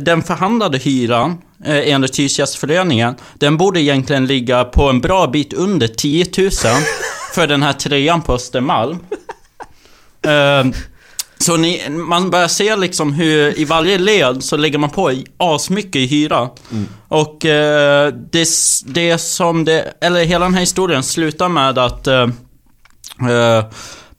den 0.00 0.22
förhandlade 0.22 0.78
hyran 0.78 1.38
enligt 1.64 2.18
Hyresgästföreningen, 2.18 3.14
den 3.34 3.56
borde 3.56 3.80
egentligen 3.80 4.26
ligga 4.26 4.64
på 4.64 4.88
en 4.90 5.00
bra 5.00 5.26
bit 5.26 5.52
under 5.52 5.88
10 5.88 6.26
000 6.38 6.50
för 7.34 7.46
den 7.46 7.62
här 7.62 7.72
trean 7.72 8.22
på 8.22 8.32
Östermalm. 8.34 8.98
Så 11.38 11.56
ni, 11.56 11.88
man 11.90 12.30
börjar 12.30 12.48
se 12.48 12.76
liksom 12.76 13.12
hur 13.12 13.58
i 13.58 13.64
varje 13.64 13.98
led 13.98 14.44
så 14.44 14.56
lägger 14.56 14.78
man 14.78 14.90
på 14.90 15.12
asmycket 15.38 15.96
i 15.96 16.06
hyra. 16.06 16.48
Och 17.08 17.44
eh, 17.44 18.12
det, 18.32 18.48
det 18.86 19.18
som 19.18 19.64
det, 19.64 19.92
eller 20.00 20.24
hela 20.24 20.44
den 20.44 20.54
här 20.54 20.60
historien 20.60 21.02
slutar 21.02 21.48
med 21.48 21.78
att 21.78 22.06
Eh, 22.06 22.28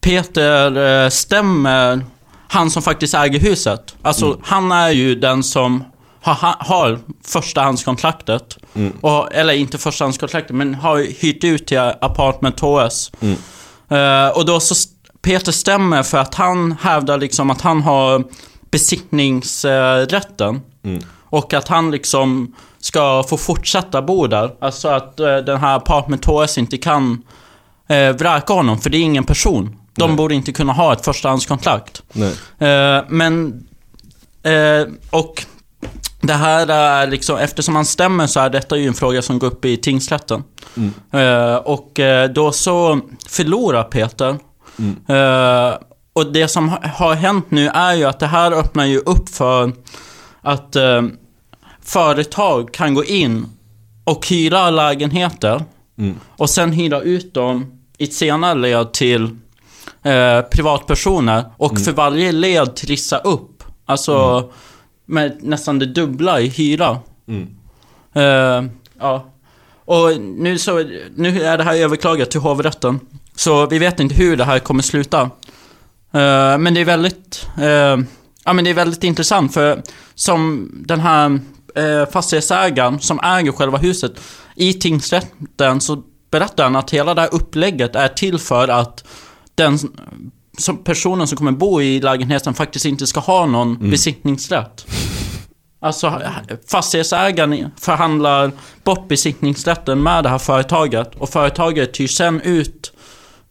Peter 0.02 1.04
eh, 1.04 1.10
stämmer 1.10 2.06
han 2.48 2.72
som 2.72 2.82
faktiskt 2.82 3.14
äger 3.14 3.40
huset. 3.40 3.96
Alltså, 4.02 4.40
han 4.44 4.72
är 4.72 4.90
ju 4.90 5.16
den 5.16 5.44
som 5.44 5.84
har, 6.22 6.34
ha- 6.34 6.56
har 6.60 7.00
förstahandskontraktet. 7.26 8.58
Och, 9.02 9.34
eller 9.34 9.54
inte 9.54 9.78
förstahandskontraktet, 9.78 10.56
men 10.56 10.76
har 10.76 10.98
hyrt 11.22 11.44
ut 11.44 11.68
till 11.68 11.80
Apartment 11.80 12.60
HS. 12.60 13.12
Eh, 13.90 14.28
och 14.38 14.46
då 14.46 14.60
så, 14.60 14.76
Peter 15.22 15.52
stämmer 15.52 16.04
för 16.04 16.18
att 16.18 16.36
han 16.36 16.76
hävdar 16.82 17.18
liksom 17.18 17.50
att 17.50 17.62
han 17.62 17.82
har 17.82 18.24
besittningsrätten. 18.72 20.62
Och 21.30 21.54
att 21.54 21.68
han 21.68 21.92
liksom 21.92 22.56
ska 22.80 23.24
få 23.30 23.38
fortsätta 23.38 24.02
bo 24.02 24.28
där. 24.28 24.52
Alltså 24.62 24.88
att 24.88 25.20
eh, 25.20 25.38
den 25.38 25.58
här 25.60 25.76
Apartment 25.76 26.26
HS 26.26 26.58
inte 26.58 26.78
kan 26.78 27.22
eh, 27.88 28.12
vräka 28.16 28.54
honom, 28.54 28.80
för 28.82 28.90
det 28.90 28.98
är 28.98 29.02
ingen 29.02 29.24
person. 29.24 29.76
De 29.96 30.16
borde 30.16 30.36
inte 30.36 30.52
kunna 30.52 30.74
ha 30.74 30.94
ett 30.94 31.06
förstahandskontrakt. 31.06 32.04
Nej. 32.14 32.34
Eh, 32.70 33.04
men, 33.10 33.64
eh, 34.44 34.88
och 35.10 35.46
det 36.22 36.34
här 36.34 36.68
är 36.68 37.08
liksom, 37.08 37.38
eftersom 37.38 37.76
han 37.76 37.86
stämmer 37.86 38.28
så 38.28 38.40
är 38.40 38.50
detta 38.50 38.78
ju 38.78 38.88
en 38.88 38.94
fråga 38.94 39.22
som 39.22 39.40
går 39.40 39.48
upp 39.48 39.66
i 39.66 39.78
tingsrätten. 39.78 40.44
Eh, 41.14 41.56
och 41.56 42.00
eh, 42.00 42.30
då 42.30 42.52
så 42.52 43.00
förlorar 43.28 43.84
Peter. 43.84 44.30
Eh, 45.08 45.78
och 46.14 46.32
det 46.34 46.48
som 46.48 46.70
ha- 46.70 46.88
har 46.88 47.14
hänt 47.16 47.46
nu 47.50 47.68
är 47.68 47.94
ju 47.94 48.04
att 48.06 48.20
det 48.20 48.28
här 48.28 48.52
öppnar 48.52 48.86
ju 48.86 48.98
upp 49.00 49.30
för 49.30 49.72
att 50.42 50.76
eh, 50.76 51.02
företag 51.82 52.74
kan 52.74 52.94
gå 52.94 53.04
in 53.06 53.46
och 54.04 54.28
hyra 54.28 54.70
lägenheter 54.70 55.64
och 56.38 56.50
sen 56.50 56.72
hyra 56.72 57.02
ut 57.02 57.34
dem 57.34 57.77
i 57.98 58.04
ett 58.04 58.14
senare 58.14 58.56
led 58.56 58.92
till 58.92 59.24
eh, 60.04 60.42
privatpersoner 60.42 61.46
och 61.58 61.80
för 61.80 61.92
varje 61.92 62.32
led 62.32 62.76
trissa 62.76 63.18
upp. 63.18 63.64
Alltså 63.86 64.50
med 65.06 65.38
nästan 65.42 65.80
det 65.80 65.86
dubbla 65.86 66.42
i 66.42 66.48
hyra. 66.48 67.00
Eh, 68.14 68.64
ja. 69.00 69.34
Och 69.86 70.22
nu, 70.22 70.58
så, 70.58 70.84
nu 71.16 71.42
är 71.42 71.58
det 71.58 71.64
här 71.64 71.76
överklagat 71.76 72.32
till 72.32 72.40
hovrätten. 72.40 73.00
Så 73.36 73.66
vi 73.66 73.80
vet 73.80 74.00
inte 74.00 74.16
hur 74.16 74.38
det 74.38 74.44
här 74.44 74.60
kommer 74.60 74.84
sluta. 74.84 75.22
Eh, 76.12 76.58
men 76.58 76.74
det 76.74 76.82
är 76.82 76.86
väldigt, 76.86 77.48
eh, 77.58 77.98
ja 78.46 78.54
men 78.54 78.64
det 78.64 78.70
är 78.70 78.74
väldigt 78.74 79.04
intressant 79.04 79.54
för 79.54 79.82
som 80.16 80.70
den 80.86 81.00
här 81.00 81.40
eh, 81.76 82.10
fastighetsägaren 82.12 83.00
som 83.00 83.20
äger 83.20 83.52
själva 83.52 83.78
huset 83.78 84.12
i 84.56 84.74
tingsrätten 84.74 85.82
så 85.82 86.04
berättar 86.32 86.64
han 86.64 86.76
att 86.76 86.92
hela 86.92 87.14
det 87.14 87.22
här 87.22 87.34
upplägget 87.34 87.96
är 87.96 88.08
till 88.08 88.40
för 88.40 88.68
att 88.68 89.04
den 89.56 89.80
som 90.58 90.84
personen 90.84 91.28
som 91.28 91.38
kommer 91.38 91.52
bo 91.52 91.82
i 91.82 92.02
lägenheten 92.02 92.54
faktiskt 92.54 92.86
inte 92.86 93.08
ska 93.08 93.20
ha 93.20 93.46
någon 93.46 93.90
besittningsrätt. 93.90 94.86
Alltså 95.80 96.22
fastighetsägaren 96.72 97.72
förhandlar 97.78 98.52
bort 98.84 99.08
besittningsrätten 99.08 100.04
med 100.04 100.24
det 100.24 100.30
här 100.30 100.38
företaget 100.38 101.16
och 101.16 101.30
företaget 101.30 102.00
hyr 102.00 102.08
sen 102.08 102.42
ut 102.42 102.94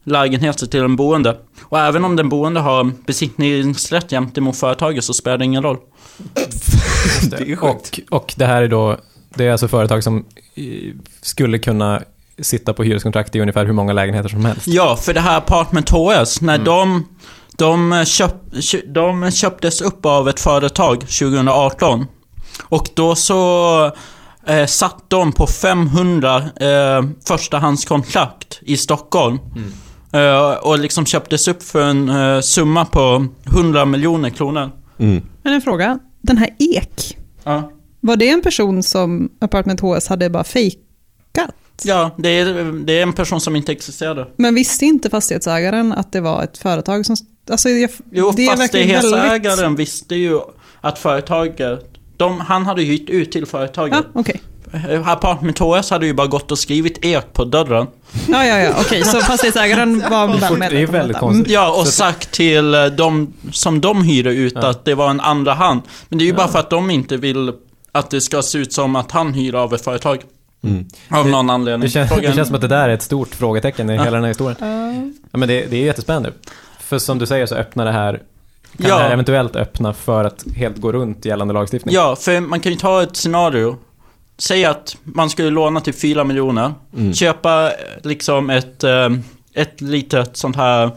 lägenheter 0.03 0.67
till 0.67 0.81
den 0.81 0.95
boende. 0.95 1.37
Och 1.61 1.79
även 1.79 2.05
om 2.05 2.15
den 2.15 2.29
boende 2.29 2.59
har 2.59 2.91
besittningsrätt 3.05 4.09
gentemot 4.09 4.57
företaget 4.57 5.03
så 5.03 5.13
spelar 5.13 5.37
det 5.37 5.45
ingen 5.45 5.63
roll. 5.63 5.77
Det 7.29 7.51
är 7.51 7.55
sjukt. 7.55 7.99
Och, 8.09 8.21
och 8.21 8.33
det 8.37 8.45
här 8.45 8.61
är 8.61 8.67
då, 8.67 8.97
det 9.35 9.45
är 9.45 9.51
alltså 9.51 9.67
företag 9.67 10.03
som 10.03 10.25
eh, 10.55 10.93
skulle 11.21 11.59
kunna 11.59 12.03
sitta 12.41 12.73
på 12.73 12.83
hyreskontrakt 12.83 13.35
i 13.35 13.39
ungefär 13.39 13.65
hur 13.65 13.73
många 13.73 13.93
lägenheter 13.93 14.29
som 14.29 14.45
helst. 14.45 14.67
Ja, 14.67 14.95
för 14.95 15.13
det 15.13 15.19
här 15.19 15.37
Apartment 15.37 15.89
HS, 15.89 16.41
när 16.41 16.57
de, 16.57 17.07
de, 17.57 18.03
köp, 18.05 18.33
kö- 18.61 18.81
de 18.87 19.31
köptes 19.31 19.81
upp 19.81 20.05
av 20.05 20.29
ett 20.29 20.39
företag 20.39 20.99
2018. 20.99 22.05
Och 22.63 22.89
då 22.93 23.15
så 23.15 23.85
eh, 24.47 24.65
satt 24.65 25.03
de 25.07 25.31
på 25.31 25.47
500 25.47 26.37
eh, 26.37 27.03
förstahandskontrakt 27.27 28.59
i 28.61 28.77
Stockholm. 28.77 29.39
Eh, 30.13 30.51
och 30.53 30.79
liksom 30.79 31.05
köptes 31.05 31.47
upp 31.47 31.63
för 31.63 31.81
en 31.83 32.09
eh, 32.09 32.39
summa 32.41 32.85
på 32.85 33.25
100 33.47 33.85
miljoner 33.85 34.29
kronor. 34.29 34.71
Mm. 34.99 35.21
Men 35.43 35.53
en 35.53 35.61
fråga, 35.61 35.99
den 36.21 36.37
här 36.37 36.49
Ek, 36.59 37.17
Ja. 37.43 37.71
var 37.99 38.15
det 38.15 38.29
en 38.29 38.41
person 38.41 38.83
som 38.83 39.29
Apartment 39.41 39.81
HS 39.81 40.07
hade 40.07 40.29
bara 40.29 40.43
fejkat? 40.43 41.55
Ja, 41.83 42.11
det 42.17 42.29
är, 42.29 42.71
det 42.85 42.99
är 42.99 43.03
en 43.03 43.13
person 43.13 43.41
som 43.41 43.55
inte 43.55 43.71
existerade. 43.71 44.27
Men 44.35 44.55
visste 44.55 44.85
inte 44.85 45.09
fastighetsägaren 45.09 45.93
att 45.93 46.11
det 46.11 46.21
var 46.21 46.43
ett 46.43 46.57
företag 46.57 47.05
som... 47.05 47.15
Alltså, 47.51 47.69
jag, 47.69 47.89
Jo, 48.11 48.33
det 48.35 48.47
fastighetsägaren 48.47 49.57
väldigt... 49.57 49.79
visste 49.79 50.15
ju 50.15 50.39
att 50.81 50.99
företaget... 50.99 51.79
De, 52.17 52.39
han 52.39 52.65
hade 52.65 52.83
ju 52.83 52.91
hyrt 52.91 53.09
ut 53.09 53.31
till 53.31 53.45
företaget. 53.45 53.93
Ja, 53.93 54.03
okej. 54.13 54.41
Eh, 54.73 55.09
Apartment 55.09 55.59
HS 55.59 55.89
hade 55.89 56.05
ju 56.05 56.13
bara 56.13 56.27
gått 56.27 56.51
och 56.51 56.59
skrivit 56.59 57.05
ek 57.05 57.33
på 57.33 57.45
dörren. 57.45 57.87
Ja, 58.27 58.45
ja, 58.45 58.59
ja, 58.59 58.73
okej. 58.79 59.03
Så 59.03 59.19
fastighetsägaren 59.19 60.03
var 60.09 60.27
väl 60.27 60.59
Det 60.71 60.81
är 60.81 60.87
väldigt 60.87 61.17
konstigt. 61.17 61.53
Ja, 61.53 61.81
och 61.81 61.87
sagt 61.87 62.31
till 62.31 62.73
eh, 62.73 62.85
de 62.85 63.33
som 63.51 63.81
de 63.81 64.03
hyr 64.03 64.27
ut 64.27 64.57
att 64.57 64.85
det 64.85 64.95
var 64.95 65.09
en 65.09 65.19
andra 65.19 65.53
hand. 65.53 65.81
Men 66.09 66.19
det 66.19 66.23
är 66.23 66.27
ju 66.27 66.33
bara 66.33 66.47
för 66.47 66.59
att 66.59 66.69
de 66.69 66.89
inte 66.89 67.17
vill 67.17 67.53
att 67.91 68.09
det 68.09 68.21
ska 68.21 68.41
se 68.41 68.57
ut 68.57 68.73
som 68.73 68.95
att 68.95 69.11
han 69.11 69.33
hyr 69.33 69.55
av 69.55 69.73
ett 69.73 69.83
företag. 69.83 70.21
Av 71.09 71.27
någon 71.29 71.49
anledning. 71.49 71.81
Det 71.81 71.89
känns, 71.89 72.09
Frågan- 72.09 72.29
det 72.31 72.35
känns 72.35 72.47
som 72.47 72.55
att 72.55 72.61
det 72.61 72.67
där 72.67 72.89
är 72.89 72.93
ett 72.93 73.01
stort 73.01 73.35
frågetecken 73.35 73.89
i 73.89 73.93
hela 73.93 74.11
den 74.11 74.21
här 74.21 74.27
historien. 74.27 74.57
Ja, 75.31 75.37
men 75.37 75.47
det, 75.49 75.65
det 75.65 75.77
är 75.77 75.85
jättespännande. 75.85 76.31
För 76.79 76.97
som 76.99 77.17
du 77.19 77.25
säger 77.25 77.45
så 77.45 77.55
öppnar 77.55 77.85
det 77.85 77.91
här, 77.91 78.13
kan 78.13 78.89
Ja. 78.89 78.97
det 78.97 79.03
här 79.03 79.11
eventuellt 79.11 79.55
öppna 79.55 79.93
för 79.93 80.23
att 80.23 80.45
helt 80.55 80.77
gå 80.77 80.91
runt 80.91 81.25
gällande 81.25 81.53
lagstiftning. 81.53 81.95
Ja, 81.95 82.15
för 82.15 82.39
man 82.39 82.59
kan 82.59 82.71
ju 82.71 82.77
ta 82.77 83.03
ett 83.03 83.15
scenario. 83.17 83.77
Säg 84.37 84.65
att 84.65 84.97
man 85.03 85.29
skulle 85.29 85.49
låna 85.49 85.81
till 85.81 85.93
4 85.93 86.23
miljoner. 86.23 86.73
Köpa 87.13 87.65
eh, 87.67 87.71
liksom 88.03 88.49
ett, 88.49 88.83
eh, 88.83 89.09
ett 89.53 89.81
litet 89.81 90.37
sånt 90.37 90.55
här 90.55 90.91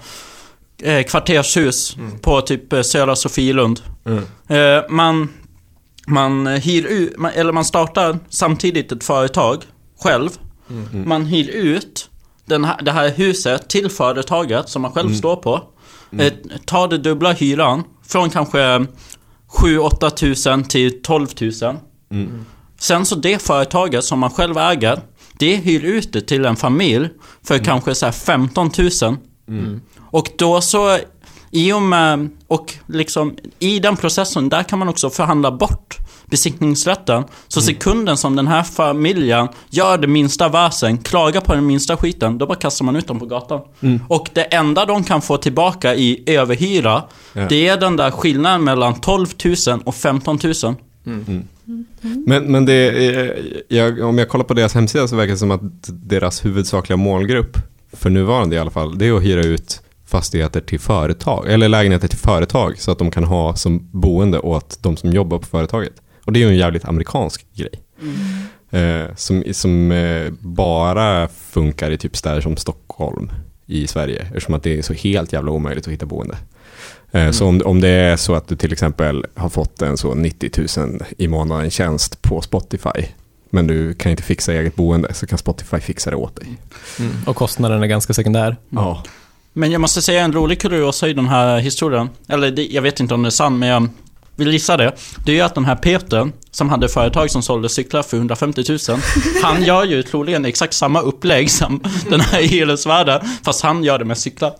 eh, 0.82 1.02
kvartershus 1.02 1.96
på 2.20 2.40
typ 2.40 2.74
Södra 2.86 3.16
Sofielund. 3.16 3.80
Eh, 4.48 4.82
man, 4.88 5.28
man 6.06 6.46
hyr 6.46 6.86
ut, 6.86 7.18
man, 7.18 7.30
eller 7.30 7.52
man 7.52 7.64
startar 7.64 8.18
samtidigt 8.28 8.92
ett 8.92 9.04
företag 9.04 9.62
själv. 10.02 10.30
Man 11.06 11.26
hyr 11.26 11.48
ut 11.48 12.10
den 12.46 12.64
här, 12.64 12.82
det 12.82 12.92
här 12.92 13.08
huset 13.08 13.68
till 13.68 13.90
företaget 13.90 14.68
som 14.68 14.82
man 14.82 14.92
själv 14.92 15.14
står 15.14 15.36
på. 15.36 15.62
Eh, 16.18 16.32
tar 16.64 16.88
det 16.88 16.98
dubbla 16.98 17.32
hyran 17.32 17.84
från 18.06 18.30
kanske 18.30 18.86
7-8 19.48 20.10
tusen 20.10 20.64
till 20.64 21.02
12 21.02 21.26
tusen. 21.26 21.76
Mm. 22.10 22.44
Sen 22.78 23.06
så 23.06 23.14
det 23.14 23.42
företaget 23.42 24.04
som 24.04 24.18
man 24.18 24.30
själv 24.30 24.58
äger, 24.58 25.00
det 25.38 25.56
hyr 25.56 25.84
ut 25.84 26.12
det 26.12 26.20
till 26.20 26.44
en 26.44 26.56
familj 26.56 27.08
för 27.42 27.58
kanske 27.58 27.94
så 27.94 28.06
här 28.06 28.12
15 28.12 28.70
000. 29.02 29.16
Och 29.98 30.28
då 30.38 30.60
så, 30.60 30.98
i 31.50 31.72
och 31.72 31.82
med, 31.82 32.28
och 32.46 32.74
liksom 32.86 33.36
i 33.58 33.78
den 33.78 33.96
processen, 33.96 34.48
där 34.48 34.62
kan 34.62 34.78
man 34.78 34.88
också 34.88 35.10
förhandla 35.10 35.50
bort 35.52 35.96
besiktningsrätten. 36.26 37.24
Så 37.48 37.60
sekunden 37.60 38.16
som 38.16 38.36
den 38.36 38.46
här 38.46 38.62
familjen 38.62 39.48
gör 39.70 39.98
det 39.98 40.06
minsta 40.06 40.48
väsen, 40.48 40.98
klagar 40.98 41.40
på 41.40 41.54
den 41.54 41.66
minsta 41.66 41.96
skiten, 41.96 42.38
då 42.38 42.46
bara 42.46 42.58
kastar 42.58 42.84
man 42.84 42.96
ut 42.96 43.06
dem 43.06 43.18
på 43.18 43.26
gatan. 43.26 43.60
Och 44.08 44.28
det 44.32 44.42
enda 44.42 44.86
de 44.86 45.04
kan 45.04 45.22
få 45.22 45.36
tillbaka 45.36 45.94
i 45.94 46.22
överhyra, 46.26 47.02
Ja. 47.32 47.46
det 47.48 47.68
är 47.68 47.76
den 47.76 47.96
där 47.96 48.10
skillnaden 48.10 48.64
mellan 48.64 49.00
12 49.00 49.26
000 49.68 49.80
och 49.84 49.94
15 49.94 50.38
000. 50.64 50.74
Men, 52.26 52.44
men 52.52 52.64
det, 52.66 52.74
är- 52.74 53.62
jag, 53.68 54.00
om 54.00 54.18
jag 54.18 54.28
kollar 54.28 54.44
på 54.44 54.54
deras 54.54 54.74
hemsida 54.74 55.08
så 55.08 55.16
verkar 55.16 55.32
det 55.32 55.38
som 55.38 55.50
att 55.50 55.60
deras 55.88 56.44
huvudsakliga 56.44 56.96
målgrupp, 56.96 57.56
för 57.92 58.10
nuvarande 58.10 58.56
i 58.56 58.58
alla 58.58 58.70
fall, 58.70 58.98
det 58.98 59.06
är 59.06 59.12
att 59.16 59.22
hyra 59.22 59.40
ut 59.42 59.80
fastigheter 60.10 60.60
till 60.60 60.80
företag, 60.80 61.52
eller 61.52 61.68
lägenheter 61.68 62.08
till 62.08 62.18
företag, 62.18 62.78
så 62.78 62.90
att 62.90 62.98
de 62.98 63.10
kan 63.10 63.24
ha 63.24 63.56
som 63.56 63.88
boende 63.92 64.38
åt 64.38 64.78
de 64.82 64.96
som 64.96 65.10
jobbar 65.12 65.38
på 65.38 65.46
företaget. 65.46 65.92
Och 66.24 66.32
det 66.32 66.38
är 66.38 66.44
ju 66.44 66.48
en 66.50 66.56
jävligt 66.56 66.84
amerikansk 66.84 67.46
grej. 67.54 67.72
Eh, 68.70 69.14
som 69.16 69.44
som 69.52 69.92
eh, 69.92 70.32
bara 70.40 71.28
funkar 71.28 71.90
i 71.90 71.98
typ 71.98 72.16
städer 72.16 72.40
som 72.40 72.56
Stockholm 72.56 73.32
i 73.66 73.86
Sverige, 73.86 74.22
eftersom 74.22 74.54
att 74.54 74.62
det 74.62 74.78
är 74.78 74.82
så 74.82 74.92
helt 74.92 75.32
jävla 75.32 75.50
omöjligt 75.52 75.86
att 75.86 75.92
hitta 75.92 76.06
boende. 76.06 76.36
Eh, 77.10 77.30
Så 77.30 77.46
om, 77.46 77.62
om 77.64 77.80
det 77.80 77.88
är 77.88 78.16
så 78.16 78.34
att 78.34 78.48
du 78.48 78.56
till 78.56 78.72
exempel 78.72 79.26
har 79.34 79.48
fått 79.48 79.82
en 79.82 79.96
så 79.96 80.14
90 80.14 80.50
000 80.78 81.02
i 81.18 81.28
månaden 81.28 81.70
tjänst 81.70 82.22
på 82.22 82.40
Spotify, 82.40 83.06
men 83.50 83.66
du 83.66 83.94
kan 83.94 84.10
inte 84.10 84.22
fixa 84.22 84.52
eget 84.52 84.74
boende, 84.74 85.14
så 85.14 85.26
kan 85.26 85.38
Spotify 85.38 85.80
fixa 85.80 86.10
det 86.10 86.16
åt 86.16 86.36
dig. 86.36 86.46
Mm. 86.98 87.12
Och 87.26 87.36
kostnaden 87.36 87.82
är 87.82 87.86
ganska 87.86 88.12
sekundär. 88.12 88.56
Ja. 88.68 89.02
Men 89.52 89.70
jag 89.72 89.80
måste 89.80 90.02
säga 90.02 90.22
en 90.22 90.32
rolig 90.32 90.60
kuriosa 90.60 91.08
i 91.08 91.12
den 91.12 91.28
här 91.28 91.58
historien. 91.58 92.08
Eller 92.28 92.50
det, 92.50 92.66
jag 92.66 92.82
vet 92.82 93.00
inte 93.00 93.14
om 93.14 93.22
det 93.22 93.28
är 93.28 93.30
sant, 93.30 93.58
men 93.58 93.68
jag 93.68 93.88
vill 94.36 94.52
gissa 94.52 94.76
det. 94.76 94.92
Det 95.26 95.32
är 95.32 95.36
ju 95.36 95.42
att 95.42 95.54
den 95.54 95.64
här 95.64 95.76
Peter, 95.76 96.30
som 96.50 96.68
hade 96.68 96.88
företag 96.88 97.30
som 97.30 97.42
sålde 97.42 97.68
cyklar 97.68 98.02
för 98.02 98.16
150 98.16 98.64
000. 98.68 98.78
Han 99.42 99.64
gör 99.64 99.84
ju 99.84 100.02
troligen 100.02 100.44
exakt 100.44 100.74
samma 100.74 101.00
upplägg 101.00 101.50
som 101.50 101.80
den 102.10 102.20
här 102.20 102.42
hyresvärden, 102.42 103.20
fast 103.44 103.62
han 103.62 103.84
gör 103.84 103.98
det 103.98 104.04
med 104.04 104.18
cyklar. 104.18 104.52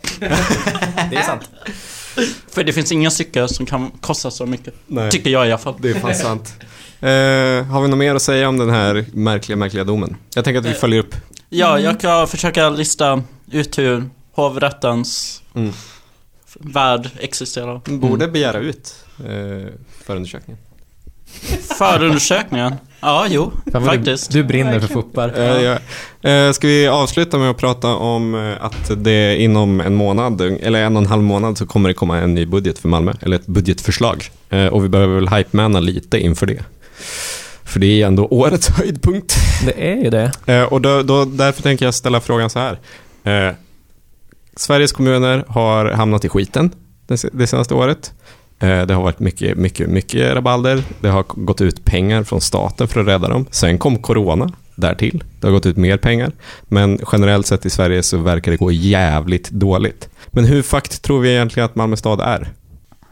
Det 1.11 1.16
är 1.16 1.22
sant. 1.22 1.51
För 2.51 2.64
det 2.64 2.72
finns 2.72 2.93
inga 2.93 3.11
cyklar 3.11 3.47
som 3.47 3.66
kan 3.66 3.91
kosta 4.01 4.30
så 4.30 4.47
mycket. 4.47 4.74
Nej. 4.86 5.11
Tycker 5.11 5.30
jag 5.30 5.47
i 5.49 5.51
alla 5.51 5.59
fall. 5.59 5.74
Det 5.78 5.91
är 5.91 5.95
fan 5.95 6.14
sant. 6.14 6.55
Eh, 7.01 7.66
har 7.72 7.82
vi 7.82 7.88
något 7.88 7.99
mer 7.99 8.14
att 8.14 8.22
säga 8.22 8.49
om 8.49 8.59
den 8.59 8.70
här 8.70 9.05
märkliga, 9.12 9.57
märkliga 9.57 9.84
domen? 9.84 10.16
Jag 10.34 10.45
tänker 10.45 10.59
att 10.59 10.66
vi 10.66 10.70
Eh, 10.70 10.74
följer 10.74 11.01
upp. 11.01 11.14
Ja, 11.49 11.78
jag 11.78 12.01
kan 12.01 12.28
försöka 12.28 12.70
lista 12.70 13.22
ut 13.51 13.78
hur 13.78 14.05
hovrättens 14.33 15.43
Mm. 15.55 15.72
värld 16.55 17.11
existerar. 17.20 17.81
Borde 17.85 18.28
begära 18.28 18.59
ut 18.59 18.95
eh, 19.18 19.66
förundersökningen. 20.05 20.62
Förundersökningen? 21.78 22.74
Ja, 23.01 23.26
jo, 23.28 23.53
Fan, 23.72 23.85
faktiskt. 23.85 24.31
Du, 24.33 24.43
du 24.43 24.49
brinner 24.49 24.81
för 24.81 24.89
fuppar. 24.89 25.39
Eh, 25.39 25.62
ja. 25.62 25.78
eh, 26.31 26.53
ska 26.53 26.66
vi 26.66 26.89
avsluta 26.89 27.39
med 27.39 27.51
att 27.51 27.57
prata 27.57 27.89
om 27.89 28.35
eh, 28.35 28.64
att 28.64 28.91
det 29.05 29.37
inom 29.37 29.81
en 29.81 29.95
månad, 29.95 30.41
eller 30.41 30.83
en 30.83 30.97
och 30.97 31.03
en 31.03 31.09
halv 31.09 31.22
månad, 31.22 31.59
så 31.59 31.66
kommer 31.66 31.89
det 31.89 31.95
komma 31.95 32.18
en 32.18 32.35
ny 32.35 32.47
budget 32.47 32.78
för 32.78 32.89
Malmö, 32.89 33.12
eller 33.22 33.37
ett 33.37 33.47
budgetförslag. 33.47 34.31
Eh, 34.51 34.66
och 34.66 34.85
vi 34.85 34.89
behöver 34.89 35.14
väl 35.14 35.28
hypemana 35.28 35.81
lite 35.81 36.18
inför 36.18 36.47
det. 36.47 36.64
För 37.64 37.81
det 37.81 38.03
är 38.03 38.07
ändå 38.07 38.26
årets 38.26 38.68
höjdpunkt. 38.78 39.35
Det 39.66 39.93
är 39.93 39.97
ju 40.05 40.11
det. 40.11 40.33
Eh, 40.47 40.62
och 40.62 40.81
då, 40.81 41.03
då, 41.03 41.24
därför 41.24 41.62
tänker 41.62 41.85
jag 41.85 41.95
ställa 41.95 42.20
frågan 42.20 42.51
så 42.51 42.59
här. 42.59 42.78
Sveriges 44.61 44.93
kommuner 44.93 45.45
har 45.49 45.91
hamnat 45.91 46.25
i 46.25 46.29
skiten 46.29 46.71
det, 47.07 47.47
senaste 47.47 47.75
året. 47.75 48.13
Eh, 48.59 48.87
det 48.87 48.95
har 48.95 49.03
varit 49.03 49.21
mycket, 49.21 49.59
mycket, 49.59 49.89
mycket 49.89 50.35
rabalder. 50.35 50.83
Det 51.01 51.09
har 51.09 51.25
gått 51.29 51.61
ut 51.61 51.85
pengar 51.85 52.23
från 52.23 52.41
staten 52.41 52.89
för 52.89 53.01
att 53.01 53.07
rädda 53.07 53.29
dem. 53.29 53.47
Sen 53.51 53.79
kom 53.79 53.99
corona 53.99 54.53
därtill. 54.75 55.25
Det 55.41 55.47
har 55.47 55.53
gått 55.53 55.67
ut 55.67 55.77
mer 55.77 55.97
pengar. 55.97 56.33
Men 56.63 56.99
generellt 57.13 57.47
sett 57.47 57.67
i 57.67 57.71
Sverige 57.71 58.03
så 58.03 58.19
verkar 58.19 58.51
det 58.51 58.57
gå 58.57 58.73
jävligt 58.73 59.51
dåligt. 59.51 60.09
Men 60.31 60.45
hur 60.45 60.63
fakt 60.63 61.03
tror 61.03 61.21
vi 61.21 61.31
egentligen 61.31 61.65
att 61.65 61.75
Malmö 61.75 61.97
stad 61.97 62.21
är? 62.21 62.53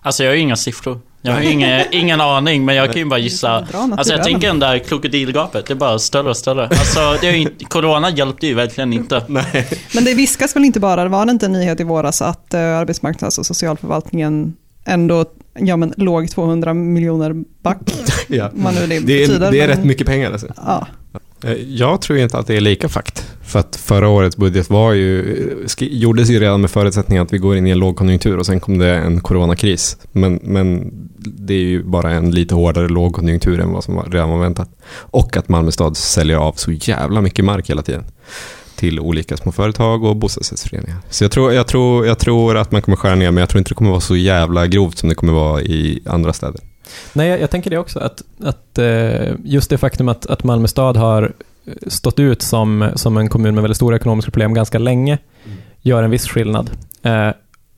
Alltså 0.03 0.25
jag 0.25 0.31
har 0.31 0.37
inga 0.37 0.57
siffror. 0.57 1.01
Jag 1.23 1.33
har 1.33 1.41
ingen, 1.41 1.83
ingen 1.91 2.21
aning, 2.21 2.65
men 2.65 2.75
jag 2.75 2.87
kan 2.93 2.97
ju 2.99 3.05
bara 3.05 3.19
gissa. 3.19 3.67
Alltså 3.73 4.13
jag 4.15 4.25
tänker 4.25 4.47
den 4.49 4.59
där 4.59 4.79
krokodilgapet, 4.79 5.67
det 5.67 5.73
är 5.73 5.77
bara 5.77 5.99
större 5.99 6.29
och 6.31 6.37
större. 6.37 6.63
Alltså 6.69 7.17
det 7.21 7.29
är 7.29 7.33
ju 7.33 7.39
inte, 7.39 7.65
Corona 7.65 8.11
hjälpte 8.11 8.47
ju 8.47 8.55
verkligen 8.55 8.93
inte. 8.93 9.23
Men 9.95 10.05
det 10.05 10.15
viskas 10.15 10.57
väl 10.57 10.65
inte 10.65 10.81
bara, 10.81 11.03
det 11.03 11.09
var 11.09 11.27
det 11.27 11.33
inte 11.33 11.47
en 11.47 11.53
nyhet 11.53 11.81
i 11.81 11.85
våras 11.85 12.23
att 12.23 12.55
uh, 12.55 12.61
arbetsmarknads 12.61 13.39
och 13.39 13.47
socialförvaltningen 13.47 14.55
ändå 14.85 15.25
ja, 15.59 15.77
men, 15.77 15.95
låg 15.97 16.31
200 16.31 16.75
miljoner 16.75 17.35
back, 17.63 17.79
Ja. 18.29 18.51
vad 18.53 18.75
nu 18.75 18.81
det, 18.81 18.87
Det 18.87 18.95
är, 19.23 19.27
betyder. 19.27 19.51
det 19.51 19.61
är 19.61 19.69
men- 19.69 19.77
rätt 19.77 19.85
mycket 19.85 20.07
pengar 20.07 20.33
alltså. 20.33 20.47
Ja, 20.67 20.87
Eh, 21.15 21.21
Eh, 21.45 21.53
jag 21.53 22.01
tror 22.01 22.19
inte 22.19 22.39
att 22.39 22.47
det 22.47 22.57
är 22.57 22.61
lika 22.61 22.89
fakt. 22.89 23.25
För 23.43 23.59
att 23.59 23.77
förra 23.77 24.09
årets 24.09 24.37
budget 24.37 24.71
var 24.71 24.93
ju, 24.93 25.21
eh, 25.81 25.89
gjordes 25.89 26.31
ju 26.31 26.41
redan 26.41 26.61
med 26.61 26.71
förutsättningen 26.71 27.23
att 27.23 27.33
vi 27.33 27.39
går 27.39 27.57
in 27.57 27.67
i 27.67 27.71
en 27.71 27.79
lågkonjunktur 27.79 28.39
och 28.39 28.47
sen 28.47 28.61
kom 28.61 28.79
det 28.79 28.95
en 28.95 29.21
coronakris. 29.21 29.97
Men, 30.13 30.41
men 30.43 30.91
det 31.19 31.55
är 31.55 31.59
ju 31.59 31.83
bara 31.83 32.11
en 32.11 32.31
lite 32.31 32.55
hårdare 32.55 32.89
lågkonjunktur 32.89 33.61
än 33.61 33.73
vad 33.73 33.85
som 33.85 34.03
redan 34.03 34.31
var 34.31 34.39
väntat. 34.39 34.71
Och 34.91 35.37
att 35.37 35.49
Malmö 35.49 35.71
stad 35.71 35.97
säljer 35.97 36.37
av 36.37 36.53
så 36.53 36.73
jävla 36.73 37.21
mycket 37.21 37.45
mark 37.45 37.71
hela 37.71 37.83
tiden. 37.83 38.05
Till 38.77 39.01
olika 39.01 39.37
små 39.37 39.53
företag 39.53 40.05
och 40.05 40.17
bostadsrättsföreningar. 40.17 40.97
Så 41.11 41.25
jag 41.25 41.31
tror, 41.31 41.53
jag, 41.53 41.67
tror, 41.67 42.07
jag 42.07 42.19
tror 42.19 42.57
att 42.57 42.73
man 42.73 42.83
kommer 42.83 42.97
skära 42.97 43.15
ner, 43.15 43.31
men 43.31 43.41
jag 43.41 43.49
tror 43.49 43.59
inte 43.59 43.71
det 43.71 43.75
kommer 43.75 43.91
vara 43.91 44.01
så 44.01 44.17
jävla 44.17 44.67
grovt 44.67 44.99
som 44.99 45.09
det 45.09 45.15
kommer 45.15 45.33
vara 45.33 45.63
i 45.63 46.03
andra 46.07 46.33
städer. 46.33 46.61
Nej, 47.13 47.29
jag, 47.29 47.41
jag 47.41 47.51
tänker 47.51 47.71
det 47.71 47.79
också, 47.79 47.99
att, 47.99 48.23
att 48.43 48.79
eh, 48.79 49.35
just 49.45 49.71
det 49.71 49.79
faktum 49.79 50.09
att, 50.09 50.27
att 50.27 50.45
Malmö 50.45 50.69
stad 50.69 50.97
har 50.97 51.33
stått 51.87 52.19
ut 52.19 52.43
som, 52.43 52.91
som 52.95 53.17
en 53.17 53.29
kommun 53.29 53.55
med 53.55 53.63
väldigt 53.63 53.77
stora 53.77 53.97
ekonomiska 53.97 54.31
problem 54.31 54.55
ganska 54.55 54.79
länge, 54.79 55.19
gör 55.83 56.03
en 56.03 56.11
viss 56.11 56.29
skillnad. 56.29 56.71
Eh, 57.03 57.31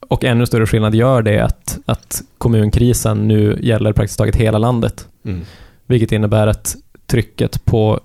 och 0.07 0.23
ännu 0.23 0.45
större 0.45 0.67
skillnad 0.67 0.95
gör 0.95 1.21
det 1.21 1.39
att, 1.39 1.79
att 1.85 2.21
kommunkrisen 2.37 3.27
nu 3.27 3.59
gäller 3.61 3.93
praktiskt 3.93 4.17
taget 4.17 4.35
hela 4.35 4.57
landet. 4.57 5.07
Mm. 5.25 5.41
Vilket 5.85 6.11
innebär 6.11 6.47
att 6.47 6.75
trycket 7.07 7.65
på 7.65 7.99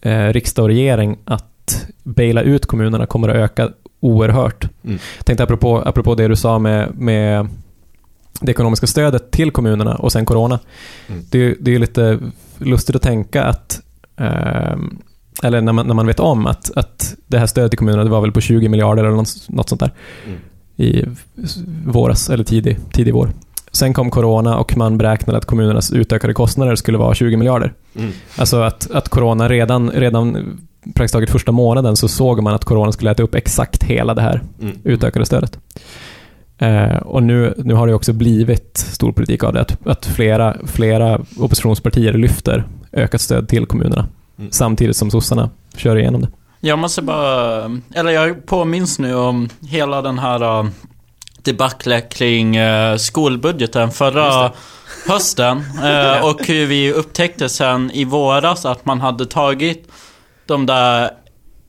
eh, 0.00 0.26
riksdag 0.26 0.62
och 0.62 0.68
regering 0.68 1.18
att 1.24 1.86
baila 2.02 2.42
ut 2.42 2.66
kommunerna 2.66 3.06
kommer 3.06 3.28
att 3.28 3.36
öka 3.36 3.70
oerhört. 4.00 4.68
Mm. 4.84 4.98
Jag 5.18 5.26
tänkte 5.26 5.44
apropå, 5.44 5.82
apropå 5.86 6.14
det 6.14 6.28
du 6.28 6.36
sa 6.36 6.58
med, 6.58 6.94
med 6.98 7.48
det 8.40 8.50
ekonomiska 8.52 8.86
stödet 8.86 9.30
till 9.30 9.50
kommunerna 9.50 9.94
och 9.94 10.12
sen 10.12 10.26
corona. 10.26 10.58
Mm. 11.08 11.22
Det, 11.30 11.54
det 11.60 11.74
är 11.74 11.78
lite 11.78 12.18
lustigt 12.58 12.96
att 12.96 13.02
tänka 13.02 13.44
att 13.44 13.80
ehm, 14.16 14.98
eller 15.42 15.60
när 15.60 15.72
man, 15.72 15.86
när 15.86 15.94
man 15.94 16.06
vet 16.06 16.20
om 16.20 16.46
att, 16.46 16.70
att 16.76 17.14
det 17.26 17.38
här 17.38 17.46
stödet 17.46 17.70
till 17.70 17.78
kommunerna 17.78 18.04
det 18.04 18.10
var 18.10 18.20
väl 18.20 18.32
på 18.32 18.40
20 18.40 18.68
miljarder 18.68 19.04
eller 19.04 19.16
något, 19.16 19.48
något 19.48 19.68
sånt 19.68 19.80
där 19.80 19.92
Mm. 20.26 20.38
i 20.76 21.04
våras 21.86 22.30
eller 22.30 22.44
tidig, 22.44 22.78
tidig 22.92 23.14
vår. 23.14 23.30
Sen 23.72 23.94
kom 23.94 24.10
corona 24.10 24.58
och 24.58 24.76
man 24.76 24.98
beräknade 24.98 25.38
att 25.38 25.44
kommunernas 25.44 25.92
utökade 25.92 26.34
kostnader 26.34 26.76
skulle 26.76 26.98
vara 26.98 27.14
20 27.14 27.36
miljarder. 27.36 27.72
Mm. 27.96 28.10
Alltså 28.36 28.60
att, 28.62 28.90
att 28.90 29.08
corona 29.08 29.48
redan, 29.48 29.90
redan 29.90 30.58
praktiskt 30.94 31.12
taget 31.12 31.30
första 31.30 31.52
månaden 31.52 31.96
så 31.96 32.08
såg 32.08 32.42
man 32.42 32.54
att 32.54 32.64
corona 32.64 32.92
skulle 32.92 33.10
äta 33.10 33.22
upp 33.22 33.34
exakt 33.34 33.82
hela 33.82 34.14
det 34.14 34.22
här 34.22 34.42
Mm. 34.62 34.78
utökade 34.84 35.26
stödet. 35.26 35.58
Eh, 36.58 36.96
och 36.96 37.22
nu, 37.22 37.54
nu 37.56 37.74
har 37.74 37.86
det 37.86 37.94
också 37.94 38.12
blivit 38.12 38.76
stor 38.76 39.12
politik 39.12 39.44
av 39.44 39.52
det, 39.52 39.60
att, 39.60 39.86
att 39.86 40.06
flera, 40.06 40.56
flera 40.66 41.20
oppositionspartier 41.38 42.12
lyfter 42.12 42.64
ökat 42.92 43.20
stöd 43.20 43.48
till 43.48 43.66
kommunerna, 43.66 44.08
Mm. 44.38 44.52
samtidigt 44.52 44.96
som 44.96 45.10
sossarna 45.10 45.50
kör 45.76 45.96
igenom 45.96 46.20
det. 46.20 46.28
Jag 46.60 46.78
måste 46.78 47.02
bara, 47.02 47.64
eller 47.94 48.10
jag 48.10 48.46
påminns 48.46 48.98
nu 48.98 49.14
om 49.14 49.48
hela 49.68 50.02
den 50.02 50.18
här 50.18 50.60
uh, 50.60 50.70
debaclet 51.42 52.14
kring 52.14 52.58
uh, 52.58 52.96
skolbudgeten 52.96 53.90
förra 53.90 54.52
hösten. 55.08 55.62
Uh, 55.84 56.24
och 56.24 56.46
hur 56.46 56.66
vi 56.66 56.92
upptäckte 56.92 57.48
sen 57.48 57.90
i 57.90 58.04
våras 58.04 58.66
att 58.66 58.86
man 58.86 59.00
hade 59.00 59.26
tagit 59.26 59.88
de 60.46 60.66
där 60.66 61.10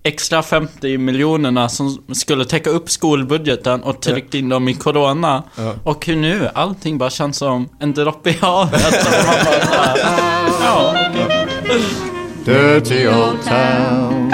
extra 0.05 0.43
50 0.43 0.97
miljonerna 0.97 1.69
som 1.69 2.15
skulle 2.15 2.45
täcka 2.45 2.69
upp 2.69 2.89
skolbudgeten 2.89 3.83
och 3.83 4.01
tryckt 4.01 4.33
in 4.33 4.49
dem 4.49 4.67
i 4.69 4.73
Corona. 4.73 5.43
Ja. 5.57 5.73
Och 5.83 6.05
hur 6.05 6.15
nu 6.15 6.49
allting 6.53 6.97
bara 6.97 7.09
känns 7.09 7.37
som 7.37 7.69
en 7.79 7.93
droppe 7.93 8.29
i 8.29 8.37
havet. 8.41 9.07
Ja. 10.61 10.95
Dirty 12.45 13.07
old 13.07 13.43
town. 13.43 14.31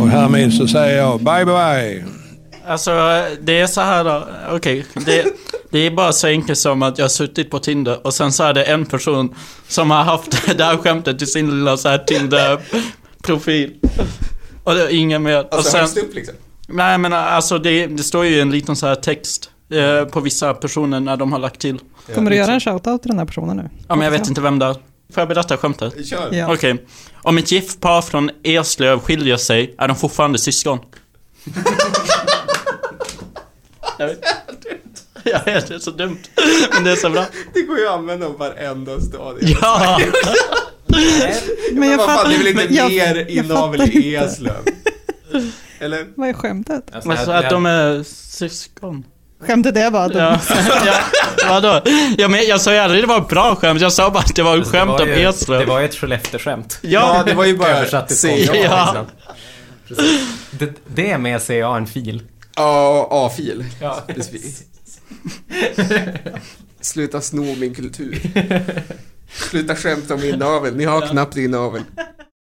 Och 0.00 0.08
härmed 0.08 0.54
så 0.54 0.68
säger 0.68 0.96
jag 0.96 1.20
bye 1.20 1.44
bye. 1.44 2.04
Alltså, 2.66 2.90
det 3.40 3.60
är 3.60 3.66
så 3.66 3.80
här 3.80 4.04
då. 4.04 4.28
Okej, 4.50 4.86
det, 5.06 5.24
det 5.70 5.78
är 5.78 5.90
bara 5.90 6.12
så 6.12 6.26
enkelt 6.26 6.58
som 6.58 6.82
att 6.82 6.98
jag 6.98 7.04
har 7.04 7.08
suttit 7.08 7.50
på 7.50 7.58
Tinder 7.58 8.06
och 8.06 8.14
sen 8.14 8.32
så 8.32 8.44
är 8.44 8.54
det 8.54 8.64
en 8.64 8.86
person 8.86 9.34
som 9.68 9.90
har 9.90 10.02
haft 10.02 10.46
det 10.58 10.64
här 10.64 10.76
skämtet 10.76 11.22
i 11.22 11.26
sin 11.26 11.50
lilla 11.50 11.76
så 11.76 11.88
här 11.88 11.98
Tinder-profil. 11.98 13.74
Och 14.64 14.74
det 14.74 14.82
är 14.82 14.88
ingen 14.88 15.22
mer. 15.22 15.38
och 15.44 15.54
Alltså 15.54 15.70
sen, 15.70 15.80
högst 15.80 15.96
upp 15.98 16.14
liksom. 16.14 16.34
nej 16.68 16.98
men 16.98 17.12
alltså 17.12 17.58
det, 17.58 17.86
det 17.86 18.02
står 18.02 18.24
ju 18.24 18.40
en 18.40 18.50
liten 18.50 18.76
så 18.76 18.86
här 18.86 18.94
text 18.94 19.50
eh, 19.70 20.04
på 20.04 20.20
vissa 20.20 20.54
personer 20.54 21.00
när 21.00 21.16
de 21.16 21.32
har 21.32 21.38
lagt 21.38 21.60
till. 21.60 21.78
Kommer 22.14 22.30
du 22.30 22.36
göra 22.36 22.52
en 22.52 22.60
shoutout 22.60 23.02
till 23.02 23.08
den 23.10 23.18
här 23.18 23.26
personen 23.26 23.56
nu? 23.56 23.68
Ja 23.88 23.94
men 23.96 24.04
jag 24.04 24.10
vet 24.10 24.28
inte 24.28 24.40
vem 24.40 24.58
det 24.58 24.66
är. 24.66 24.72
Får 25.14 25.20
jag 25.20 25.28
berätta 25.28 25.56
skämtet? 25.56 26.06
Kör. 26.08 26.34
Ja. 26.34 26.52
Okej. 26.54 26.84
Om 27.14 27.38
ett 27.38 27.52
gift 27.52 27.80
par 27.80 28.02
från 28.02 28.30
Eslöv 28.42 29.00
skiljer 29.00 29.36
sig, 29.36 29.74
är 29.78 29.88
de 29.88 29.96
fortfarande 29.96 30.38
syskon? 30.38 30.78
vet, 35.24 35.66
det 35.68 35.74
är 35.74 35.78
så 35.78 35.90
dumt. 35.90 36.18
Men 36.74 36.84
det 36.84 36.90
är 36.90 36.96
så 36.96 37.10
bra. 37.10 37.24
Det 37.54 37.62
går 37.62 37.78
ju 37.78 37.86
att 37.86 37.92
använda 37.94 38.26
om 38.26 38.36
varenda 38.38 39.00
stadie. 39.00 39.56
Ja! 39.62 40.00
Men 41.72 41.90
jag 41.90 41.96
vad 41.96 42.06
fan, 42.06 42.16
fattar 42.16 42.28
det 42.30 42.34
är 42.34 42.38
väl 42.38 42.46
inte 42.48 42.64
men 42.64 42.74
jag- 42.74 42.90
mer 42.90 43.30
inavel 43.30 43.80
i. 43.82 44.14
Eslöv? 44.16 44.54
Eller? 45.78 46.06
Vad 46.14 46.28
är 46.28 46.32
skämtet? 46.32 46.84
Alltså, 46.94 47.10
Alltså 47.10 47.30
att 47.30 47.50
de 47.50 47.66
är 47.66 48.02
syskon. 48.02 49.04
Skämtet 49.46 49.76
är 49.76 49.90
bara 49.90 50.04
att 50.04 50.12
de... 50.12 50.18
Ja, 50.18 50.38
ja 51.38 51.48
vadå? 51.48 51.80
Ja, 52.18 52.28
men 52.28 52.46
jag 52.46 52.60
sa 52.60 52.72
ju 52.72 52.78
aldrig 52.78 53.02
det 53.02 53.06
var 53.06 53.18
ett 53.20 53.28
bra 53.28 53.56
skämt, 53.56 53.80
jag 53.80 53.92
sa 53.92 54.10
bara 54.10 54.18
att 54.18 54.34
det 54.36 54.42
var 54.42 54.54
ett 54.56 54.58
Alltså, 54.58 54.72
det 54.72 54.78
skämt 54.78 54.90
var 54.90 55.02
om 55.02 55.08
ju- 55.08 55.14
Det 55.14 55.22
Eslöv. 55.22 55.66
var 55.68 55.78
ju 55.80 55.84
ett 55.84 55.94
Skellefteå-skämt. 55.94 56.78
Ja, 56.82 57.22
det 57.26 57.34
var 57.34 57.44
ju 57.44 57.56
bara 57.56 57.68
Översatt 57.68 58.08
till. 58.08 58.50
Ja. 58.64 58.86
liksom. 58.92 59.06
Precis. 59.88 60.20
Det, 60.50 60.72
det 60.86 61.10
är 61.10 61.18
med 61.18 61.42
CA 61.42 61.76
en 61.76 61.86
fil. 61.86 62.22
Ja, 62.56 63.08
A-fil. 63.10 63.64
Ja. 63.80 64.02
Precis. 64.06 64.62
Sluta 66.80 67.20
sno 67.20 67.54
min 67.54 67.74
kultur. 67.74 68.18
Sluta 69.28 69.76
skämta 69.76 70.14
om 70.14 70.20
min 70.20 70.38
navel. 70.38 70.76
Ni 70.76 70.84
har 70.84 71.08
knappt 71.08 71.34
din 71.34 71.50
navel. 71.50 71.82